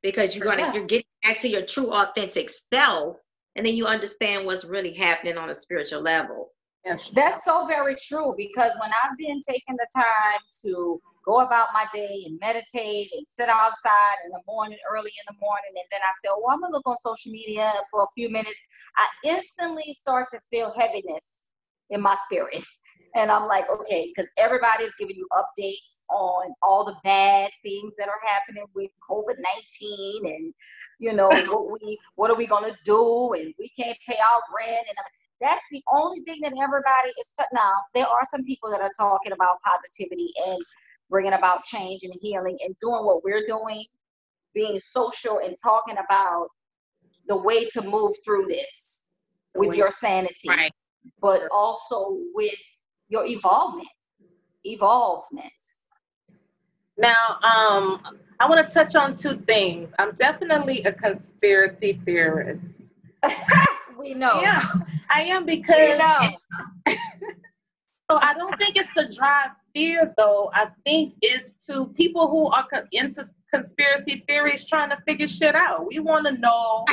because 0.01 0.35
you're 0.35 0.45
gonna 0.45 0.63
yeah. 0.63 0.73
you're 0.73 0.85
getting 0.85 1.07
back 1.23 1.39
to 1.39 1.47
your 1.47 1.65
true 1.65 1.91
authentic 1.91 2.49
self, 2.49 3.17
and 3.55 3.65
then 3.65 3.75
you 3.75 3.85
understand 3.85 4.45
what's 4.45 4.65
really 4.65 4.93
happening 4.93 5.37
on 5.37 5.49
a 5.49 5.53
spiritual 5.53 6.01
level. 6.01 6.52
That's 7.13 7.45
so 7.45 7.65
very 7.65 7.95
true 7.95 8.33
because 8.35 8.75
when 8.81 8.91
I've 8.91 9.17
been 9.17 9.41
taking 9.47 9.75
the 9.77 9.87
time 9.95 10.41
to 10.63 10.99
go 11.25 11.39
about 11.39 11.67
my 11.73 11.85
day 11.93 12.23
and 12.25 12.37
meditate 12.41 13.09
and 13.15 13.25
sit 13.27 13.47
outside 13.47 14.15
in 14.25 14.31
the 14.31 14.41
morning, 14.45 14.77
early 14.91 15.11
in 15.11 15.33
the 15.33 15.39
morning, 15.39 15.71
and 15.75 15.85
then 15.91 16.01
I 16.01 16.11
say, 16.21 16.29
oh, 16.29 16.45
I'm 16.51 16.59
gonna 16.59 16.73
look 16.73 16.85
on 16.85 16.97
social 16.97 17.31
media 17.31 17.71
for 17.89 18.03
a 18.03 18.07
few 18.13 18.29
minutes, 18.29 18.59
I 18.97 19.07
instantly 19.29 19.93
start 19.93 20.27
to 20.31 20.39
feel 20.49 20.73
heaviness 20.77 21.53
in 21.89 22.01
my 22.01 22.15
spirit. 22.15 22.63
And 23.15 23.29
I'm 23.29 23.45
like, 23.45 23.69
okay, 23.69 24.09
because 24.09 24.27
everybody's 24.39 24.89
giving 24.97 25.15
you 25.15 25.27
updates 25.33 26.03
on 26.09 26.51
all 26.63 26.83
the 26.83 26.95
bad 27.03 27.51
things 27.61 27.95
that 27.99 28.07
are 28.07 28.19
happening 28.25 28.65
with 28.73 28.89
COVID 29.07 29.35
19 30.23 30.33
and 30.33 30.53
you 30.97 31.13
know 31.13 31.29
what 31.47 31.71
we 31.71 31.99
what 32.15 32.31
are 32.31 32.35
we 32.35 32.47
gonna 32.47 32.75
do 32.85 33.33
and 33.33 33.53
we 33.59 33.69
can't 33.77 33.97
pay 34.07 34.15
our 34.15 34.41
rent 34.57 34.87
and 34.89 34.97
that's 35.41 35.67
the 35.71 35.81
only 35.91 36.19
thing 36.21 36.39
that 36.41 36.53
everybody 36.61 37.09
is 37.19 37.33
t- 37.37 37.45
now 37.53 37.73
there 37.93 38.07
are 38.07 38.23
some 38.29 38.43
people 38.45 38.69
that 38.69 38.81
are 38.81 38.91
talking 38.97 39.31
about 39.31 39.57
positivity 39.61 40.31
and 40.47 40.59
bringing 41.09 41.33
about 41.33 41.63
change 41.63 42.01
and 42.03 42.13
healing 42.21 42.57
and 42.65 42.75
doing 42.79 43.05
what 43.05 43.23
we're 43.23 43.45
doing 43.45 43.83
being 44.53 44.77
social 44.79 45.39
and 45.39 45.55
talking 45.61 45.95
about 45.97 46.47
the 47.27 47.35
way 47.35 47.65
to 47.65 47.81
move 47.81 48.11
through 48.25 48.45
this 48.47 49.07
with 49.55 49.75
your 49.75 49.89
sanity 49.89 50.49
right. 50.49 50.71
but 51.21 51.41
also 51.51 52.17
with 52.33 52.53
your 53.09 53.25
evolvement 53.25 53.87
evolvement. 54.65 55.51
Now 56.97 57.37
um 57.43 58.01
i 58.39 58.47
want 58.47 58.65
to 58.65 58.73
touch 58.73 58.95
on 58.95 59.15
two 59.15 59.33
things. 59.33 59.89
I'm 59.99 60.15
definitely 60.15 60.83
a 60.83 60.91
conspiracy 60.91 61.99
theorist 62.05 62.63
we 64.03 64.13
know 64.13 64.41
yeah 64.41 64.69
I 65.13 65.21
am 65.23 65.45
because 65.55 65.77
you 65.77 65.97
know. 65.97 66.37
so 68.11 68.17
I 68.21 68.33
don't 68.33 68.55
think 68.57 68.77
it's 68.77 68.93
to 68.97 69.13
drive 69.15 69.51
fear 69.73 70.13
though. 70.17 70.49
I 70.53 70.67
think 70.85 71.13
it's 71.21 71.53
to 71.69 71.87
people 71.87 72.29
who 72.29 72.47
are 72.47 72.67
into 72.91 73.27
conspiracy 73.53 74.23
theories 74.27 74.67
trying 74.67 74.89
to 74.89 74.97
figure 75.07 75.27
shit 75.27 75.55
out. 75.55 75.87
We 75.87 75.99
want 75.99 76.25
to 76.27 76.33
know. 76.33 76.85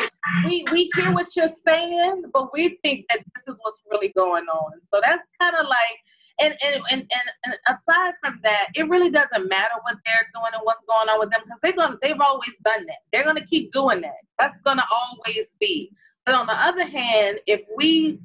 we 0.44 0.64
we 0.70 0.90
hear 0.94 1.12
what 1.12 1.34
you're 1.34 1.50
saying, 1.66 2.24
but 2.32 2.52
we 2.52 2.78
think 2.82 3.06
that 3.08 3.18
this 3.18 3.48
is 3.48 3.58
what's 3.62 3.82
really 3.90 4.12
going 4.16 4.44
on. 4.44 4.72
So 4.92 5.00
that's 5.02 5.22
kind 5.40 5.56
of 5.56 5.66
like. 5.66 5.98
And, 6.42 6.54
and, 6.64 6.80
and, 6.90 7.02
and, 7.44 7.54
aside 7.68 8.14
from 8.24 8.40
that, 8.44 8.68
it 8.74 8.88
really 8.88 9.10
doesn't 9.10 9.46
matter 9.50 9.74
what 9.82 9.96
they're 10.06 10.26
doing 10.32 10.52
and 10.54 10.62
what's 10.62 10.80
going 10.88 11.06
on 11.10 11.20
with 11.20 11.30
them 11.30 11.42
because 11.44 11.58
they're 11.62 11.72
gonna 11.74 11.98
they've 12.00 12.18
always 12.18 12.52
done 12.64 12.86
that. 12.86 12.96
They're 13.12 13.24
gonna 13.24 13.44
keep 13.44 13.70
doing 13.72 14.00
that. 14.00 14.14
That's 14.38 14.56
gonna 14.64 14.86
always 14.90 15.48
be. 15.60 15.92
But 16.26 16.34
on 16.34 16.46
the 16.46 16.54
other 16.54 16.86
hand, 16.86 17.36
if 17.46 17.64
we 17.76 18.20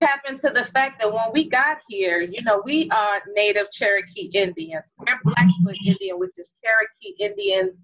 tap 0.00 0.22
into 0.28 0.50
the 0.50 0.64
fact 0.66 1.00
that 1.00 1.12
when 1.12 1.32
we 1.32 1.48
got 1.48 1.78
here, 1.88 2.20
you 2.20 2.42
know, 2.42 2.62
we 2.64 2.90
are 2.90 3.22
native 3.34 3.70
Cherokee 3.72 4.30
Indians. 4.34 4.84
We're 4.98 5.18
Blackfoot 5.24 5.76
Indian, 5.84 6.18
which 6.18 6.32
is 6.36 6.48
Cherokee 6.64 7.22
Indians 7.22 7.76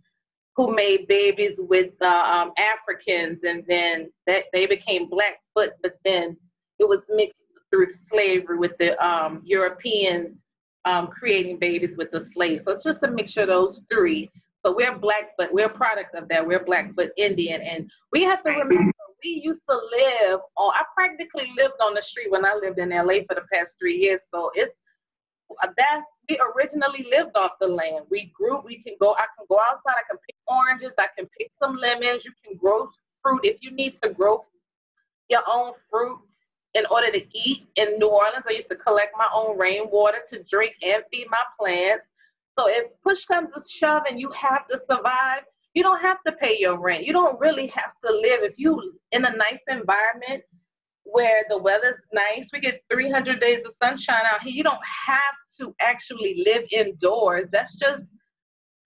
who 0.56 0.74
made 0.74 1.06
babies 1.06 1.58
with 1.58 1.92
uh, 2.02 2.06
um, 2.06 2.52
Africans, 2.58 3.44
and 3.44 3.64
then 3.68 4.10
that 4.26 4.44
they 4.52 4.66
became 4.66 5.08
Blackfoot, 5.08 5.74
but 5.82 5.94
then 6.04 6.36
it 6.78 6.88
was 6.88 7.02
mixed 7.08 7.44
through 7.70 7.86
slavery 8.12 8.58
with 8.58 8.76
the 8.78 8.98
um, 9.04 9.42
Europeans 9.44 10.36
um, 10.84 11.06
creating 11.06 11.58
babies 11.58 11.96
with 11.96 12.10
the 12.10 12.24
slaves. 12.24 12.64
So 12.64 12.72
it's 12.72 12.84
just 12.84 13.02
a 13.04 13.10
mixture 13.10 13.42
of 13.42 13.48
those 13.48 13.82
three. 13.90 14.30
So 14.64 14.74
we're 14.74 14.98
Blackfoot. 14.98 15.52
We're 15.52 15.66
a 15.66 15.70
product 15.70 16.14
of 16.14 16.28
that. 16.28 16.46
We're 16.46 16.64
Blackfoot 16.64 17.12
Indian, 17.16 17.62
and 17.62 17.90
we 18.12 18.22
have 18.22 18.42
to 18.42 18.50
remember 18.50 18.90
we 19.22 19.40
used 19.44 19.62
to 19.68 19.76
live 19.76 20.40
on. 20.56 20.72
I 20.74 20.84
practically 20.94 21.52
lived 21.56 21.74
on 21.82 21.94
the 21.94 22.02
street 22.02 22.30
when 22.30 22.44
I 22.44 22.54
lived 22.54 22.78
in 22.78 22.90
LA 22.90 23.24
for 23.28 23.34
the 23.34 23.44
past 23.52 23.76
three 23.78 23.96
years. 23.96 24.20
So 24.32 24.50
it's 24.54 24.72
that's 25.76 26.04
we 26.28 26.38
originally 26.54 27.06
lived 27.10 27.36
off 27.36 27.52
the 27.60 27.66
land. 27.66 28.04
We 28.08 28.32
grew. 28.34 28.62
We 28.62 28.82
can 28.82 28.94
go. 29.00 29.14
I 29.14 29.26
can 29.36 29.46
go 29.48 29.58
outside. 29.58 29.96
I 29.98 30.02
can 30.08 30.18
pick 30.18 30.36
oranges. 30.46 30.92
I 30.98 31.08
can 31.18 31.28
pick 31.36 31.50
some 31.60 31.76
lemons. 31.76 32.24
You 32.24 32.32
can 32.44 32.56
grow 32.56 32.88
fruit 33.22 33.40
if 33.44 33.56
you 33.60 33.72
need 33.72 34.00
to 34.02 34.10
grow 34.10 34.40
your 35.28 35.42
own 35.50 35.72
fruits 35.90 36.50
in 36.74 36.86
order 36.86 37.10
to 37.10 37.22
eat. 37.36 37.66
In 37.76 37.98
New 37.98 38.08
Orleans, 38.08 38.44
I 38.48 38.52
used 38.52 38.68
to 38.68 38.76
collect 38.76 39.12
my 39.18 39.28
own 39.34 39.58
rainwater 39.58 40.18
to 40.32 40.42
drink 40.44 40.74
and 40.82 41.02
feed 41.12 41.26
my 41.30 41.42
plants. 41.58 42.04
So 42.58 42.68
if 42.68 42.84
push 43.02 43.24
comes 43.24 43.48
to 43.54 43.62
shove 43.68 44.02
and 44.08 44.20
you 44.20 44.30
have 44.30 44.68
to 44.68 44.80
survive, 44.90 45.42
you 45.74 45.82
don't 45.82 46.00
have 46.00 46.18
to 46.26 46.32
pay 46.32 46.58
your 46.58 46.78
rent. 46.78 47.04
You 47.04 47.12
don't 47.12 47.38
really 47.38 47.68
have 47.68 47.92
to 48.04 48.12
live 48.12 48.42
if 48.42 48.54
you 48.56 48.94
in 49.12 49.24
a 49.24 49.36
nice 49.36 49.62
environment 49.68 50.42
where 51.04 51.44
the 51.48 51.58
weather's 51.58 52.00
nice. 52.12 52.50
We 52.52 52.60
get 52.60 52.82
300 52.90 53.40
days 53.40 53.64
of 53.64 53.74
sunshine 53.80 54.24
out 54.26 54.42
here. 54.42 54.52
You 54.52 54.64
don't 54.64 54.84
have 55.06 55.34
to 55.60 55.74
actually 55.80 56.42
live 56.44 56.64
indoors. 56.72 57.48
That's 57.52 57.76
just 57.76 58.12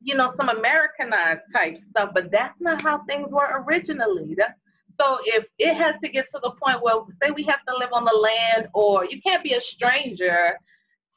you 0.01 0.15
know 0.15 0.31
some 0.37 0.51
Americanized 0.51 1.45
type 1.53 1.79
stuff, 1.79 2.11
but 2.15 2.31
that's 2.31 2.61
not 2.61 2.83
how 2.83 3.03
things 3.09 3.33
were 3.33 3.65
originally. 3.67 4.35
That's 4.37 4.59
so 5.01 5.19
if 5.25 5.47
it 5.59 5.75
has 5.75 5.97
to 6.03 6.09
get 6.09 6.27
to 6.27 6.41
the 6.43 6.53
point 6.63 6.83
where 6.83 6.97
say 7.23 7.31
we 7.31 7.43
have 7.45 7.65
to 7.69 7.77
live 7.77 7.91
on 7.93 8.05
the 8.05 8.13
land 8.13 8.69
or 8.75 9.07
you 9.07 9.21
can't 9.23 9.43
be 9.43 9.55
a 9.55 9.61
stranger 9.61 10.57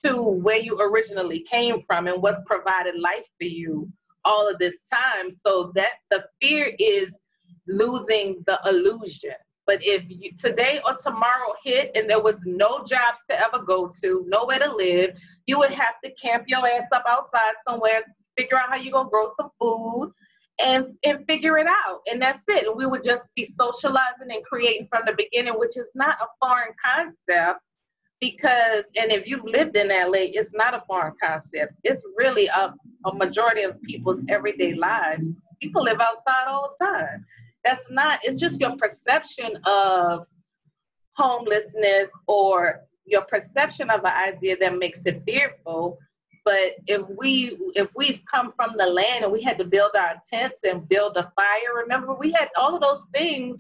to 0.03 0.21
where 0.21 0.57
you 0.57 0.79
originally 0.79 1.41
came 1.49 1.81
from 1.81 2.07
and 2.07 2.21
what's 2.21 2.41
provided 2.45 2.99
life 2.99 3.25
for 3.39 3.45
you 3.45 3.91
all 4.27 4.49
of 4.49 4.59
this 4.59 4.75
time. 4.93 5.31
So 5.45 5.71
that 5.75 5.93
the 6.11 6.25
fear 6.41 6.73
is 6.79 7.17
losing 7.67 8.43
the 8.45 8.59
illusion. 8.65 9.35
But 9.65 9.79
if 9.81 10.03
you, 10.07 10.31
today 10.37 10.79
or 10.85 10.95
tomorrow 10.95 11.53
hit 11.63 11.91
and 11.95 12.09
there 12.09 12.21
was 12.21 12.37
no 12.45 12.85
jobs 12.85 13.19
to 13.29 13.39
ever 13.39 13.59
go 13.59 13.91
to, 14.01 14.25
nowhere 14.27 14.59
to 14.59 14.73
live, 14.73 15.17
you 15.45 15.59
would 15.59 15.71
have 15.71 15.95
to 16.03 16.11
camp 16.11 16.45
your 16.47 16.65
ass 16.65 16.87
up 16.93 17.03
outside 17.07 17.53
somewhere, 17.67 18.01
figure 18.37 18.57
out 18.57 18.69
how 18.69 18.77
you're 18.77 18.93
gonna 18.93 19.09
grow 19.09 19.29
some 19.35 19.49
food 19.59 20.13
and 20.63 20.95
and 21.05 21.25
figure 21.27 21.57
it 21.57 21.67
out. 21.67 21.99
And 22.09 22.21
that's 22.21 22.47
it. 22.47 22.65
And 22.65 22.77
we 22.77 22.85
would 22.85 23.03
just 23.03 23.29
be 23.35 23.53
socializing 23.59 24.31
and 24.31 24.43
creating 24.45 24.87
from 24.89 25.03
the 25.05 25.13
beginning, 25.17 25.59
which 25.59 25.75
is 25.75 25.89
not 25.95 26.17
a 26.21 26.27
foreign 26.41 26.73
concept 26.83 27.59
because 28.19 28.83
and 28.99 29.11
if 29.11 29.27
you've 29.27 29.43
lived 29.43 29.75
in 29.75 29.89
LA, 29.89 30.25
it's 30.33 30.53
not 30.53 30.73
a 30.73 30.83
foreign 30.87 31.13
concept. 31.21 31.73
It's 31.83 32.01
really 32.15 32.47
a, 32.47 32.73
a 33.05 33.13
majority 33.13 33.61
of 33.63 33.81
people's 33.83 34.19
everyday 34.29 34.73
lives. 34.73 35.27
People 35.61 35.83
live 35.83 35.99
outside 35.99 36.47
all 36.47 36.71
the 36.77 36.85
time. 36.85 37.25
That's 37.63 37.89
not, 37.89 38.19
it's 38.23 38.39
just 38.39 38.59
your 38.59 38.75
perception 38.77 39.57
of 39.65 40.25
homelessness 41.13 42.09
or 42.27 42.81
your 43.05 43.23
perception 43.23 43.89
of 43.89 44.01
an 44.01 44.13
idea 44.13 44.57
that 44.57 44.77
makes 44.77 45.05
it 45.05 45.23
fearful. 45.25 45.97
But 46.47 46.75
if 46.87 47.05
we 47.09 47.57
if 47.75 47.93
we've 47.93 48.21
come 48.33 48.53
from 48.55 48.75
the 48.77 48.85
land 48.85 49.25
and 49.25 49.33
we 49.33 49.43
had 49.43 49.59
to 49.59 49.65
build 49.65 49.91
our 49.97 50.15
tents 50.31 50.61
and 50.63 50.87
build 50.87 51.17
a 51.17 51.29
fire, 51.35 51.75
remember 51.75 52.13
we 52.13 52.31
had 52.31 52.47
all 52.55 52.73
of 52.73 52.81
those 52.81 53.05
things 53.13 53.57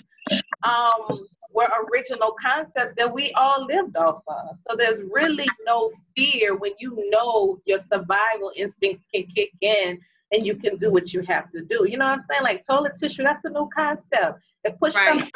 um, 0.63 1.19
were 1.53 1.67
original 1.91 2.33
concepts 2.41 2.93
that 2.95 3.13
we 3.13 3.33
all 3.33 3.65
lived 3.65 3.97
off 3.97 4.21
of. 4.29 4.57
So 4.69 4.77
there's 4.77 5.01
really 5.11 5.49
no 5.65 5.91
fear 6.15 6.55
when 6.55 6.71
you 6.79 7.09
know 7.09 7.59
your 7.65 7.79
survival 7.79 8.53
instincts 8.55 9.05
can 9.13 9.25
kick 9.25 9.51
in 9.59 9.99
and 10.31 10.47
you 10.47 10.55
can 10.55 10.77
do 10.77 10.89
what 10.89 11.11
you 11.11 11.23
have 11.23 11.51
to 11.51 11.65
do. 11.65 11.85
You 11.89 11.97
know 11.97 12.05
what 12.05 12.19
I'm 12.19 12.25
saying? 12.29 12.43
Like 12.43 12.65
toilet 12.65 12.93
tissue, 12.97 13.23
that's 13.23 13.43
a 13.43 13.49
new 13.49 13.69
concept. 13.75 14.39
If 14.63 14.79
push 14.79 14.95
right. 14.95 15.19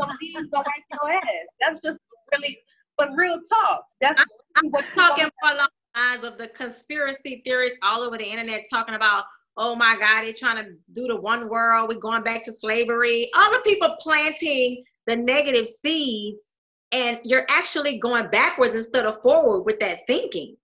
some 0.00 0.16
leaves 0.22 0.50
to 0.50 0.62
your 0.92 1.10
ass. 1.10 1.22
That's 1.60 1.80
just 1.80 1.98
really, 2.32 2.56
but 2.96 3.10
real 3.16 3.40
talk. 3.48 3.86
That's 4.00 4.20
I'm, 4.54 4.70
I'm 4.76 4.84
talking 4.94 5.30
along 5.42 5.56
the 5.56 5.77
lines 5.96 6.24
of 6.24 6.38
the 6.38 6.48
conspiracy 6.48 7.42
theorists 7.44 7.78
all 7.82 8.02
over 8.02 8.18
the 8.18 8.24
internet 8.24 8.64
talking 8.70 8.94
about 8.94 9.24
oh 9.58 9.74
my 9.74 9.96
God, 10.00 10.22
they're 10.22 10.32
trying 10.32 10.64
to 10.64 10.70
do 10.92 11.08
the 11.08 11.16
one 11.16 11.48
world, 11.48 11.88
we're 11.88 11.98
going 11.98 12.22
back 12.22 12.44
to 12.44 12.52
slavery. 12.52 13.28
All 13.36 13.50
the 13.50 13.60
people 13.64 13.96
planting 13.98 14.84
the 15.06 15.16
negative 15.16 15.66
seeds, 15.66 16.54
and 16.92 17.18
you're 17.24 17.44
actually 17.50 17.98
going 17.98 18.30
backwards 18.30 18.74
instead 18.74 19.04
of 19.04 19.20
forward 19.20 19.62
with 19.62 19.80
that 19.80 20.06
thinking. 20.06 20.56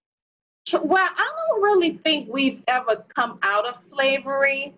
Well, 0.72 1.04
I 1.04 1.30
don't 1.48 1.62
really 1.62 1.98
think 2.04 2.32
we've 2.32 2.62
ever 2.68 3.04
come 3.14 3.38
out 3.42 3.66
of 3.66 3.76
slavery. 3.92 4.74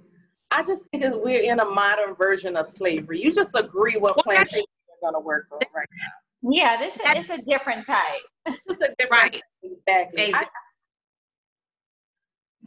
I 0.50 0.64
just 0.64 0.82
think 0.90 1.02
that 1.02 1.22
we're 1.22 1.42
in 1.42 1.60
a 1.60 1.64
modern 1.64 2.14
version 2.14 2.56
of 2.56 2.66
slavery. 2.66 3.22
You 3.22 3.32
just 3.32 3.52
agree 3.54 3.96
what 3.96 4.16
plantation 4.16 4.60
is 4.60 4.98
going 5.02 5.14
to 5.14 5.20
work 5.20 5.46
on 5.52 5.58
right 5.74 5.88
now. 5.90 6.50
Yeah, 6.50 6.78
this 6.78 6.98
is 6.98 7.30
a 7.30 7.42
different 7.42 7.86
type. 7.86 8.22
It's 8.46 8.80
a 8.80 8.94
different. 10.16 10.28
Exactly. 10.28 10.28
exactly. 10.28 10.50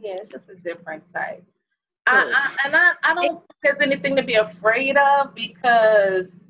I, 0.02 0.06
yeah, 0.06 0.20
it's 0.20 0.30
just 0.30 0.48
a 0.48 0.54
different 0.56 1.02
type. 1.14 1.44
I, 2.06 2.32
I, 2.34 2.66
and 2.66 2.76
I, 2.76 2.92
I 3.04 3.14
don't 3.14 3.22
think 3.22 3.40
there's 3.62 3.80
anything 3.80 4.16
to 4.16 4.22
be 4.22 4.34
afraid 4.34 4.96
of 4.96 5.34
because 5.34 6.40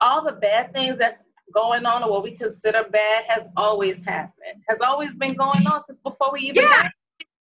all 0.00 0.24
the 0.24 0.32
bad 0.32 0.72
things 0.72 0.98
that's 0.98 1.22
going 1.52 1.86
on 1.86 2.02
or 2.02 2.10
what 2.10 2.22
we 2.22 2.32
consider 2.32 2.84
bad 2.90 3.24
has 3.28 3.48
always 3.56 4.02
happened, 4.04 4.62
has 4.68 4.80
always 4.80 5.14
been 5.14 5.34
going 5.34 5.66
on 5.66 5.82
since 5.84 5.98
before 5.98 6.30
we 6.32 6.40
even 6.40 6.62
yeah. 6.62 6.88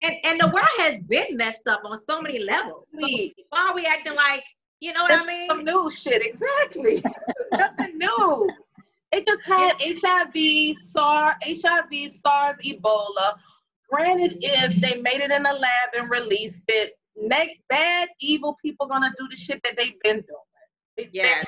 And, 0.02 0.16
and 0.24 0.40
the 0.40 0.48
world 0.48 0.66
has 0.78 0.98
been 1.08 1.36
messed 1.36 1.66
up 1.66 1.82
on 1.84 1.98
so 1.98 2.22
many 2.22 2.38
levels. 2.38 2.86
So 2.88 3.06
why 3.50 3.68
are 3.68 3.74
we 3.74 3.84
acting 3.84 4.14
like, 4.14 4.42
you 4.80 4.94
know 4.94 5.02
what 5.02 5.22
I 5.22 5.26
mean? 5.26 5.48
Some 5.48 5.62
new 5.62 5.90
shit, 5.90 6.24
exactly. 6.24 7.04
Nothing 7.52 7.98
new. 7.98 8.50
It 9.12 9.26
just 9.26 9.46
had 9.46 9.74
HIV, 9.80 10.76
SARS, 10.92 11.34
HIV, 11.44 12.12
SARS, 12.24 12.56
Ebola. 12.64 13.36
Granted, 13.90 14.38
if 14.40 14.80
they 14.80 15.00
made 15.00 15.20
it 15.20 15.32
in 15.32 15.46
a 15.46 15.52
lab 15.52 15.88
and 15.96 16.08
released 16.10 16.62
it, 16.68 16.96
make 17.16 17.60
bad, 17.68 18.08
evil 18.20 18.56
people 18.62 18.86
gonna 18.86 19.12
do 19.18 19.26
the 19.28 19.36
shit 19.36 19.60
that 19.64 19.76
they've 19.76 20.00
been 20.02 20.16
doing. 20.16 20.96
They, 20.96 21.08
yes. 21.12 21.46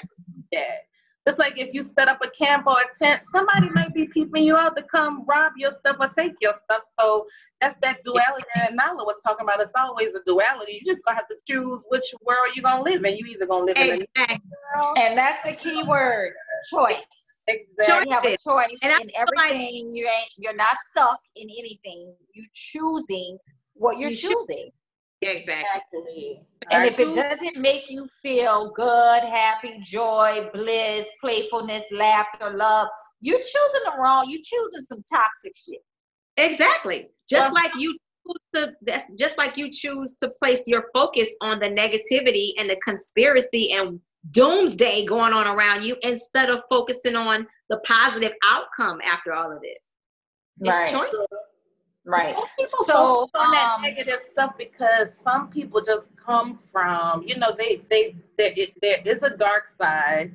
Yeah. 0.50 0.76
It's 1.24 1.38
like 1.38 1.56
if 1.56 1.72
you 1.72 1.84
set 1.84 2.08
up 2.08 2.18
a 2.24 2.30
camp 2.30 2.66
or 2.66 2.74
a 2.80 2.98
tent, 2.98 3.24
somebody 3.24 3.68
might 3.70 3.94
be 3.94 4.08
peeping 4.08 4.42
you 4.42 4.56
out 4.56 4.76
to 4.76 4.82
come 4.82 5.24
rob 5.28 5.52
your 5.56 5.72
stuff 5.72 5.96
or 6.00 6.08
take 6.08 6.32
your 6.40 6.54
stuff. 6.64 6.82
So 6.98 7.26
that's 7.60 7.78
that 7.80 8.02
duality 8.02 8.44
that 8.56 8.74
Nala 8.74 9.04
was 9.04 9.20
talking 9.24 9.44
about. 9.44 9.60
It's 9.60 9.70
always 9.76 10.14
a 10.16 10.20
duality. 10.26 10.80
You 10.82 10.92
just 10.92 11.04
gonna 11.04 11.16
have 11.16 11.28
to 11.28 11.36
choose 11.48 11.84
which 11.90 12.12
world 12.26 12.48
you're 12.56 12.64
gonna 12.64 12.82
live 12.82 13.04
in. 13.04 13.16
You 13.16 13.26
either 13.26 13.46
gonna 13.46 13.66
live 13.66 13.76
exactly. 13.78 14.34
in 14.34 14.40
world. 14.74 14.98
And 14.98 15.16
that's 15.16 15.44
the 15.44 15.52
key 15.52 15.84
word, 15.84 16.32
choice. 16.72 17.31
Exactly. 17.48 18.08
You 18.08 18.14
have 18.14 18.24
a 18.24 18.36
choice 18.36 18.78
and 18.82 18.92
in 19.02 19.10
everything. 19.14 19.86
Like, 19.86 19.94
you 19.94 20.08
ain't 20.08 20.30
you're 20.36 20.56
not 20.56 20.76
stuck 20.90 21.18
in 21.36 21.48
anything. 21.48 22.14
You 22.34 22.44
choosing 22.54 23.38
what 23.74 23.98
you're 23.98 24.10
you 24.10 24.16
choosing. 24.16 24.70
Exactly. 25.20 26.42
And 26.70 26.84
if 26.84 26.98
it 26.98 27.14
doesn't 27.14 27.56
make 27.56 27.90
you 27.90 28.08
feel 28.22 28.72
good, 28.74 29.22
happy, 29.22 29.78
joy, 29.80 30.48
bliss, 30.52 31.08
playfulness, 31.20 31.84
laughter, 31.92 32.56
love, 32.56 32.88
you're 33.20 33.38
choosing 33.38 33.80
the 33.84 33.92
wrong. 33.98 34.26
You're 34.28 34.40
choosing 34.42 34.80
some 34.80 35.02
toxic 35.12 35.52
shit. 35.56 35.80
Exactly. 36.36 37.10
Just 37.28 37.52
like 37.52 37.72
you 37.76 37.96
to 38.54 38.72
just 39.18 39.36
like 39.38 39.56
you 39.56 39.70
choose 39.70 40.14
to 40.22 40.30
place 40.38 40.64
your 40.66 40.84
focus 40.94 41.28
on 41.40 41.58
the 41.58 41.66
negativity 41.66 42.50
and 42.58 42.68
the 42.70 42.76
conspiracy 42.86 43.72
and 43.72 44.00
doomsday 44.30 45.04
going 45.06 45.32
on 45.32 45.46
around 45.56 45.84
you 45.84 45.96
instead 46.02 46.48
of 46.48 46.62
focusing 46.68 47.16
on 47.16 47.46
the 47.68 47.78
positive 47.78 48.32
outcome 48.44 49.00
after 49.04 49.32
all 49.32 49.50
of 49.50 49.60
this. 49.60 49.92
It's 50.60 50.76
right. 50.76 50.90
choice. 50.90 51.12
Right. 52.04 52.34
People 52.58 52.84
so 52.84 53.28
on 53.34 53.52
that 53.52 53.74
um, 53.76 53.82
negative 53.82 54.20
stuff 54.30 54.54
because 54.58 55.16
some 55.22 55.48
people 55.48 55.80
just 55.80 56.10
come 56.16 56.58
from, 56.72 57.22
you 57.22 57.36
know, 57.36 57.54
they 57.56 57.82
they 57.90 58.16
there, 58.36 58.52
there 58.80 58.98
is 59.04 59.22
a 59.22 59.36
dark 59.36 59.64
side. 59.80 60.34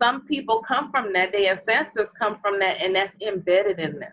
Some 0.00 0.22
people 0.26 0.62
come 0.62 0.90
from 0.90 1.12
that. 1.12 1.32
Their 1.32 1.52
ancestors 1.52 2.10
come 2.12 2.38
from 2.40 2.58
that, 2.60 2.80
and 2.80 2.94
that's 2.94 3.14
embedded 3.20 3.80
in 3.80 3.98
them. 3.98 4.12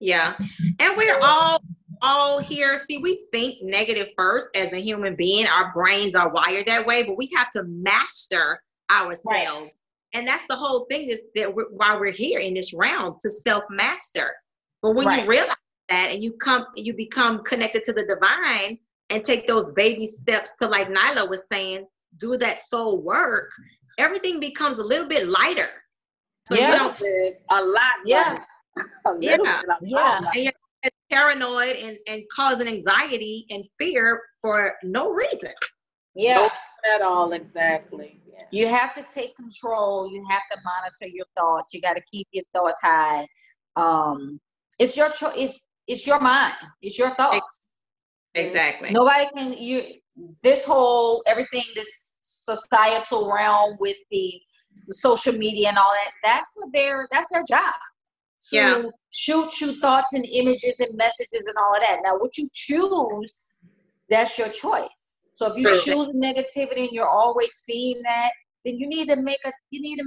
Yeah, 0.00 0.34
and 0.80 0.96
we're 0.96 1.20
all 1.22 1.62
all 2.02 2.38
here. 2.40 2.76
See, 2.76 2.98
we 2.98 3.24
think 3.30 3.62
negative 3.62 4.08
first 4.16 4.48
as 4.56 4.72
a 4.72 4.80
human 4.80 5.16
being. 5.16 5.46
Our 5.46 5.72
brains 5.72 6.14
are 6.14 6.28
wired 6.28 6.66
that 6.66 6.84
way, 6.84 7.04
but 7.04 7.16
we 7.16 7.30
have 7.34 7.50
to 7.52 7.62
master 7.64 8.60
ourselves. 8.90 9.24
Right. 9.26 9.70
And 10.14 10.28
that's 10.28 10.44
the 10.48 10.56
whole 10.56 10.86
thing 10.90 11.08
is 11.08 11.20
that 11.34 11.54
we're, 11.54 11.70
why 11.70 11.96
we're 11.96 12.12
here 12.12 12.40
in 12.40 12.54
this 12.54 12.74
realm 12.74 13.16
to 13.22 13.30
self 13.30 13.64
master. 13.70 14.32
But 14.82 14.94
when 14.94 15.06
right. 15.06 15.22
you 15.22 15.28
realize 15.28 15.56
that 15.88 16.10
and 16.12 16.22
you 16.22 16.32
come, 16.32 16.66
you 16.76 16.92
become 16.92 17.42
connected 17.44 17.84
to 17.84 17.92
the 17.92 18.04
divine 18.04 18.78
and 19.08 19.24
take 19.24 19.46
those 19.46 19.70
baby 19.72 20.06
steps 20.06 20.56
to, 20.56 20.66
like 20.66 20.88
Nyla 20.88 21.28
was 21.28 21.48
saying, 21.48 21.86
do 22.18 22.36
that 22.38 22.58
soul 22.58 22.98
work, 22.98 23.50
everything 23.98 24.40
becomes 24.40 24.78
a 24.78 24.84
little 24.84 25.06
bit 25.06 25.28
lighter. 25.28 25.70
So 26.48 26.56
yeah. 26.56 26.92
a 27.50 27.62
lot. 27.62 27.80
Yeah. 28.04 28.44
yeah. 29.20 29.36
yeah. 30.34 30.50
And 31.12 31.18
you're 31.18 31.28
paranoid 31.28 31.76
and, 31.76 31.98
and 32.08 32.22
causing 32.34 32.68
anxiety 32.68 33.46
and 33.50 33.64
fear 33.78 34.20
for 34.40 34.74
no 34.82 35.10
reason. 35.10 35.52
Yeah. 36.14 36.42
Not 36.42 36.52
at 36.94 37.02
all, 37.02 37.32
exactly. 37.32 38.20
Yeah. 38.26 38.44
You 38.50 38.68
have 38.68 38.94
to 38.94 39.06
take 39.14 39.36
control. 39.36 40.10
You 40.12 40.24
have 40.30 40.42
to 40.50 40.58
monitor 40.64 41.14
your 41.14 41.26
thoughts. 41.36 41.72
You 41.72 41.80
got 41.80 41.94
to 41.94 42.02
keep 42.10 42.28
your 42.32 42.44
thoughts 42.54 42.80
high. 42.82 43.26
Um, 43.76 44.40
it's 44.78 44.96
your 44.96 45.10
choice. 45.10 45.32
It's, 45.36 45.66
it's 45.86 46.06
your 46.06 46.20
mind. 46.20 46.54
It's 46.80 46.98
your 46.98 47.10
thoughts. 47.10 47.80
Exactly. 48.34 48.90
Nobody 48.90 49.28
can 49.34 49.52
you 49.52 49.82
this 50.42 50.64
whole 50.64 51.22
everything 51.26 51.64
this 51.74 52.18
societal 52.22 53.30
realm 53.32 53.76
with 53.80 53.96
the, 54.10 54.40
the 54.86 54.94
social 54.94 55.32
media 55.34 55.68
and 55.68 55.78
all 55.78 55.92
that. 55.92 56.12
That's 56.22 56.50
what 56.54 56.72
their 56.72 57.08
that's 57.10 57.28
their 57.30 57.44
job. 57.46 57.74
To 58.50 58.56
yeah. 58.56 58.82
shoot 59.10 59.60
you 59.60 59.72
thoughts 59.74 60.14
and 60.14 60.24
images 60.24 60.80
and 60.80 60.96
messages 60.96 61.46
and 61.46 61.56
all 61.56 61.74
of 61.74 61.80
that. 61.80 62.00
Now, 62.02 62.18
what 62.18 62.36
you 62.36 62.48
choose, 62.52 63.58
that's 64.10 64.36
your 64.36 64.48
choice. 64.48 65.28
So 65.34 65.50
if 65.50 65.56
you 65.56 65.68
Perfect. 65.68 65.84
choose 65.84 66.08
negativity 66.10 66.80
and 66.80 66.92
you're 66.92 67.08
always 67.08 67.52
seeing 67.54 68.02
that, 68.02 68.32
then 68.64 68.78
you 68.78 68.86
need 68.88 69.08
to 69.08 69.16
make 69.16 69.38
a 69.44 69.52
you 69.70 69.80
need 69.80 69.96
to 69.96 70.04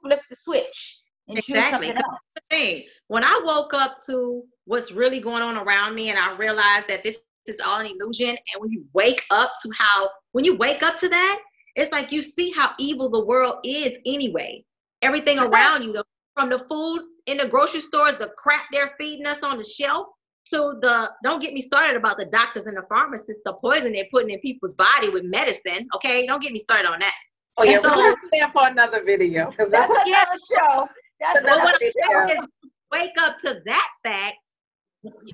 flip 0.00 0.20
the 0.30 0.36
switch 0.36 1.00
and 1.28 1.38
exactly. 1.38 1.60
choose 1.62 1.70
something 1.70 1.96
else. 1.96 2.20
the 2.34 2.40
thing. 2.50 2.84
When 3.08 3.24
I 3.24 3.40
woke 3.44 3.74
up 3.74 3.96
to 4.06 4.44
what's 4.64 4.92
really 4.92 5.20
going 5.20 5.42
on 5.42 5.56
around 5.56 5.94
me 5.94 6.10
and 6.10 6.18
I 6.18 6.36
realized 6.36 6.88
that 6.88 7.04
this 7.04 7.18
is 7.46 7.60
all 7.60 7.80
an 7.80 7.86
illusion, 7.86 8.28
and 8.30 8.60
when 8.60 8.70
you 8.70 8.84
wake 8.92 9.24
up 9.30 9.52
to 9.62 9.70
how 9.76 10.08
when 10.32 10.44
you 10.44 10.56
wake 10.56 10.82
up 10.82 10.98
to 11.00 11.08
that, 11.08 11.40
it's 11.76 11.92
like 11.92 12.12
you 12.12 12.20
see 12.20 12.52
how 12.52 12.72
evil 12.78 13.10
the 13.10 13.24
world 13.24 13.56
is 13.64 13.98
anyway. 14.06 14.64
Everything 15.00 15.38
around 15.38 15.82
you, 15.82 16.02
from 16.34 16.48
the 16.48 16.58
food 16.58 17.02
in 17.26 17.36
the 17.36 17.46
grocery 17.46 17.80
stores, 17.80 18.16
the 18.16 18.30
crap 18.36 18.62
they're 18.72 18.94
feeding 18.98 19.26
us 19.26 19.42
on 19.42 19.58
the 19.58 19.64
shelf, 19.64 20.06
so 20.44 20.78
the 20.80 21.08
don't 21.22 21.40
get 21.40 21.52
me 21.52 21.60
started 21.60 21.96
about 21.96 22.18
the 22.18 22.26
doctors 22.26 22.64
and 22.64 22.76
the 22.76 22.82
pharmacists, 22.88 23.42
the 23.44 23.54
poison 23.54 23.92
they're 23.92 24.06
putting 24.10 24.30
in 24.30 24.40
people's 24.40 24.74
body 24.74 25.08
with 25.08 25.24
medicine. 25.24 25.88
Okay, 25.94 26.26
don't 26.26 26.42
get 26.42 26.52
me 26.52 26.58
started 26.58 26.88
on 26.88 26.98
that. 27.00 27.14
Oh 27.58 27.64
yeah, 27.64 27.78
so, 27.78 27.94
we'll 27.94 28.16
there 28.32 28.50
for 28.50 28.66
another 28.66 29.04
video 29.04 29.50
because 29.50 29.70
that's, 29.70 29.90
another 29.90 30.38
show. 30.50 30.88
That's 31.20 31.44
what 31.44 31.60
I'm 31.60 31.78
saying 31.78 32.38
is 32.38 32.70
wake 32.90 33.12
up 33.18 33.38
to 33.38 33.60
that 33.66 33.88
fact. 34.02 34.36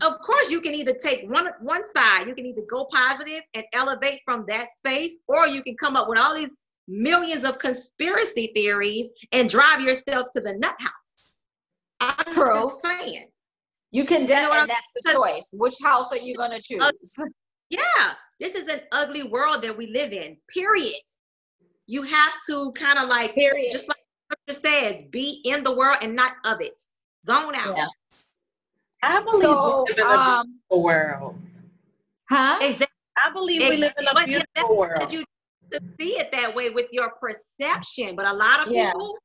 Of 0.03 0.19
course, 0.21 0.51
you 0.51 0.61
can 0.61 0.75
either 0.75 0.95
take 0.95 1.31
one 1.31 1.49
one 1.61 1.87
side. 1.87 2.27
You 2.27 2.35
can 2.35 2.47
either 2.47 2.63
go 2.69 2.89
positive 2.93 3.43
and 3.55 3.65
elevate 3.73 4.21
from 4.25 4.45
that 4.49 4.67
space, 4.77 5.19
or 5.29 5.47
you 5.47 5.63
can 5.63 5.77
come 5.77 5.95
up 5.97 6.09
with 6.09 6.19
all 6.21 6.35
these 6.35 6.57
millions 6.89 7.45
of 7.45 7.59
conspiracy 7.59 8.51
theories 8.55 9.11
and 9.33 9.49
drive 9.49 9.81
yourself 9.81 10.29
to 10.33 10.41
the 10.41 10.55
nut 10.55 10.75
house. 10.79 11.33
I'm 12.01 12.35
True. 12.35 12.55
just 12.55 12.83
saying. 12.83 13.29
You 13.91 14.05
can 14.05 14.23
you 14.23 14.29
know 14.29 14.53
and 14.53 14.69
that's 14.69 14.89
the 14.95 15.13
choice. 15.13 15.49
Which 15.53 15.77
house 15.83 16.13
are 16.13 16.19
you 16.19 16.35
going 16.35 16.51
to 16.51 16.61
choose? 16.61 16.83
Uh, 16.83 17.25
yeah, 17.71 18.13
this 18.41 18.55
is 18.55 18.69
an 18.69 18.81
ugly 18.93 19.23
world 19.23 19.63
that 19.63 19.77
we 19.77 19.87
live 19.87 20.13
in. 20.13 20.37
Period. 20.53 21.01
You 21.87 22.03
have 22.03 22.33
to 22.49 22.73
kind 22.73 22.99
of 22.99 23.09
like, 23.09 23.35
period. 23.35 23.73
just 23.73 23.89
like 23.89 23.97
scripture 24.31 24.61
says, 24.61 25.05
be 25.11 25.41
in 25.45 25.65
the 25.65 25.75
world 25.75 25.99
and 26.03 26.15
not 26.15 26.33
of 26.45 26.61
it. 26.61 26.83
Zone 27.25 27.55
out. 27.55 27.77
Yeah. 27.77 27.87
I 29.03 29.23
believe 29.23 29.43
so, 29.43 29.85
we 29.87 29.95
live 29.95 29.99
in 29.99 30.07
a 30.07 30.19
um, 30.19 30.47
beautiful 30.47 30.83
world. 30.83 31.39
Huh? 32.29 32.59
Exactly. 32.61 32.87
I 33.17 33.31
believe 33.31 33.63
we 33.63 33.77
live 33.79 33.93
in 33.99 34.07
a 34.07 34.25
beautiful 34.25 34.77
world. 34.77 35.13
You 35.13 35.25
to 35.73 35.81
see 36.01 36.19
it 36.19 36.31
that 36.33 36.55
way 36.55 36.71
with 36.71 36.87
your 36.93 37.13
perception, 37.21 38.17
but 38.17 38.27
a 38.27 38.33
lot 38.33 38.67
of 38.67 38.73
yeah. 38.73 38.93
people 38.93 39.19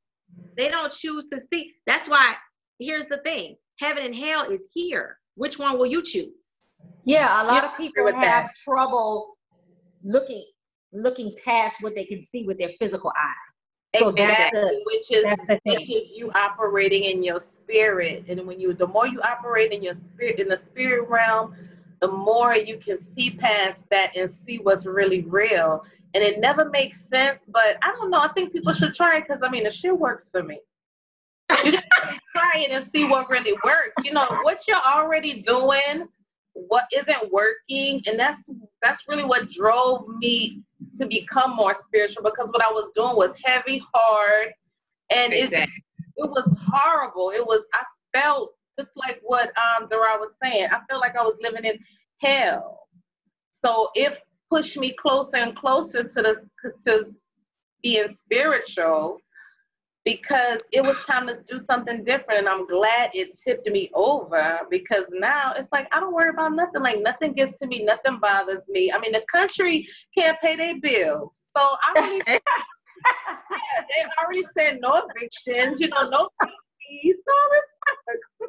they 0.56 0.68
don't 0.68 0.92
choose 0.92 1.26
to 1.32 1.40
see. 1.52 1.72
That's 1.86 2.08
why 2.08 2.34
here's 2.78 3.06
the 3.06 3.18
thing: 3.18 3.56
heaven 3.80 4.04
and 4.04 4.14
hell 4.14 4.50
is 4.50 4.68
here. 4.72 5.18
Which 5.36 5.58
one 5.58 5.78
will 5.78 5.86
you 5.86 6.02
choose? 6.02 6.62
Yeah, 7.04 7.42
a 7.42 7.44
lot 7.44 7.62
you 7.62 7.68
of 7.68 7.76
people 7.76 8.06
have 8.06 8.20
that. 8.20 8.50
trouble 8.62 9.36
looking 10.02 10.44
looking 10.92 11.34
past 11.44 11.76
what 11.80 11.94
they 11.94 12.04
can 12.04 12.22
see 12.22 12.44
with 12.44 12.58
their 12.58 12.70
physical 12.78 13.10
eye. 13.16 13.98
So 13.98 14.08
exactly, 14.08 14.60
the, 14.60 14.82
which 14.86 15.12
is 15.12 15.60
which 15.64 15.90
is 15.90 16.10
you 16.16 16.30
operating 16.34 17.04
in 17.04 17.22
your 17.22 17.40
spirit, 17.40 18.24
and 18.28 18.44
when 18.46 18.58
you 18.58 18.74
the 18.74 18.86
more 18.86 19.06
you 19.06 19.20
operate 19.22 19.72
in 19.72 19.82
your 19.82 19.94
spirit 19.94 20.40
in 20.40 20.48
the 20.48 20.56
spirit 20.56 21.08
realm, 21.08 21.54
the 22.00 22.10
more 22.10 22.56
you 22.56 22.76
can 22.78 23.00
see 23.00 23.30
past 23.30 23.84
that 23.90 24.16
and 24.16 24.30
see 24.30 24.58
what's 24.58 24.84
really 24.84 25.22
real. 25.22 25.84
And 26.14 26.22
it 26.22 26.38
never 26.38 26.70
makes 26.70 27.00
sense, 27.08 27.44
but 27.48 27.76
I 27.82 27.92
don't 27.92 28.10
know. 28.10 28.20
I 28.20 28.28
think 28.28 28.52
people 28.52 28.72
should 28.72 28.94
try 28.94 29.18
it 29.18 29.24
because 29.26 29.42
I 29.42 29.50
mean 29.50 29.64
the 29.64 29.70
shit 29.70 29.98
works 29.98 30.28
for 30.30 30.42
me. 30.42 30.60
You 31.64 31.72
just 31.72 31.86
try 32.36 32.52
it 32.54 32.70
and 32.70 32.88
see 32.90 33.04
what 33.04 33.28
really 33.28 33.52
works. 33.64 34.04
You 34.04 34.12
know 34.12 34.26
what 34.42 34.62
you're 34.68 34.76
already 34.76 35.42
doing, 35.42 36.06
what 36.52 36.86
isn't 36.94 37.32
working, 37.32 38.00
and 38.06 38.18
that's 38.18 38.48
that's 38.80 39.08
really 39.08 39.24
what 39.24 39.50
drove 39.50 40.08
me 40.08 40.62
to 40.98 41.06
become 41.06 41.56
more 41.56 41.76
spiritual 41.82 42.22
because 42.22 42.50
what 42.52 42.64
I 42.64 42.70
was 42.70 42.90
doing 42.94 43.16
was 43.16 43.34
heavy, 43.44 43.82
hard, 43.92 44.52
and 45.10 45.32
exactly. 45.32 45.82
it, 46.16 46.24
it 46.24 46.30
was 46.30 46.56
horrible. 46.68 47.30
It 47.30 47.44
was 47.44 47.66
I 47.74 47.82
felt 48.16 48.52
just 48.78 48.90
like 48.96 49.20
what 49.22 49.48
um 49.58 49.88
Darah 49.88 50.20
was 50.20 50.34
saying. 50.42 50.68
I 50.70 50.80
felt 50.88 51.00
like 51.00 51.16
I 51.16 51.22
was 51.22 51.34
living 51.40 51.64
in 51.64 51.78
hell. 52.20 52.88
So 53.64 53.90
it 53.94 54.18
pushed 54.54 54.76
me 54.76 54.92
closer 54.92 55.38
and 55.38 55.56
closer 55.56 56.04
to 56.04 56.22
the 56.22 56.36
to 56.86 57.12
being 57.82 58.14
spiritual 58.14 59.18
because 60.04 60.60
it 60.70 60.80
was 60.80 60.96
time 61.08 61.26
to 61.26 61.38
do 61.48 61.58
something 61.58 62.04
different 62.04 62.40
and 62.40 62.48
I'm 62.48 62.64
glad 62.68 63.10
it 63.14 63.36
tipped 63.42 63.68
me 63.68 63.90
over 63.94 64.60
because 64.70 65.06
now 65.10 65.54
it's 65.56 65.70
like 65.72 65.88
I 65.92 65.98
don't 65.98 66.14
worry 66.14 66.30
about 66.30 66.52
nothing. 66.52 66.82
Like 66.82 67.02
nothing 67.02 67.32
gets 67.32 67.58
to 67.58 67.66
me 67.66 67.82
nothing 67.82 68.20
bothers 68.20 68.68
me. 68.68 68.92
I 68.92 69.00
mean 69.00 69.10
the 69.10 69.24
country 69.32 69.88
can't 70.16 70.40
pay 70.40 70.54
their 70.54 70.78
bills. 70.80 71.46
So 71.56 71.60
I 71.60 71.92
really 71.96 72.22
yeah, 72.26 72.38
they 73.88 74.22
already 74.22 74.44
said 74.56 74.78
no 74.80 75.02
evictions 75.08 75.80
you 75.80 75.88
know 75.88 76.08
no 76.10 76.28
fees 76.40 77.16
so 77.26 78.46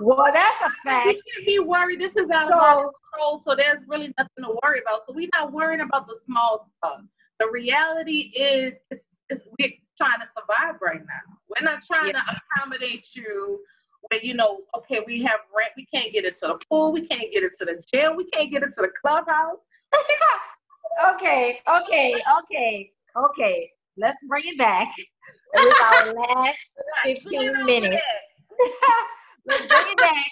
well, 0.00 0.30
that's 0.32 0.62
a 0.62 0.70
fact. 0.84 1.06
We 1.06 1.14
can't 1.14 1.46
be 1.46 1.58
worried. 1.58 2.00
This 2.00 2.16
is 2.16 2.30
out 2.30 2.48
so, 2.48 2.54
of 2.54 2.62
our 2.62 2.92
control, 3.12 3.42
so 3.46 3.54
there's 3.54 3.78
really 3.86 4.12
nothing 4.18 4.44
to 4.44 4.58
worry 4.62 4.80
about. 4.80 5.02
So 5.06 5.14
we're 5.14 5.28
not 5.34 5.52
worrying 5.52 5.80
about 5.80 6.06
the 6.06 6.18
small 6.26 6.70
stuff. 6.78 7.02
The 7.38 7.50
reality 7.50 8.32
is, 8.36 8.78
is, 8.90 9.00
is 9.30 9.42
we're 9.58 9.72
trying 9.98 10.20
to 10.20 10.28
survive 10.36 10.80
right 10.80 11.00
now. 11.00 11.36
We're 11.48 11.64
not 11.64 11.82
trying 11.84 12.14
yeah. 12.14 12.22
to 12.22 12.40
accommodate 12.56 13.08
you 13.14 13.60
when 14.10 14.20
you 14.22 14.34
know, 14.34 14.60
okay, 14.76 15.00
we 15.06 15.22
have 15.22 15.40
rent, 15.56 15.72
we 15.76 15.86
can't 15.92 16.12
get 16.12 16.24
into 16.24 16.40
the 16.46 16.58
pool, 16.70 16.92
we 16.92 17.06
can't 17.06 17.32
get 17.32 17.42
into 17.42 17.64
the 17.64 17.82
gym, 17.92 18.16
we 18.16 18.24
can't 18.24 18.50
get 18.50 18.62
into 18.62 18.80
the 18.80 18.90
clubhouse. 19.02 19.58
okay, 21.14 21.60
okay, 21.68 22.14
okay, 22.38 22.92
okay. 23.16 23.70
Let's 23.96 24.18
bring 24.28 24.44
it 24.46 24.58
back 24.58 24.92
with 25.54 25.74
our 25.82 26.12
last 26.44 26.58
15 27.02 27.64
minutes. 27.64 28.02
Let's 29.46 29.66
bring 29.66 29.86
it 29.88 29.98
back. 29.98 30.26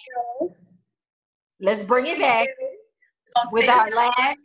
Let's 1.61 1.85
bring 1.85 2.07
it 2.07 2.19
back 2.19 2.49
with 3.53 3.69
our 3.69 3.91
last 3.91 4.41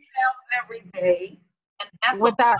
every 0.62 0.82
day. 0.94 1.40
And 1.80 1.90
that's 2.02 2.20
with 2.20 2.38
our 2.38 2.56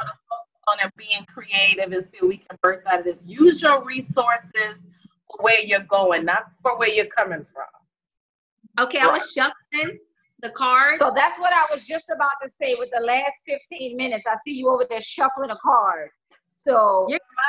on 0.68 0.76
and 0.82 0.92
being 0.96 1.24
creative 1.26 1.92
and 1.92 2.04
see 2.04 2.18
what 2.20 2.28
we 2.28 2.36
can 2.38 2.58
birth 2.62 2.82
out 2.86 3.00
of 3.00 3.04
this. 3.04 3.20
Use 3.24 3.62
your 3.62 3.84
resources 3.84 4.78
for 5.26 5.38
where 5.40 5.64
you're 5.64 5.80
going, 5.80 6.24
not 6.24 6.44
for 6.62 6.78
where 6.78 6.88
you're 6.88 7.06
coming 7.06 7.44
from. 7.52 8.84
Okay, 8.84 8.98
right. 8.98 9.08
I 9.08 9.12
was 9.12 9.32
shuffling 9.32 9.98
the 10.42 10.50
cards. 10.50 10.98
So 10.98 11.12
that's 11.14 11.38
what 11.38 11.52
I 11.52 11.66
was 11.70 11.86
just 11.86 12.10
about 12.14 12.30
to 12.42 12.48
say 12.48 12.76
with 12.78 12.88
the 12.92 13.04
last 13.04 13.34
15 13.46 13.96
minutes. 13.96 14.26
I 14.26 14.36
see 14.44 14.52
you 14.52 14.68
over 14.68 14.86
there 14.88 15.00
shuffling 15.00 15.50
a 15.50 15.56
card. 15.62 16.10
So 16.48 17.08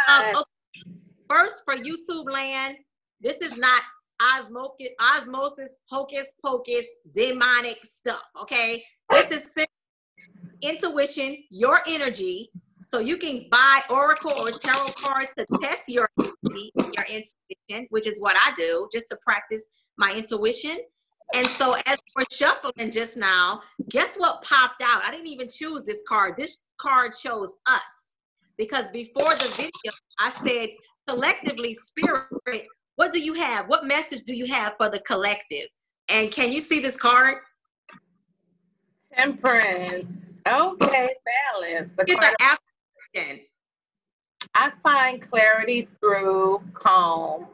um, 0.10 0.36
okay. 0.36 0.44
first 1.30 1.64
for 1.66 1.76
YouTube 1.76 2.32
land, 2.32 2.78
this 3.22 3.38
is 3.38 3.58
not 3.58 3.82
osmosis, 4.22 4.90
osmosis, 5.00 5.76
hocus 5.90 6.28
pocus, 6.44 6.86
demonic 7.14 7.80
stuff. 7.86 8.22
Okay, 8.42 8.84
this 9.10 9.32
is 9.32 9.66
intuition, 10.62 11.38
your 11.50 11.82
energy. 11.88 12.52
So 12.86 13.00
you 13.00 13.18
can 13.18 13.46
buy 13.50 13.82
oracle 13.90 14.34
or 14.38 14.52
tarot 14.52 14.88
cards 14.98 15.30
to 15.38 15.46
test 15.62 15.84
your 15.88 16.10
your 16.18 17.06
intuition, 17.10 17.88
which 17.90 18.06
is 18.06 18.20
what 18.20 18.36
I 18.36 18.52
do, 18.56 18.90
just 18.92 19.08
to 19.10 19.18
practice 19.26 19.64
my 19.98 20.14
intuition. 20.14 20.78
And 21.34 21.48
so 21.48 21.76
as 21.86 21.98
we're 22.16 22.26
shuffling 22.30 22.92
just 22.92 23.16
now, 23.16 23.62
guess 23.90 24.18
what 24.18 24.44
popped 24.44 24.84
out? 24.84 25.02
I 25.06 25.12
didn't 25.12 25.28
even 25.28 25.48
choose 25.50 25.84
this 25.86 26.04
card. 26.08 26.36
This 26.38 26.64
card 26.78 27.14
chose 27.16 27.56
us. 27.66 27.82
Because 28.58 28.92
before 28.92 29.34
the 29.36 29.54
video, 29.56 29.94
I 30.20 30.32
said 30.46 30.70
collectively 31.08 31.74
spirit 31.74 32.68
what 32.96 33.12
do 33.12 33.20
you 33.22 33.34
have? 33.34 33.68
What 33.68 33.86
message 33.86 34.24
do 34.24 34.36
you 34.36 34.46
have 34.46 34.74
for 34.78 34.90
the 34.90 35.00
collective? 35.00 35.68
And 36.10 36.32
can 36.32 36.52
you 36.52 36.62
see 36.62 36.80
this 36.80 36.98
card? 36.98 37.38
Temperance. 39.16 40.06
Okay, 40.48 41.10
balance. 41.54 41.92
The 41.98 42.06
card 42.06 42.36
I 44.56 44.72
find 44.84 45.22
clarity 45.22 45.88
through 46.00 46.62
calm. 46.74 47.48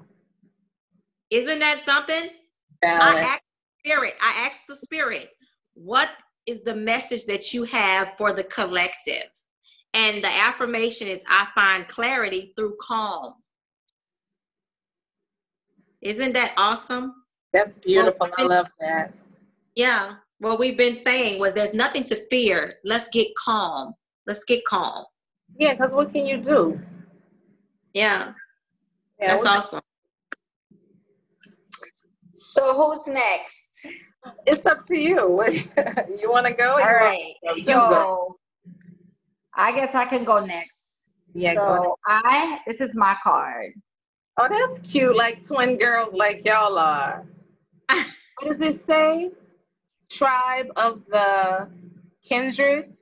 Isn't 1.29 1.59
that 1.59 1.81
something? 1.81 2.29
Balance. 2.81 3.17
I 3.17 3.19
ask 3.21 3.41
spirit. 3.85 4.13
I 4.21 4.49
ask 4.49 4.61
the 4.67 4.75
spirit, 4.75 5.29
what 5.73 6.09
is 6.45 6.63
the 6.63 6.75
message 6.75 7.25
that 7.25 7.53
you 7.53 7.63
have 7.63 8.15
for 8.17 8.33
the 8.33 8.43
collective? 8.45 9.29
And 9.93 10.23
the 10.23 10.29
affirmation 10.29 11.07
is 11.07 11.23
I 11.27 11.47
find 11.53 11.87
clarity 11.87 12.51
through 12.55 12.75
calm. 12.81 13.33
Isn't 16.01 16.33
that 16.33 16.53
awesome? 16.57 17.13
That's 17.53 17.77
beautiful. 17.79 18.29
Well, 18.29 18.33
I 18.37 18.43
love 18.43 18.67
that. 18.79 19.13
Yeah. 19.75 20.15
What 20.39 20.59
we've 20.59 20.77
been 20.77 20.95
saying 20.95 21.39
was 21.39 21.53
there's 21.53 21.73
nothing 21.73 22.03
to 22.05 22.15
fear. 22.29 22.71
Let's 22.83 23.07
get 23.09 23.27
calm. 23.35 23.93
Let's 24.27 24.43
get 24.43 24.63
calm. 24.65 25.05
Yeah, 25.57 25.73
because 25.73 25.93
what 25.93 26.11
can 26.11 26.25
you 26.25 26.37
do? 26.37 26.79
Yeah. 27.93 28.33
yeah 29.19 29.27
That's 29.27 29.45
awesome. 29.45 29.81
So 32.35 32.75
who's 32.75 33.07
next? 33.07 33.87
It's 34.45 34.65
up 34.65 34.85
to 34.87 34.97
you. 34.97 35.17
you 36.21 36.29
want 36.29 36.45
to 36.45 36.53
go? 36.53 36.73
All 36.73 36.93
right. 36.93 37.33
So 37.63 37.73
go. 37.73 38.35
I 39.55 39.71
guess 39.71 39.95
I 39.95 40.05
can 40.05 40.23
go 40.23 40.45
next. 40.45 41.15
Yeah. 41.33 41.55
So 41.55 41.97
I 42.05 42.59
this 42.67 42.81
is 42.81 42.95
my 42.95 43.15
card. 43.23 43.73
Oh, 44.37 44.47
that's 44.49 44.79
cute. 44.79 45.15
Like 45.15 45.45
twin 45.45 45.77
girls, 45.77 46.13
like 46.13 46.45
y'all 46.45 46.77
are. 46.77 47.25
what 47.89 48.59
does 48.59 48.61
it 48.61 48.85
say? 48.85 49.31
Tribe 50.11 50.67
of 50.75 51.05
the 51.07 51.67
kindred. 52.23 52.93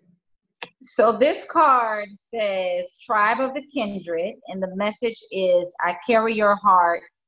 So 0.82 1.12
this 1.12 1.50
card 1.50 2.10
says 2.34 2.98
Tribe 3.06 3.40
of 3.40 3.54
the 3.54 3.64
Kindred, 3.74 4.36
and 4.48 4.62
the 4.62 4.76
message 4.76 5.18
is 5.32 5.72
I 5.82 5.98
carry 6.08 6.36
your 6.36 6.56
hearts, 6.56 7.24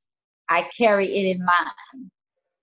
I 0.50 0.70
carry 0.78 1.08
it 1.08 1.36
in 1.36 1.44
mine. 1.44 2.10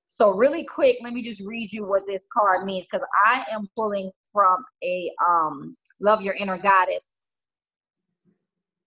So, 0.08 0.30
really 0.30 0.64
quick, 0.64 0.98
let 1.02 1.12
me 1.12 1.24
just 1.28 1.42
read 1.44 1.72
you 1.72 1.84
what 1.84 2.02
this 2.06 2.22
card 2.32 2.64
means 2.64 2.86
because 2.90 3.04
I 3.26 3.44
am 3.52 3.68
pulling 3.74 4.12
from 4.32 4.64
a 4.84 5.10
um, 5.28 5.76
Love 6.00 6.22
Your 6.22 6.34
Inner 6.34 6.56
Goddess 6.56 7.38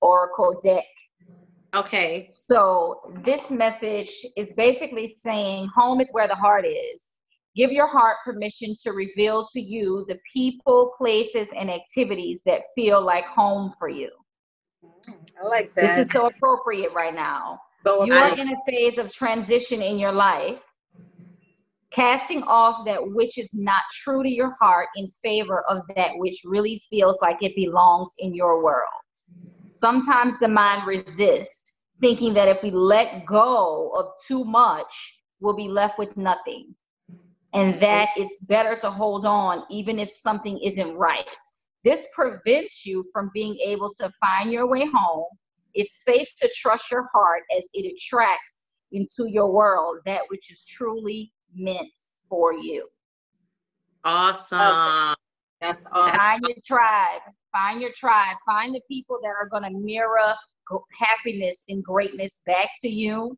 Oracle 0.02 0.62
deck. 0.64 0.86
Okay. 1.74 2.30
So 2.32 3.02
this 3.24 3.52
message 3.52 4.12
is 4.36 4.54
basically 4.56 5.14
saying 5.18 5.70
home 5.76 6.02
is 6.02 6.10
where 6.12 6.28
the 6.28 6.36
heart 6.36 6.66
is. 6.66 7.02
Give 7.56 7.72
your 7.72 7.88
heart 7.88 8.18
permission 8.24 8.76
to 8.84 8.92
reveal 8.92 9.48
to 9.54 9.60
you 9.60 10.06
the 10.08 10.20
people, 10.32 10.94
places, 10.98 11.50
and 11.58 11.72
activities 11.72 12.44
that 12.46 12.62
feel 12.76 13.04
like 13.04 13.26
home 13.26 13.72
for 13.80 13.90
you. 13.90 14.12
I 15.42 15.48
like 15.48 15.74
that. 15.76 15.82
This 15.82 15.98
is 16.06 16.12
so 16.12 16.28
appropriate 16.28 16.94
right 16.94 17.16
now. 17.16 17.60
So 17.84 18.06
you 18.06 18.14
are 18.14 18.38
in 18.38 18.50
a 18.50 18.58
phase 18.68 18.98
of 18.98 19.12
transition 19.12 19.82
in 19.82 19.98
your 19.98 20.12
life, 20.12 20.62
casting 21.92 22.44
off 22.44 22.86
that 22.86 23.00
which 23.02 23.38
is 23.38 23.50
not 23.54 23.82
true 24.04 24.22
to 24.22 24.30
your 24.30 24.54
heart 24.60 24.90
in 24.96 25.10
favor 25.24 25.64
of 25.70 25.82
that 25.96 26.12
which 26.18 26.42
really 26.46 26.82
feels 26.90 27.20
like 27.22 27.42
it 27.42 27.56
belongs 27.56 28.10
in 28.20 28.36
your 28.36 28.64
world. 28.64 28.86
Sometimes 29.80 30.40
the 30.40 30.48
mind 30.48 30.88
resists, 30.88 31.84
thinking 32.02 32.34
that 32.34 32.48
if 32.48 32.64
we 32.64 32.72
let 32.72 33.26
go 33.26 33.92
of 33.96 34.08
too 34.28 34.44
much, 34.44 35.22
we'll 35.40 35.56
be 35.56 35.68
left 35.68 36.00
with 36.00 36.18
nothing. 36.18 36.74
And 37.54 37.80
that 37.82 38.10
it's 38.18 38.46
better 38.46 38.76
to 38.78 38.90
hold 38.90 39.26
on 39.26 39.64
even 39.70 40.00
if 40.00 40.10
something 40.10 40.60
isn't 40.64 40.96
right. 40.96 41.26
This 41.84 42.08
prevents 42.16 42.86
you 42.86 43.04
from 43.14 43.30
being 43.34 43.56
able 43.64 43.92
to 44.00 44.10
find 44.20 44.52
your 44.52 44.68
way 44.68 44.86
home. 44.86 45.26
It's 45.74 46.04
safe 46.04 46.28
to 46.42 46.50
trust 46.56 46.92
your 46.92 47.08
heart 47.14 47.44
as 47.56 47.68
it 47.74 47.94
attracts 47.94 48.66
into 48.92 49.30
your 49.30 49.52
world 49.52 50.00
that 50.06 50.22
which 50.30 50.52
is 50.52 50.66
truly 50.66 51.32
meant 51.56 51.94
for 52.30 52.54
you. 52.54 52.88
Awesome. 54.04 54.60
Okay. 54.60 55.14
That's 55.62 55.82
awesome. 55.92 56.18
Find 56.18 56.42
your 56.48 56.58
tribe. 56.66 57.22
Find 57.52 57.82
your 57.82 57.92
tribe. 57.96 58.36
Find 58.46 58.74
the 58.74 58.82
people 58.90 59.20
that 59.22 59.30
are 59.30 59.48
going 59.50 59.64
to 59.64 59.78
mirror 59.78 60.34
happiness 61.00 61.64
and 61.70 61.84
greatness 61.84 62.42
back 62.46 62.70
to 62.82 62.90
you. 62.90 63.38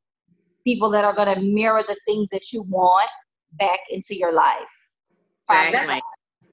People 0.66 0.90
that 0.92 1.06
are 1.06 1.14
going 1.14 1.34
to 1.34 1.42
mirror 1.42 1.84
the 1.88 1.98
things 2.06 2.30
that 2.30 2.52
you 2.52 2.64
want 2.70 3.10
back 3.54 3.80
into 3.90 4.16
your 4.16 4.34
life. 4.34 4.70
Find 5.48 5.70
exactly. 5.70 6.02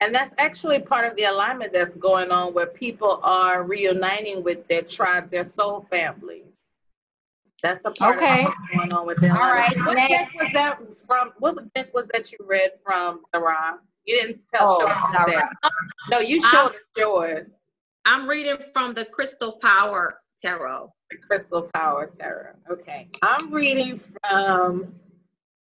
And 0.01 0.15
that's 0.15 0.35
actually 0.39 0.79
part 0.81 1.07
of 1.07 1.17
the 1.17 1.25
alignment 1.25 1.73
that's 1.73 1.95
going 1.95 2.31
on 2.31 2.53
where 2.53 2.67
people 2.67 3.21
are 3.23 3.63
reuniting 3.63 4.43
with 4.43 4.67
their 4.69 4.83
tribes, 4.83 5.31
their 5.31 5.45
soul 5.45 5.87
families. 5.91 6.45
That's 7.63 7.85
a 7.87 7.91
part 7.91 8.19
okay. 8.19 8.41
of 8.41 8.45
what's 8.45 8.77
going 8.77 8.93
on 8.93 9.07
with 9.07 9.21
them. 9.21 9.37
All 9.37 9.53
right. 9.53 9.75
What 9.79 9.95
next. 9.95 10.35
was 10.35 10.53
that 10.53 10.79
from? 11.07 11.33
What 11.39 11.57
book 11.75 11.89
was 11.95 12.07
that 12.13 12.31
you 12.31 12.39
read 12.47 12.73
from, 12.85 13.23
Sarah? 13.35 13.79
You 14.07 14.19
didn't 14.19 14.43
tell 14.55 14.79
oh, 14.81 14.87
that. 15.27 15.49
No, 16.11 16.21
you 16.21 16.41
showed 16.41 16.59
I'm, 16.59 16.67
us 16.67 16.75
yours. 16.97 17.49
I'm 18.05 18.29
reading 18.29 18.57
from 18.73 18.95
the 18.95 19.05
Crystal 19.05 19.59
Power 19.61 20.21
Tarot. 20.41 20.93
The 21.11 21.17
Crystal 21.17 21.69
Power 21.75 22.11
Tarot. 22.17 22.55
Okay. 22.71 23.09
I'm 23.23 23.53
reading 23.53 24.01
from 24.29 24.95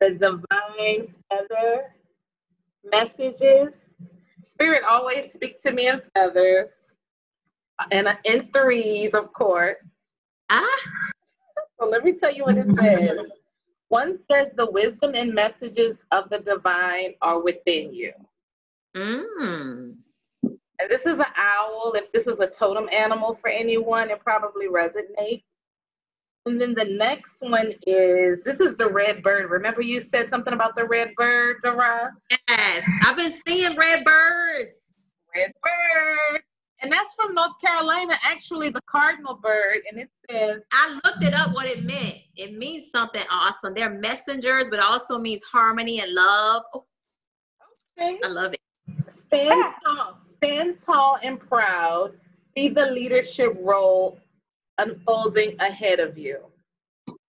the 0.01 0.11
Divine 0.11 1.13
Feather 1.31 1.95
Messages. 2.85 3.75
Spirit 4.45 4.83
always 4.89 5.33
speaks 5.33 5.59
to 5.63 5.73
me 5.73 5.89
in 5.89 6.01
feathers 6.15 6.71
and 7.91 8.17
in 8.25 8.49
threes, 8.53 9.11
of 9.15 9.33
course. 9.33 9.85
Ah. 10.51 10.65
So 11.81 11.89
let 11.89 12.05
me 12.05 12.13
tell 12.13 12.33
you 12.33 12.45
what 12.45 12.57
it 12.57 12.67
says. 12.77 13.27
One 13.89 14.19
says 14.31 14.49
the 14.57 14.71
wisdom 14.71 15.13
and 15.15 15.33
messages 15.33 16.05
of 16.11 16.29
the 16.31 16.41
divine 16.41 17.15
are 17.23 17.41
within 17.41 17.93
you. 17.95 18.13
Mm. 18.97 19.95
And 20.43 20.91
this 20.91 21.07
is 21.07 21.19
an 21.19 21.25
owl. 21.37 21.95
If 21.95 22.13
this 22.13 22.27
is 22.27 22.39
a 22.41 22.47
totem 22.47 22.89
animal 22.93 23.39
for 23.41 23.49
anyone, 23.49 24.11
it 24.11 24.21
probably 24.21 24.69
resonates. 24.69 25.43
And 26.47 26.61
then 26.61 26.75
the 26.75 26.85
next 26.85 27.41
one 27.41 27.73
is 27.87 28.43
this 28.43 28.61
is 28.61 28.77
the 28.77 28.89
red 28.89 29.23
bird. 29.23 29.51
Remember 29.51 29.83
you 29.83 30.01
said 30.01 30.31
something 30.31 30.55
about 30.55 30.77
the 30.77 30.85
red 30.85 31.15
bird, 31.17 31.57
Darah? 31.63 32.11
Yes, 32.49 32.89
I've 33.05 33.17
been 33.17 33.33
seeing 33.47 33.77
red 33.77 34.05
birds. 34.05 34.79
Red 35.35 35.53
bird. 35.63 36.43
And 36.81 36.93
that's 36.93 37.15
from 37.15 37.35
North 37.35 37.61
Carolina, 37.61 38.15
actually 38.23 38.69
the 38.69 38.81
cardinal 38.83 39.35
bird. 39.35 39.79
And 39.91 40.01
it 40.01 40.11
says 40.31 40.61
I 40.73 41.01
looked 41.05 41.25
it 41.25 41.35
up 41.35 41.53
what 41.55 41.67
it 41.67 41.85
meant. 41.85 42.19
It 42.37 42.57
means 42.57 42.91
something 42.91 43.23
awesome. 43.31 43.75
They're 43.75 43.91
messengers, 43.91 44.71
but 44.71 44.79
also 44.79 45.19
means 45.19 45.43
harmony 45.43 46.01
and 46.01 46.13
love. 46.15 46.63
Oh, 46.73 46.85
okay. 47.99 48.19
I 48.25 48.29
love 48.29 48.53
it. 48.53 48.61
Stand 49.27 49.75
tall, 49.85 50.19
stand 50.37 50.77
tall 50.87 51.19
and 51.23 51.41
proud. 51.41 52.13
See 52.57 52.69
the 52.69 52.87
leadership 52.87 53.57
role 53.61 54.19
unfolding 54.79 55.57
ahead 55.61 56.01
of 56.01 56.17
you. 56.17 56.39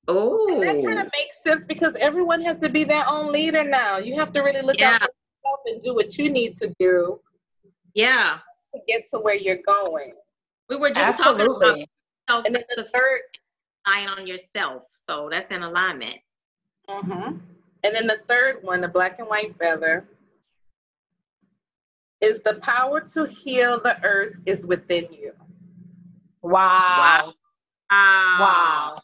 Oh, 0.08 0.60
that 0.62 0.84
kind 0.84 1.00
of 1.00 1.12
makes 1.14 1.38
sense 1.46 1.66
because 1.66 1.94
everyone 2.00 2.42
has 2.42 2.60
to 2.62 2.70
be 2.70 2.84
their 2.84 3.08
own 3.08 3.32
leader 3.32 3.64
now. 3.64 3.98
You 3.98 4.18
have 4.20 4.32
to 4.34 4.42
really 4.42 4.62
look 4.62 4.80
yeah. 4.80 4.96
out 4.96 5.02
for 5.02 5.08
yourself 5.08 5.60
and 5.66 5.84
do 5.84 5.94
what 5.94 6.18
you 6.18 6.32
need 6.32 6.58
to 6.58 6.74
do. 6.80 7.20
Yeah, 7.94 8.40
to 8.74 8.82
get 8.88 9.10
to 9.12 9.20
where 9.20 9.36
you're 9.36 9.60
going. 9.66 10.14
We 10.70 10.76
were 10.76 10.92
just 10.92 11.20
Absolutely. 11.20 11.68
talking 11.68 11.88
about 12.28 12.46
and 12.46 12.56
then 12.56 12.64
the 12.76 12.84
third 12.84 13.22
eye 13.86 14.08
on 14.18 14.28
yourself, 14.28 14.84
so 15.08 15.30
that's 15.32 15.50
in 15.50 15.64
alignment. 15.64 16.18
Mm-hmm. 16.88 17.38
And 17.84 17.96
then 17.96 18.08
the 18.08 18.20
third 18.28 18.58
one, 18.62 18.82
the 18.82 18.88
black 18.88 19.20
and 19.20 19.28
white 19.28 19.56
feather, 19.58 20.08
is 22.22 22.42
the 22.44 22.56
power 22.56 23.02
to 23.02 23.26
heal 23.26 23.80
the 23.80 23.98
earth 24.04 24.36
is 24.46 24.66
within 24.66 25.08
you. 25.12 25.32
Wow. 26.42 27.34
Wow. 27.90 28.38
Wow. 28.40 28.96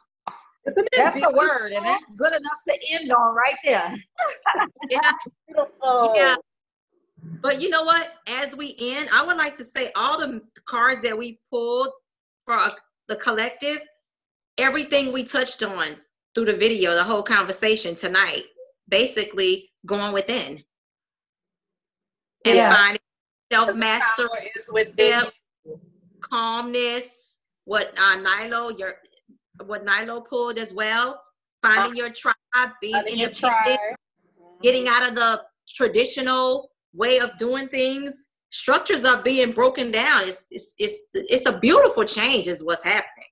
That's 0.65 1.23
a 1.23 1.31
word, 1.31 1.73
and 1.73 1.85
that's 1.85 2.15
good 2.15 2.33
enough 2.33 2.59
to 2.65 2.77
end 2.89 3.11
on 3.11 3.35
right 3.35 3.55
there. 3.63 3.95
yeah. 4.89 5.11
Beautiful. 5.47 6.13
Yeah. 6.15 6.35
But 7.41 7.61
you 7.61 7.69
know 7.69 7.83
what? 7.83 8.13
As 8.27 8.55
we 8.55 8.75
end, 8.79 9.09
I 9.13 9.25
would 9.25 9.37
like 9.37 9.55
to 9.57 9.63
say 9.63 9.91
all 9.95 10.19
the 10.19 10.41
cards 10.67 11.01
that 11.01 11.17
we 11.17 11.39
pulled 11.51 11.89
for 12.45 12.59
the 13.07 13.15
collective, 13.15 13.79
everything 14.57 15.11
we 15.11 15.23
touched 15.23 15.63
on 15.63 15.87
through 16.33 16.45
the 16.45 16.53
video, 16.53 16.93
the 16.93 17.03
whole 17.03 17.23
conversation 17.23 17.95
tonight, 17.95 18.43
basically 18.89 19.69
going 19.85 20.13
within 20.13 20.63
and 22.45 22.55
yeah. 22.55 22.73
finding 22.73 23.01
self 23.51 23.75
mastery, 23.75 24.51
calmness. 26.21 27.39
What 27.65 27.97
uh, 27.97 28.15
Nilo, 28.17 28.69
your 28.77 28.95
what 29.65 29.83
Nilo 29.83 30.21
pulled 30.21 30.59
as 30.59 30.73
well, 30.73 31.21
finding 31.63 31.93
uh, 31.93 32.05
your 32.05 32.09
tribe, 32.11 32.35
being 32.79 32.95
independent, 32.95 33.33
tribe. 33.35 33.95
getting 34.61 34.87
out 34.87 35.07
of 35.07 35.15
the 35.15 35.41
traditional 35.67 36.69
way 36.95 37.19
of 37.19 37.37
doing 37.37 37.67
things. 37.67 38.27
Structures 38.49 39.03
are 39.05 39.21
being 39.21 39.51
broken 39.51 39.91
down. 39.91 40.27
It's 40.27 40.45
it's 40.49 40.75
it's 40.79 40.99
it's 41.13 41.45
a 41.45 41.59
beautiful 41.59 42.05
change, 42.05 42.47
is 42.47 42.63
what's 42.63 42.83
happening. 42.83 43.25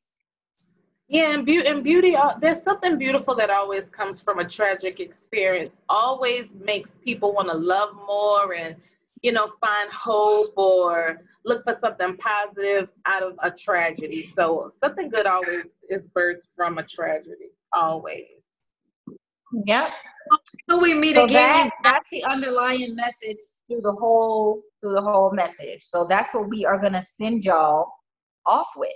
Yeah, 1.07 1.34
and, 1.34 1.45
be- 1.45 1.68
and 1.68 1.84
beauty, 1.84 2.16
uh, 2.16 2.34
there's 2.41 2.61
something 2.61 2.97
beautiful 2.97 3.36
that 3.36 3.49
always 3.49 3.89
comes 3.89 4.20
from 4.20 4.39
a 4.39 4.45
tragic 4.45 4.99
experience. 4.99 5.70
Always 5.88 6.53
makes 6.55 6.91
people 7.03 7.34
want 7.34 7.49
to 7.49 7.55
love 7.55 7.95
more 8.07 8.55
and, 8.55 8.76
you 9.22 9.32
know, 9.32 9.51
find 9.61 9.91
hope 9.91 10.53
or 10.57 11.22
look 11.45 11.64
for 11.66 11.78
something 11.82 12.18
positive 12.18 12.89
out 13.05 13.22
of 13.22 13.36
a 13.43 13.51
tragedy. 13.51 14.32
So 14.36 14.72
something 14.82 15.09
good 15.09 15.28
always 15.28 15.76
is 15.89 16.07
birthed 16.07 16.47
from 16.55 16.78
a 16.78 16.84
tragedy, 16.84 17.51
always. 17.74 18.43
Yep. 19.66 19.91
So 20.70 20.80
we 20.80 20.93
meet 20.93 21.16
so 21.16 21.26
again. 21.26 21.66
That, 21.66 21.72
that's 21.84 22.10
the 22.12 22.24
underlying 22.24 22.95
message 22.95 23.38
through 23.68 23.82
the 23.82 23.91
whole 23.91 24.62
through 24.82 24.93
the 24.93 25.01
whole 25.01 25.32
message. 25.32 25.82
So 25.82 26.06
that's 26.08 26.34
what 26.34 26.49
we 26.49 26.66
are 26.66 26.80
gonna 26.80 27.04
send 27.04 27.43
y'all 27.43 27.91
off 28.45 28.70
with. 28.76 28.91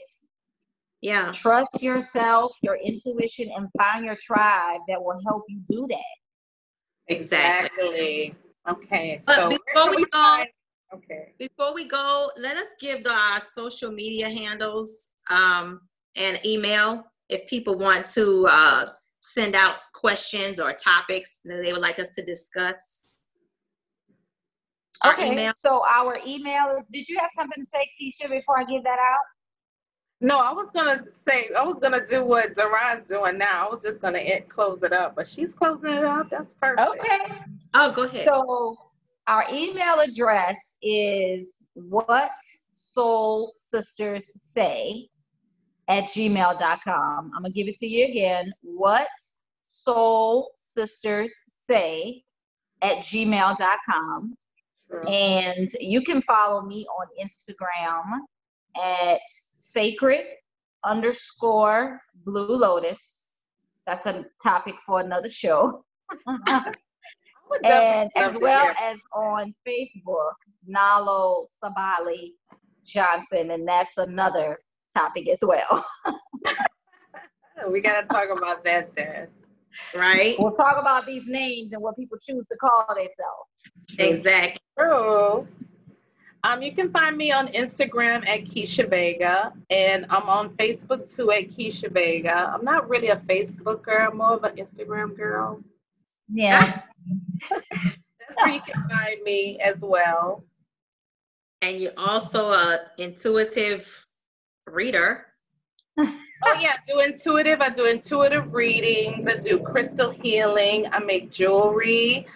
Yeah. 1.01 1.31
Trust 1.31 1.83
yourself, 1.83 2.53
your 2.63 2.77
intuition, 2.77 3.51
and 3.55 3.67
find 3.77 4.05
your 4.05 4.17
tribe 4.21 4.81
that 4.87 5.01
will 5.01 5.21
help 5.27 5.43
you 5.47 5.61
do 5.69 5.87
that. 5.89 7.13
Exactly. 7.13 8.35
Okay. 8.67 9.21
But 9.25 9.35
so 9.35 9.49
before 9.49 9.91
we, 9.91 9.97
we 9.97 10.05
go, 10.05 10.19
find, 10.19 10.47
okay. 10.93 11.33
Before 11.37 11.73
we 11.73 11.87
go, 11.87 12.31
let 12.37 12.57
us 12.57 12.69
give 12.79 13.03
the 13.03 13.39
social 13.39 13.91
media 13.91 14.29
handles 14.29 15.11
um, 15.29 15.81
and 16.15 16.39
email 16.45 17.05
if 17.29 17.47
people 17.47 17.77
want 17.77 18.07
to 18.07 18.47
uh, 18.49 18.87
send 19.33 19.55
out 19.55 19.77
questions 19.93 20.59
or 20.59 20.73
topics 20.73 21.41
that 21.45 21.61
they 21.63 21.73
would 21.73 21.81
like 21.81 21.99
us 21.99 22.09
to 22.11 22.23
discuss? 22.23 23.05
Our 25.03 25.13
okay, 25.13 25.31
email? 25.31 25.53
so 25.55 25.83
our 25.87 26.17
email, 26.25 26.83
did 26.91 27.07
you 27.07 27.19
have 27.19 27.29
something 27.35 27.63
to 27.63 27.65
say, 27.65 27.87
Keisha, 28.01 28.29
before 28.29 28.59
I 28.59 28.63
give 28.63 28.83
that 28.83 28.97
out? 28.99 29.19
No, 30.19 30.39
I 30.39 30.51
was 30.51 30.67
gonna 30.73 31.05
say 31.27 31.49
I 31.55 31.63
was 31.63 31.77
gonna 31.79 32.03
do 32.03 32.25
what 32.25 32.55
Darah's 32.55 33.05
doing 33.07 33.37
now. 33.37 33.67
I 33.67 33.69
was 33.69 33.83
just 33.83 34.01
gonna 34.01 34.17
end, 34.17 34.49
close 34.49 34.81
it 34.81 34.91
up, 34.91 35.15
but 35.15 35.27
she's 35.27 35.53
closing 35.53 35.91
it 35.91 36.03
up. 36.03 36.31
That's 36.31 36.51
perfect. 36.59 36.89
Okay. 36.89 37.35
Oh, 37.75 37.91
go 37.91 38.03
ahead. 38.03 38.25
So 38.25 38.77
our 39.27 39.45
email 39.53 39.99
address 39.99 40.57
is 40.81 41.67
what 41.73 42.31
soul 42.73 43.53
sisters 43.55 44.31
say 44.35 45.09
at 45.87 46.05
gmail.com. 46.05 47.31
I'm 47.35 47.41
gonna 47.41 47.53
give 47.53 47.67
it 47.67 47.77
to 47.79 47.87
you 47.87 48.05
again. 48.05 48.51
What 48.61 49.07
soul 49.63 50.51
sisters 50.55 51.33
say 51.47 52.23
at 52.81 52.97
gmail.com. 52.99 54.35
Sure. 54.89 55.09
And 55.09 55.69
you 55.79 56.01
can 56.01 56.21
follow 56.21 56.61
me 56.61 56.85
on 56.85 57.07
Instagram 57.21 58.19
at 58.81 59.19
sacred 59.27 60.25
underscore 60.83 61.99
blue 62.25 62.55
lotus. 62.55 63.43
That's 63.85 64.05
a 64.05 64.25
topic 64.43 64.75
for 64.85 64.99
another 64.99 65.29
show. 65.29 65.83
and 67.63 68.11
as 68.15 68.37
well 68.39 68.73
as 68.79 68.99
on 69.13 69.53
Facebook, 69.67 70.33
Nalo 70.69 71.45
Sabali 71.61 72.31
Johnson, 72.85 73.51
and 73.51 73.67
that's 73.67 73.97
another 73.97 74.59
topic 74.97 75.29
as 75.29 75.39
well. 75.41 75.85
we 77.69 77.81
got 77.81 78.01
to 78.01 78.07
talk 78.07 78.29
about 78.35 78.63
that 78.65 78.95
then 78.95 79.27
right? 79.95 80.35
We'll 80.39 80.51
talk 80.51 80.77
about 80.79 81.05
these 81.05 81.23
names 81.27 81.73
and 81.73 81.81
what 81.81 81.95
people 81.95 82.17
choose 82.17 82.45
to 82.47 82.57
call 82.57 82.85
themselves. 82.89 83.49
Exactly. 83.99 84.61
True. 84.79 85.47
Um, 86.43 86.61
you 86.61 86.71
can 86.71 86.91
find 86.91 87.17
me 87.17 87.31
on 87.31 87.47
Instagram 87.49 88.27
at 88.27 88.45
Keisha 88.45 88.89
Vega, 88.89 89.53
and 89.69 90.05
I'm 90.09 90.29
on 90.29 90.49
Facebook 90.55 91.13
too 91.13 91.31
at 91.31 91.49
Keisha 91.49 91.91
Vega. 91.91 92.51
I'm 92.53 92.63
not 92.63 92.87
really 92.87 93.09
a 93.09 93.17
Facebook 93.17 93.81
girl, 93.81 94.13
more 94.13 94.33
of 94.33 94.43
an 94.43 94.55
Instagram 94.55 95.15
girl. 95.17 95.61
Yeah. 96.31 96.81
That's 97.49 98.37
where 98.37 98.49
you 98.49 98.61
can 98.61 98.87
find 98.89 99.21
me 99.23 99.59
as 99.59 99.81
well. 99.81 100.43
And 101.61 101.79
you're 101.79 101.97
also 101.97 102.51
a 102.51 102.81
intuitive 102.97 104.06
reader 104.67 105.27
oh 106.45 106.59
yeah, 106.59 106.75
I 106.75 106.77
do 106.87 106.99
intuitive. 106.99 107.59
I 107.59 107.69
do 107.69 107.85
intuitive 107.85 108.53
readings. 108.53 109.27
I 109.27 109.37
do 109.37 109.59
crystal 109.59 110.11
healing. 110.11 110.85
I 110.91 110.99
make 110.99 111.31
jewelry. 111.31 112.27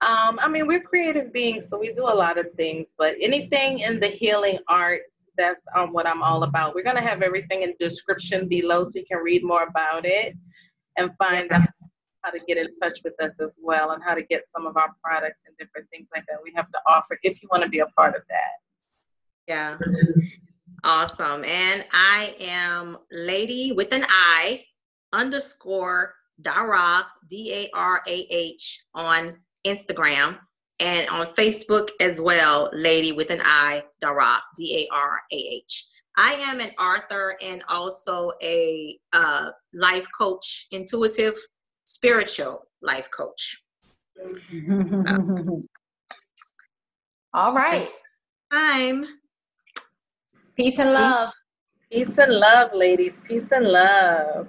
Um, 0.00 0.38
I 0.40 0.48
mean, 0.48 0.66
we're 0.66 0.80
creative 0.80 1.32
beings, 1.32 1.68
so 1.68 1.78
we 1.78 1.92
do 1.92 2.04
a 2.04 2.14
lot 2.14 2.38
of 2.38 2.50
things. 2.54 2.88
But 2.96 3.16
anything 3.20 3.80
in 3.80 4.00
the 4.00 4.08
healing 4.08 4.58
arts, 4.66 5.16
that's 5.36 5.60
um, 5.76 5.92
what 5.92 6.06
I'm 6.06 6.22
all 6.22 6.42
about. 6.44 6.74
We're 6.74 6.84
gonna 6.84 7.02
have 7.02 7.20
everything 7.20 7.62
in 7.62 7.74
description 7.78 8.48
below, 8.48 8.84
so 8.84 8.92
you 8.94 9.04
can 9.04 9.18
read 9.18 9.44
more 9.44 9.64
about 9.64 10.06
it 10.06 10.34
and 10.96 11.12
find 11.18 11.52
out 11.52 11.68
how 12.22 12.30
to 12.30 12.40
get 12.48 12.56
in 12.56 12.68
touch 12.78 12.98
with 13.04 13.20
us 13.20 13.40
as 13.40 13.58
well, 13.60 13.90
and 13.90 14.02
how 14.02 14.14
to 14.14 14.22
get 14.22 14.48
some 14.48 14.66
of 14.66 14.78
our 14.78 14.90
products 15.04 15.42
and 15.46 15.54
different 15.58 15.86
things 15.90 16.08
like 16.14 16.24
that 16.28 16.38
we 16.42 16.52
have 16.56 16.70
to 16.70 16.78
offer 16.86 17.18
if 17.22 17.42
you 17.42 17.48
want 17.52 17.62
to 17.62 17.68
be 17.68 17.80
a 17.80 17.86
part 17.88 18.16
of 18.16 18.22
that. 18.30 18.56
Yeah. 19.46 19.76
Awesome. 20.84 21.44
And 21.44 21.84
I 21.92 22.34
am 22.40 22.98
Lady 23.12 23.70
with 23.72 23.92
an 23.92 24.04
I 24.08 24.64
underscore 25.12 26.14
Darah, 26.40 27.04
D 27.30 27.52
A 27.52 27.70
R 27.76 28.02
A 28.06 28.26
H, 28.30 28.82
on 28.94 29.36
Instagram 29.64 30.38
and 30.80 31.08
on 31.08 31.26
Facebook 31.28 31.90
as 32.00 32.20
well, 32.20 32.68
Lady 32.72 33.12
with 33.12 33.30
an 33.30 33.40
I, 33.44 33.84
Darah, 34.02 34.40
D 34.56 34.88
A 34.90 34.94
R 34.94 35.20
A 35.30 35.36
H. 35.36 35.86
I 36.16 36.34
am 36.34 36.60
an 36.60 36.70
author 36.80 37.36
and 37.40 37.62
also 37.68 38.32
a 38.42 38.98
uh, 39.12 39.50
life 39.72 40.06
coach, 40.18 40.66
intuitive, 40.72 41.36
spiritual 41.84 42.66
life 42.82 43.08
coach. 43.16 43.62
All 47.34 47.54
right. 47.54 47.88
Time. 48.52 49.06
Peace 50.56 50.78
and 50.78 50.92
love. 50.92 51.32
Peace 51.90 52.18
and 52.18 52.32
love, 52.32 52.74
ladies. 52.74 53.18
Peace 53.26 53.50
and 53.52 53.66
love. 53.66 54.48